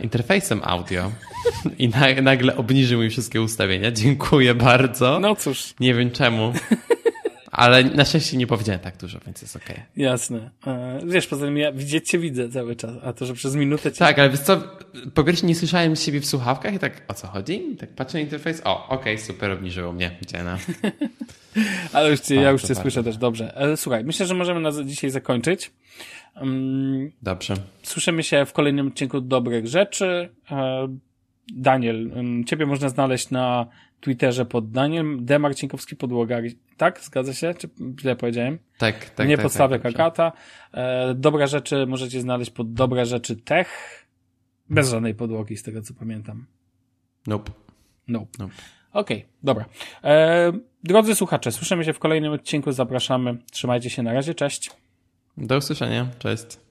interfejsem 0.00 0.60
audio 0.64 1.12
i 1.78 1.90
nagle 2.22 2.56
obniżył 2.56 3.00
mi 3.00 3.10
wszystkie 3.10 3.42
ustawienia. 3.42 3.90
Dziękuję 3.90 4.54
bardzo. 4.54 5.20
No 5.20 5.36
cóż. 5.36 5.74
Nie 5.80 5.94
wiem 5.94 6.10
czemu. 6.10 6.52
Ale 7.52 7.84
na 7.84 8.04
szczęście 8.04 8.36
nie 8.36 8.46
powiedziałem 8.46 8.80
tak 8.80 8.96
dużo, 8.96 9.18
więc 9.26 9.42
jest 9.42 9.56
okej. 9.56 9.70
Okay. 9.70 9.84
Jasne. 9.96 10.50
E, 10.66 11.00
wiesz, 11.06 11.26
poza 11.26 11.46
tym 11.46 11.56
ja 11.56 11.72
widzieć 11.72 12.10
cię 12.10 12.18
widzę 12.18 12.48
cały 12.48 12.76
czas, 12.76 12.90
a 13.04 13.12
to, 13.12 13.26
że 13.26 13.34
przez 13.34 13.54
minutę 13.54 13.92
cię... 13.92 13.98
Tak, 13.98 14.18
ale 14.18 14.30
wiesz 14.30 14.40
co, 14.40 14.62
po 15.14 15.24
pierwsze 15.24 15.46
nie 15.46 15.54
słyszałem 15.54 15.96
siebie 15.96 16.20
w 16.20 16.26
słuchawkach 16.26 16.74
i 16.74 16.78
tak, 16.78 17.02
o 17.08 17.14
co 17.14 17.26
chodzi? 17.26 17.76
Tak 17.80 17.94
patrzę 17.94 18.18
na 18.18 18.24
interfejs, 18.24 18.62
o, 18.64 18.88
okej, 18.88 19.14
okay, 19.14 19.26
super, 19.26 19.50
obniżyło 19.50 19.92
mnie, 19.92 20.16
dziena. 20.26 20.58
ale 21.92 22.10
już 22.10 22.20
cię, 22.20 22.34
ja 22.34 22.50
już 22.50 22.62
cię 22.62 22.74
słyszę 22.74 23.04
też, 23.04 23.16
dobrze. 23.16 23.56
E, 23.56 23.76
słuchaj, 23.76 24.04
myślę, 24.04 24.26
że 24.26 24.34
możemy 24.34 24.60
na 24.60 24.84
dzisiaj 24.84 25.10
zakończyć. 25.10 25.70
Um, 26.40 27.12
Dobrze. 27.22 27.54
Słyszymy 27.82 28.22
się 28.22 28.44
w 28.46 28.52
kolejnym 28.52 28.88
odcinku 28.88 29.20
dobrych 29.20 29.66
rzeczy. 29.66 30.28
E, 30.50 30.88
Daniel, 31.52 32.10
ciebie 32.46 32.66
można 32.66 32.88
znaleźć 32.88 33.30
na 33.30 33.66
Twitterze 34.00 34.46
pod 34.46 34.70
Daniel 34.70 35.16
D. 35.20 35.38
Marcinkowski 35.38 35.96
Podłoga. 35.96 36.38
Tak? 36.76 37.00
Zgadza 37.00 37.34
się? 37.34 37.54
Czy 37.54 37.68
źle 38.00 38.16
powiedziałem? 38.16 38.58
Tak, 38.78 39.10
tak. 39.10 39.28
Nie 39.28 39.36
tak, 39.36 39.42
podstawia 39.42 39.78
tak, 39.78 39.82
Kakata. 39.82 40.32
E, 40.72 41.14
dobre 41.14 41.46
rzeczy 41.46 41.86
możecie 41.86 42.20
znaleźć 42.20 42.50
pod 42.50 42.72
Dobre 42.72 43.06
Rzeczy 43.06 43.36
Tech. 43.36 43.68
Bez 44.70 44.90
żadnej 44.90 45.14
podłogi, 45.14 45.56
z 45.56 45.62
tego 45.62 45.82
co 45.82 45.94
pamiętam. 45.94 46.46
Nope. 47.26 47.52
Nope. 48.08 48.38
nope. 48.38 48.54
Okej, 48.92 49.16
okay, 49.16 49.30
dobra. 49.42 49.64
E, 50.04 50.52
drodzy 50.84 51.14
słuchacze, 51.14 51.52
słyszymy 51.52 51.84
się 51.84 51.92
w 51.92 51.98
kolejnym 51.98 52.32
odcinku. 52.32 52.72
Zapraszamy. 52.72 53.36
Trzymajcie 53.50 53.90
się 53.90 54.02
na 54.02 54.12
razie. 54.12 54.34
Cześć. 54.34 54.70
Do 55.36 55.56
usłyszenia. 55.56 56.06
Cześć. 56.18 56.67